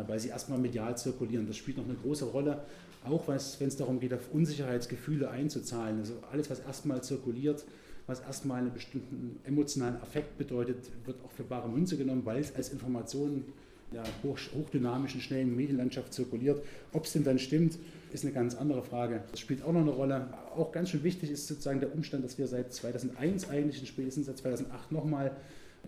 weil 0.07 0.19
sie 0.19 0.29
erstmal 0.29 0.59
medial 0.59 0.97
zirkulieren. 0.97 1.47
Das 1.47 1.57
spielt 1.57 1.77
noch 1.77 1.85
eine 1.85 1.95
große 1.95 2.25
Rolle, 2.27 2.63
auch 3.05 3.29
wenn 3.29 3.37
es 3.37 3.77
darum 3.77 4.01
geht, 4.01 4.13
auf 4.15 4.33
Unsicherheitsgefühle 4.33 5.31
einzuzahlen. 5.31 5.99
Also 6.01 6.15
alles, 6.31 6.51
was 6.51 6.61
erstmal 6.61 7.03
zirkuliert, 7.03 7.65
was 8.07 8.21
erstmal 8.21 8.61
einen 8.61 8.73
bestimmten 8.73 9.41
emotionalen 9.45 9.97
Affekt 9.97 10.39
bedeutet, 10.39 10.91
wird 11.05 11.17
auch 11.25 11.31
für 11.31 11.45
bare 11.45 11.69
Münze 11.69 11.97
genommen, 11.97 12.23
weil 12.25 12.41
es 12.41 12.55
als 12.55 12.71
Information 12.71 13.45
der 13.93 14.03
hochdynamischen, 14.25 15.21
schnellen 15.21 15.55
Medienlandschaft 15.55 16.13
zirkuliert. 16.13 16.63
Ob 16.93 17.05
es 17.05 17.13
denn 17.13 17.23
dann 17.23 17.39
stimmt, 17.39 17.79
ist 18.13 18.25
eine 18.25 18.33
ganz 18.33 18.57
andere 18.57 18.83
Frage. 18.83 19.23
Das 19.31 19.39
spielt 19.41 19.63
auch 19.63 19.73
noch 19.73 19.81
eine 19.81 19.91
Rolle. 19.91 20.29
Auch 20.57 20.73
ganz 20.73 20.91
schön 20.91 21.05
wichtig 21.05 21.31
ist 21.31 21.47
sozusagen 21.47 21.81
der 21.81 21.95
Umstand, 21.95 22.25
dass 22.25 22.39
wir 22.39 22.49
seit 22.49 22.73
2001 22.73 23.49
eigentlich 23.49 23.87
spätestens 23.87 24.27
seit 24.27 24.39
2008 24.39 24.91
nochmal 24.91 25.37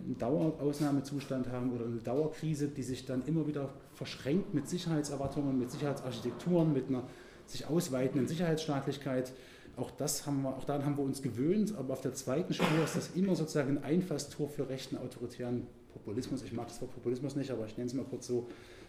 einen 0.05 0.17
Dauerausnahmezustand 0.17 1.49
haben 1.49 1.71
oder 1.73 1.85
eine 1.85 1.97
Dauerkrise, 1.97 2.67
die 2.67 2.83
sich 2.83 3.05
dann 3.05 3.25
immer 3.25 3.47
wieder 3.47 3.69
verschränkt 3.93 4.53
mit 4.53 4.67
Sicherheitserwartungen, 4.67 5.57
mit 5.57 5.71
Sicherheitsarchitekturen, 5.71 6.73
mit 6.73 6.87
einer 6.87 7.03
sich 7.45 7.67
ausweitenden 7.67 8.27
Sicherheitsstaatlichkeit. 8.27 9.33
Auch, 9.75 9.91
das 9.91 10.25
haben 10.25 10.43
wir, 10.43 10.49
auch 10.49 10.65
daran 10.65 10.85
haben 10.85 10.97
wir 10.97 11.03
uns 11.03 11.21
gewöhnt, 11.21 11.73
aber 11.77 11.93
auf 11.93 12.01
der 12.01 12.13
zweiten 12.13 12.53
Spur 12.53 12.83
ist 12.83 12.95
das 12.95 13.11
immer 13.15 13.35
sozusagen 13.35 13.77
ein 13.77 13.83
Einfallstor 13.83 14.49
für 14.49 14.67
rechten 14.69 14.97
autoritären 14.97 15.67
Populismus. 15.93 16.43
Ich 16.43 16.53
mag 16.53 16.67
das 16.67 16.81
Wort 16.81 16.93
Populismus 16.93 17.35
nicht, 17.35 17.51
aber 17.51 17.65
ich 17.65 17.77
nenne 17.77 17.87
es 17.87 17.93
mal 17.93 18.05
kurz 18.05 18.27
so, 18.27 18.47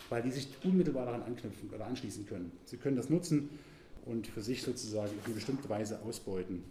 weil 0.08 0.22
die 0.22 0.30
sich 0.30 0.48
unmittelbar 0.64 1.06
daran 1.06 1.22
anknüpfen 1.22 1.70
oder 1.70 1.86
anschließen 1.86 2.26
können. 2.26 2.52
Sie 2.64 2.76
können 2.76 2.96
das 2.96 3.08
nutzen 3.08 3.50
und 4.04 4.26
für 4.26 4.42
sich 4.42 4.62
sozusagen 4.62 5.10
auf 5.18 5.26
eine 5.26 5.34
bestimmte 5.34 5.68
Weise 5.68 6.00
ausbeuten. 6.02 6.64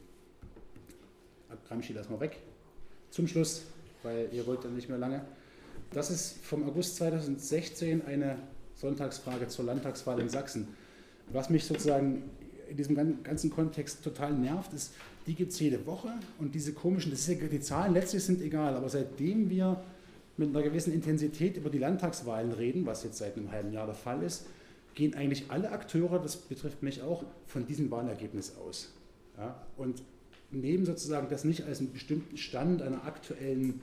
Gramsci, 1.67 1.93
lass 1.93 2.10
mal 2.10 2.19
weg. 2.19 2.38
Zum 3.12 3.28
Schluss, 3.28 3.63
weil 4.04 4.30
ihr 4.32 4.46
wollt 4.48 4.64
dann 4.64 4.76
nicht 4.76 4.90
mehr 4.90 4.98
lange. 4.98 5.22
Das 5.92 6.12
ist 6.12 6.38
vom 6.44 6.68
August 6.68 6.98
2016 6.98 8.06
eine 8.06 8.38
Sonntagsfrage 8.76 9.48
zur 9.48 9.66
Landtagswahl 9.66 10.20
in 10.20 10.30
Sachsen. 10.30 10.68
Was 11.32 11.50
mich 11.50 11.66
sozusagen 11.66 12.24
in 12.70 12.78
diesem 12.78 13.24
ganzen 13.24 13.50
Kontext 13.50 14.04
total 14.04 14.34
nervt, 14.34 14.74
ist, 14.74 14.94
die 15.26 15.36
gibt 15.36 15.52
es 15.52 15.60
jede 15.60 15.86
Woche 15.86 16.14
und 16.40 16.56
diese 16.56 16.74
komischen, 16.74 17.12
das 17.12 17.28
ist 17.28 17.42
die 17.42 17.60
Zahlen 17.60 17.94
letztlich 17.94 18.24
sind 18.24 18.42
egal, 18.42 18.76
aber 18.76 18.90
seitdem 18.90 19.50
wir 19.50 19.82
mit 20.38 20.50
einer 20.50 20.64
gewissen 20.64 20.94
Intensität 20.94 21.58
über 21.58 21.70
die 21.70 21.80
Landtagswahlen 21.80 22.52
reden, 22.54 22.86
was 22.86 23.04
jetzt 23.04 23.18
seit 23.18 23.36
einem 23.36 23.52
halben 23.52 23.74
Jahr 23.74 23.86
der 23.86 23.96
Fall 23.96 24.24
ist, 24.24 24.46
gehen 24.96 25.14
eigentlich 25.14 25.46
alle 25.50 25.72
Akteure, 25.72 26.20
das 26.20 26.38
betrifft 26.38 26.82
mich 26.82 27.02
auch, 27.02 27.24
von 27.46 27.66
diesem 27.66 27.92
Wahlergebnis 27.92 28.56
aus. 28.58 28.92
Ja? 29.38 29.56
Und 29.78 30.02
nehmen 30.52 30.86
sozusagen 30.86 31.28
das 31.30 31.44
nicht 31.44 31.64
als 31.64 31.80
einen 31.80 31.92
bestimmten 31.92 32.38
Stand 32.38 32.82
einer 32.82 33.04
aktuellen, 33.06 33.82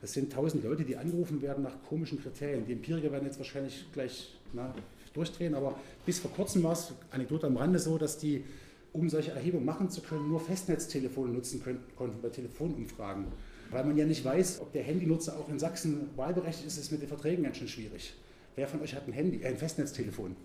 das 0.00 0.12
sind 0.12 0.32
tausend 0.32 0.64
Leute, 0.64 0.84
die 0.84 0.96
angerufen 0.96 1.42
werden 1.42 1.64
nach 1.64 1.82
komischen 1.88 2.20
Kriterien. 2.20 2.66
Die 2.66 2.72
Empiriker 2.72 3.12
werden 3.12 3.24
jetzt 3.24 3.38
wahrscheinlich 3.38 3.86
gleich 3.92 4.34
na, 4.52 4.74
durchdrehen, 5.14 5.54
aber 5.54 5.78
bis 6.04 6.18
vor 6.18 6.30
kurzem 6.30 6.62
war 6.62 6.72
es, 6.72 6.92
Anekdote 7.10 7.46
am 7.46 7.56
Rande, 7.56 7.78
so, 7.78 7.98
dass 7.98 8.18
die, 8.18 8.44
um 8.92 9.08
solche 9.08 9.32
Erhebungen 9.32 9.64
machen 9.64 9.90
zu 9.90 10.00
können, 10.00 10.28
nur 10.28 10.40
Festnetztelefone 10.40 11.32
nutzen 11.32 11.62
können, 11.62 11.80
konnten 11.96 12.20
bei 12.22 12.28
Telefonumfragen. 12.28 13.26
Weil 13.70 13.84
man 13.84 13.96
ja 13.96 14.06
nicht 14.06 14.24
weiß, 14.24 14.60
ob 14.60 14.72
der 14.72 14.84
Handynutzer 14.84 15.36
auch 15.38 15.48
in 15.48 15.58
Sachsen 15.58 16.08
wahlberechtigt 16.16 16.66
ist, 16.66 16.78
ist 16.78 16.92
mit 16.92 17.02
den 17.02 17.08
Verträgen 17.08 17.42
ganz 17.42 17.56
schön 17.56 17.68
schwierig. 17.68 18.14
Wer 18.54 18.68
von 18.68 18.80
euch 18.80 18.94
hat 18.94 19.06
ein 19.08 19.12
Handy, 19.12 19.42
äh, 19.42 19.48
ein 19.48 19.56
Festnetztelefon? 19.56 20.36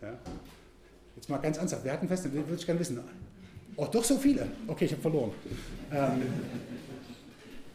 Ja? 0.00 0.18
Jetzt 1.16 1.28
mal 1.28 1.38
ganz 1.38 1.58
ernsthaft, 1.58 1.84
wer 1.84 1.94
hat 1.94 2.02
ein 2.02 2.08
Festnetztelefon? 2.08 2.48
Würde 2.50 2.60
ich 2.60 2.66
gerne 2.66 2.80
wissen. 2.80 3.00
Oh, 3.80 3.88
doch 3.90 4.04
so 4.04 4.18
viele. 4.18 4.46
Okay, 4.66 4.84
ich 4.84 4.92
habe 4.92 5.00
verloren. 5.00 5.30
Ähm, 5.90 6.20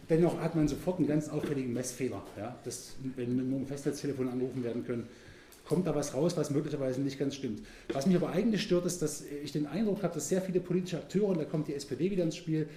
dennoch 0.08 0.40
hat 0.40 0.54
man 0.54 0.68
sofort 0.68 1.00
einen 1.00 1.08
ganz 1.08 1.30
auffälligen 1.30 1.74
Messfehler. 1.74 2.22
Ja? 2.38 2.56
Das, 2.64 2.94
wenn 3.16 3.50
nur 3.50 3.60
ein 3.60 3.66
Festnetztelefon 3.66 4.30
angerufen 4.30 4.64
werden 4.64 4.86
können, 4.86 5.08
kommt 5.68 5.88
da 5.88 5.96
was 5.96 6.14
raus, 6.14 6.38
was 6.38 6.52
möglicherweise 6.52 7.02
nicht 7.02 7.18
ganz 7.18 7.34
stimmt. 7.34 7.64
Was 7.92 8.06
mich 8.06 8.16
aber 8.16 8.30
eigentlich 8.30 8.62
stört, 8.62 8.86
ist, 8.86 9.02
dass 9.02 9.24
ich 9.44 9.52
den 9.52 9.66
Eindruck 9.66 10.04
habe, 10.04 10.14
dass 10.14 10.30
sehr 10.30 10.44
viele 10.44 10.60
politische 10.60 10.98
Akteure, 10.98 11.30
und 11.30 11.40
da 11.40 11.44
kommt 11.44 11.70
die 11.70 11.74
SPD 11.74 12.12
wieder 12.12 12.24
ins 12.24 12.36
Spiel, 12.36 12.70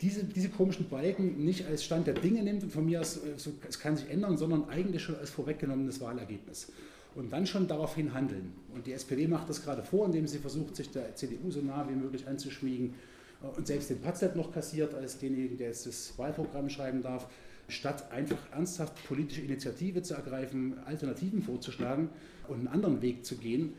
diese, 0.00 0.24
diese 0.24 0.48
komischen 0.48 0.88
Balken 0.88 1.44
nicht 1.44 1.66
als 1.66 1.84
Stand 1.84 2.08
der 2.08 2.14
Dinge 2.14 2.42
nimmt 2.42 2.64
und 2.64 2.72
von 2.72 2.84
mir 2.84 3.00
aus, 3.00 3.18
äh, 3.18 3.20
so, 3.36 3.52
es 3.68 3.78
kann 3.78 3.96
sich 3.96 4.10
ändern, 4.10 4.36
sondern 4.38 4.68
eigentlich 4.68 5.02
schon 5.02 5.14
als 5.14 5.30
vorweggenommenes 5.30 6.00
Wahlergebnis. 6.00 6.72
Und 7.16 7.32
dann 7.32 7.46
schon 7.46 7.66
daraufhin 7.66 8.14
handeln. 8.14 8.52
Und 8.74 8.86
die 8.86 8.92
SPD 8.92 9.26
macht 9.26 9.48
das 9.48 9.62
gerade 9.62 9.82
vor, 9.82 10.06
indem 10.06 10.26
sie 10.26 10.38
versucht, 10.38 10.76
sich 10.76 10.90
der 10.90 11.14
CDU 11.16 11.50
so 11.50 11.60
nah 11.60 11.88
wie 11.88 11.94
möglich 11.94 12.28
anzuschmiegen 12.28 12.94
äh, 13.42 13.56
und 13.56 13.66
selbst 13.66 13.90
den 13.90 14.00
Patzlet 14.00 14.36
noch 14.36 14.52
kassiert 14.52 14.94
als 14.94 15.18
denjenigen, 15.18 15.56
der 15.56 15.68
jetzt 15.68 15.86
das 15.86 16.16
Wahlprogramm 16.18 16.68
schreiben 16.68 17.02
darf, 17.02 17.26
statt 17.68 18.12
einfach 18.12 18.38
ernsthaft 18.52 18.94
politische 19.08 19.40
Initiative 19.40 20.02
zu 20.02 20.14
ergreifen, 20.14 20.78
Alternativen 20.84 21.42
vorzuschlagen 21.42 22.10
und 22.46 22.58
einen 22.58 22.68
anderen 22.68 23.02
Weg 23.02 23.24
zu 23.24 23.36
gehen, 23.36 23.72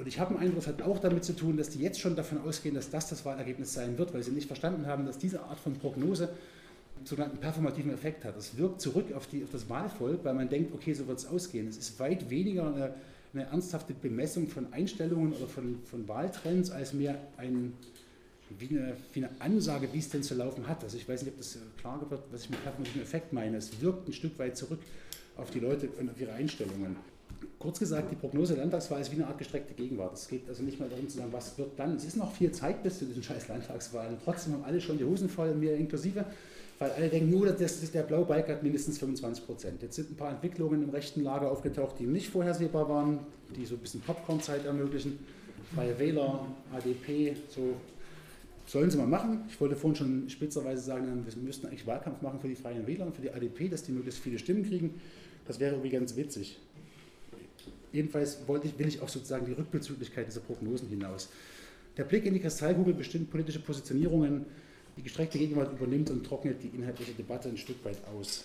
und 0.00 0.06
ich 0.06 0.18
habe 0.18 0.30
einen 0.30 0.38
Eindruck, 0.38 0.62
es 0.62 0.66
hat 0.66 0.80
auch 0.80 0.98
damit 0.98 1.26
zu 1.26 1.36
tun, 1.36 1.58
dass 1.58 1.68
die 1.68 1.78
jetzt 1.80 2.00
schon 2.00 2.16
davon 2.16 2.40
ausgehen, 2.40 2.74
dass 2.74 2.88
das 2.88 3.10
das 3.10 3.26
Wahlergebnis 3.26 3.74
sein 3.74 3.98
wird, 3.98 4.14
weil 4.14 4.22
sie 4.22 4.30
nicht 4.30 4.46
verstanden 4.46 4.86
haben, 4.86 5.04
dass 5.04 5.18
diese 5.18 5.42
Art 5.42 5.60
von 5.60 5.74
Prognose 5.74 6.30
sogenannten 7.04 7.38
performativen 7.38 7.92
Effekt 7.92 8.24
hat. 8.24 8.36
Das 8.36 8.56
wirkt 8.56 8.80
zurück 8.80 9.12
auf, 9.14 9.26
die, 9.26 9.42
auf 9.42 9.50
das 9.50 9.68
Wahlvolk, 9.68 10.24
weil 10.24 10.34
man 10.34 10.48
denkt, 10.48 10.74
okay, 10.74 10.92
so 10.92 11.06
wird 11.06 11.18
es 11.18 11.26
ausgehen. 11.26 11.68
Es 11.68 11.76
ist 11.76 11.98
weit 11.98 12.30
weniger 12.30 12.66
eine, 12.66 12.94
eine, 13.32 13.44
ernsthafte 13.44 13.94
Bemessung 13.94 14.48
von 14.48 14.72
Einstellungen 14.72 15.32
oder 15.32 15.46
von, 15.46 15.80
von 15.84 16.08
Wahltrends, 16.08 16.70
als 16.70 16.92
mehr 16.92 17.16
ein, 17.36 17.72
wie, 18.58 18.68
eine, 18.68 18.96
wie 19.12 19.24
eine 19.24 19.40
Ansage, 19.40 19.88
wie 19.92 19.98
es 19.98 20.08
denn 20.08 20.22
zu 20.22 20.34
laufen 20.34 20.66
hat. 20.66 20.82
Also 20.84 20.96
ich 20.96 21.08
weiß 21.08 21.22
nicht, 21.22 21.32
ob 21.32 21.38
das 21.38 21.58
klar 21.78 22.04
wird, 22.08 22.22
was 22.30 22.44
ich 22.44 22.50
mit 22.50 22.62
performativen 22.62 23.02
Effekt 23.02 23.32
meine. 23.32 23.56
Es 23.56 23.80
wirkt 23.80 24.08
ein 24.08 24.12
Stück 24.12 24.38
weit 24.38 24.56
zurück 24.56 24.80
auf 25.36 25.50
die 25.50 25.60
Leute 25.60 25.88
und 25.98 26.10
auf 26.10 26.20
ihre 26.20 26.32
Einstellungen. 26.32 26.96
Kurz 27.58 27.78
gesagt, 27.78 28.10
die 28.10 28.16
Prognose 28.16 28.54
Landtagswahl 28.54 29.00
ist 29.00 29.12
wie 29.12 29.16
eine 29.16 29.26
Art 29.26 29.38
gestreckte 29.38 29.74
Gegenwart. 29.74 30.14
Es 30.14 30.28
geht 30.28 30.48
also 30.48 30.62
nicht 30.62 30.80
mehr 30.80 30.88
darum 30.88 31.08
zu 31.08 31.18
sagen, 31.18 31.32
was 31.32 31.56
wird 31.58 31.78
dann. 31.78 31.96
Es 31.96 32.04
ist 32.04 32.16
noch 32.16 32.32
viel 32.32 32.50
Zeit 32.52 32.82
bis 32.82 32.98
zu 32.98 33.04
diesen 33.04 33.22
scheiß 33.22 33.48
Landtagswahlen. 33.48 34.16
Trotzdem 34.24 34.54
haben 34.54 34.64
alle 34.64 34.80
schon 34.80 34.98
die 34.98 35.04
Hosen 35.04 35.28
voll, 35.28 35.54
mir 35.54 35.74
inklusive, 35.74 36.24
weil 36.80 36.90
alle 36.92 37.10
denken, 37.10 37.30
nur 37.30 37.46
das, 37.46 37.90
der 37.92 38.02
blaue 38.02 38.24
Balk 38.24 38.48
hat 38.48 38.62
mindestens 38.62 38.98
25 38.98 39.46
Prozent. 39.46 39.82
Jetzt 39.82 39.96
sind 39.96 40.10
ein 40.10 40.16
paar 40.16 40.30
Entwicklungen 40.30 40.82
im 40.82 40.88
rechten 40.88 41.22
Lager 41.22 41.50
aufgetaucht, 41.52 41.96
die 41.98 42.06
nicht 42.06 42.30
vorhersehbar 42.30 42.88
waren, 42.88 43.18
die 43.54 43.66
so 43.66 43.74
ein 43.74 43.80
bisschen 43.80 44.00
Popcorn-Zeit 44.00 44.64
ermöglichen. 44.64 45.18
Freie 45.74 45.96
Wähler, 45.98 46.46
ADP, 46.72 47.36
so 47.48 47.76
sollen 48.66 48.90
sie 48.90 48.96
mal 48.96 49.06
machen. 49.06 49.42
Ich 49.50 49.60
wollte 49.60 49.76
vorhin 49.76 49.94
schon 49.94 50.30
spitzerweise 50.30 50.80
sagen, 50.80 51.22
wir 51.26 51.42
müssten 51.42 51.66
eigentlich 51.66 51.86
Wahlkampf 51.86 52.22
machen 52.22 52.40
für 52.40 52.48
die 52.48 52.54
Freien 52.54 52.86
Wähler 52.86 53.04
und 53.04 53.14
für 53.14 53.22
die 53.22 53.30
ADP, 53.30 53.68
dass 53.68 53.82
die 53.82 53.92
möglichst 53.92 54.20
viele 54.22 54.38
Stimmen 54.38 54.66
kriegen. 54.66 54.94
Das 55.46 55.60
wäre 55.60 55.72
irgendwie 55.72 55.90
ganz 55.90 56.16
witzig. 56.16 56.58
Jedenfalls 57.92 58.38
ich, 58.62 58.78
will 58.78 58.88
ich 58.88 59.02
auch 59.02 59.08
sozusagen 59.08 59.44
die 59.44 59.52
Rückbezüglichkeit 59.52 60.28
dieser 60.28 60.40
Prognosen 60.40 60.88
hinaus. 60.88 61.28
Der 61.98 62.04
Blick 62.04 62.24
in 62.24 62.32
die 62.32 62.40
Kristallkugel 62.40 62.94
bestimmt 62.94 63.30
politische 63.30 63.58
Positionierungen. 63.58 64.46
Die 64.96 65.02
gestreckte 65.02 65.38
Gegenwart 65.38 65.72
übernimmt 65.72 66.10
und 66.10 66.24
trocknet 66.24 66.62
die 66.62 66.68
inhaltliche 66.68 67.12
Debatte 67.12 67.48
ein 67.48 67.56
Stück 67.56 67.84
weit 67.84 67.98
aus. 68.14 68.44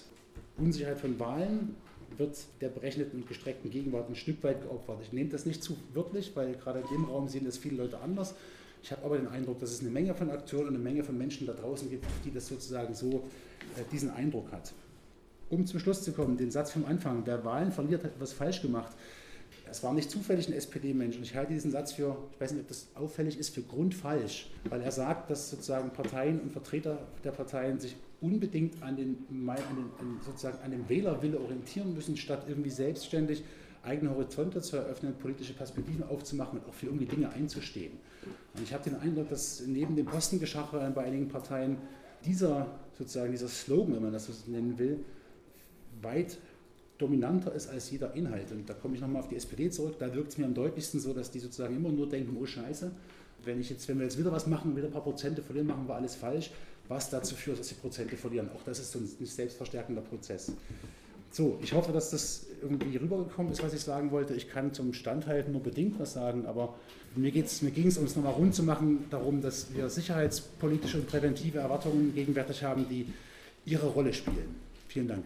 Unsicherheit 0.58 1.00
von 1.00 1.20
Wahlen 1.20 1.76
wird 2.18 2.38
der 2.62 2.70
berechneten 2.70 3.22
und 3.22 3.28
gestreckten 3.28 3.70
Gegenwart 3.72 4.10
ein 4.10 4.16
Stück 4.16 4.44
weit 4.44 4.62
geopfert. 4.62 5.00
Ich 5.04 5.12
nehme 5.12 5.30
das 5.30 5.46
nicht 5.46 5.64
zu 5.64 5.76
wörtlich, 5.94 6.32
weil 6.36 6.54
gerade 6.54 6.80
in 6.80 6.88
dem 6.88 7.06
Raum 7.06 7.28
sehen 7.28 7.46
das 7.46 7.58
viele 7.58 7.78
Leute 7.78 8.00
anders. 8.00 8.36
Ich 8.84 8.92
habe 8.92 9.04
aber 9.04 9.18
den 9.18 9.28
Eindruck, 9.28 9.60
dass 9.60 9.72
es 9.72 9.82
eine 9.82 9.90
Menge 9.90 10.14
von 10.14 10.30
Akteuren 10.30 10.68
und 10.68 10.76
eine 10.76 10.84
Menge 10.84 11.04
von 11.04 11.18
Menschen 11.18 11.48
da 11.48 11.54
draußen 11.54 11.90
gibt, 11.90 12.06
die 12.24 12.32
das 12.32 12.48
sozusagen 12.48 12.94
so 12.94 13.24
äh, 13.76 13.82
diesen 13.92 14.12
Eindruck 14.12 14.52
hat. 14.52 14.74
Um 15.50 15.66
zum 15.66 15.80
Schluss 15.80 16.04
zu 16.04 16.12
kommen, 16.12 16.38
den 16.38 16.52
Satz 16.52 16.72
vom 16.72 16.86
Anfang, 16.86 17.24
wer 17.26 17.44
Wahlen 17.44 17.72
verliert, 17.72 18.04
hat 18.04 18.12
etwas 18.12 18.34
falsch 18.34 18.62
gemacht. 18.62 18.96
Es 19.70 19.84
war 19.84 19.94
nicht 19.94 20.10
zufällig 20.10 20.48
ein 20.48 20.54
SPD-Mensch. 20.54 21.18
Und 21.18 21.24
ich 21.24 21.36
halte 21.36 21.54
diesen 21.54 21.72
Satz 21.72 21.94
für, 21.94 22.18
ich 22.34 22.40
weiß 22.42 22.52
nicht, 22.54 22.62
ob 22.62 22.68
das 22.68 22.88
auffällig 22.96 23.38
ist, 23.38 23.54
für 23.54 23.62
grundfalsch, 23.62 24.50
weil 24.70 24.82
er 24.82 24.92
sagt, 24.92 25.30
dass 25.30 25.50
sozusagen 25.50 25.92
Parteien 25.92 26.40
und 26.40 26.52
Vertreter 26.52 27.00
der 27.24 27.32
Parteien 27.32 27.80
sich 27.80 27.96
unbedingt 28.22 28.82
an, 28.82 28.96
den, 28.96 29.18
an, 29.30 29.58
den, 29.58 30.22
sozusagen 30.26 30.60
an 30.64 30.72
dem 30.72 30.88
Wählerwille 30.88 31.40
orientieren 31.40 31.94
müssen, 31.94 32.16
statt 32.18 32.46
irgendwie 32.48 32.70
selbstständig 32.70 33.44
eigene 33.84 34.12
Horizonte 34.12 34.62
zu 34.62 34.78
eröffnen, 34.78 35.14
politische 35.16 35.54
Perspektiven 35.54 36.04
aufzumachen 36.04 36.60
und 36.60 36.68
auch 36.68 36.74
für 36.74 36.88
irgendwie 36.88 37.06
Dinge 37.06 37.30
einzustehen. 37.30 37.94
Und 38.56 38.64
ich 38.64 38.74
habe 38.74 38.84
den 38.84 38.96
Eindruck, 39.00 39.30
dass 39.30 39.62
neben 39.68 39.96
dem 39.96 40.06
Postengeschacher 40.06 40.90
bei 40.92 41.04
einigen 41.04 41.28
Parteien 41.28 41.78
dieser 42.26 42.68
sozusagen 42.98 43.32
dieser 43.32 43.48
Slogan, 43.48 43.96
wenn 43.96 44.04
man 44.04 44.14
das 44.14 44.26
so 44.26 44.34
nennen 44.48 44.78
will, 44.80 45.00
weit 46.02 46.38
dominanter 46.98 47.54
ist 47.54 47.68
als 47.70 47.92
jeder 47.92 48.14
Inhalt. 48.14 48.52
Und 48.52 48.70
da 48.70 48.74
komme 48.74 48.96
ich 48.96 49.02
nochmal 49.02 49.22
auf 49.22 49.28
die 49.28 49.36
SPD 49.36 49.70
zurück. 49.70 49.96
Da 50.00 50.14
wirkt 50.14 50.32
es 50.32 50.38
mir 50.38 50.46
am 50.46 50.54
deutlichsten 50.54 51.00
so, 51.00 51.14
dass 51.14 51.32
die 51.32 51.40
sozusagen 51.40 51.76
immer 51.76 51.90
nur 51.90 52.08
denken, 52.08 52.38
oh 52.40 52.46
Scheiße, 52.46 52.92
wenn, 53.44 53.60
ich 53.60 53.70
jetzt, 53.70 53.88
wenn 53.88 53.98
wir 53.98 54.06
jetzt 54.06 54.18
wieder 54.18 54.32
was 54.32 54.48
machen, 54.48 54.76
wieder 54.76 54.88
ein 54.88 54.94
paar 54.94 55.04
Prozente 55.04 55.42
verlieren, 55.42 55.68
machen 55.68 55.88
wir 55.88 55.96
alles 55.96 56.16
falsch, 56.16 56.52
was 56.88 57.10
dazu 57.10 57.36
führt, 57.36 57.60
dass 57.60 57.68
die 57.68 57.76
Prozente 57.76 58.16
verlieren. 58.16 58.50
Auch 58.56 58.64
das 58.64 58.80
ist 58.80 58.92
so 58.92 59.00
ein 59.00 59.26
selbstverstärkender 59.26 60.02
Prozess. 60.02 60.52
So, 61.32 61.60
ich 61.62 61.74
hoffe, 61.74 61.92
dass 61.92 62.12
das 62.12 62.46
irgendwie 62.62 62.96
rübergekommen 62.96 63.52
ist, 63.52 63.62
was 63.62 63.74
ich 63.74 63.82
sagen 63.82 64.12
wollte. 64.12 64.34
Ich 64.36 64.50
kann 64.50 64.74
zum 64.74 64.94
Standhalten 64.94 65.52
nur 65.52 65.62
bedingt 65.62 66.00
was 66.00 66.14
sagen, 66.14 66.46
aber 66.46 66.76
mir, 67.16 67.32
mir 67.34 67.72
ging 67.72 67.88
es, 67.88 67.98
um 67.98 68.06
es 68.06 68.16
nochmal 68.16 68.34
rund 68.34 68.56
zu 68.56 68.64
machen, 68.64 69.06
darum, 69.10 69.42
dass 69.42 69.74
wir 69.74 69.90
sicherheitspolitische 69.90 70.98
und 71.00 71.08
präventive 71.08 71.60
Erwartungen 71.60 72.16
gegenwärtig 72.16 72.64
haben, 72.64 72.88
die 72.90 73.08
ihre 73.66 73.88
Rolle 73.88 74.14
spielen. 74.14 74.56
Vielen 74.88 75.10
Dank. 75.10 75.26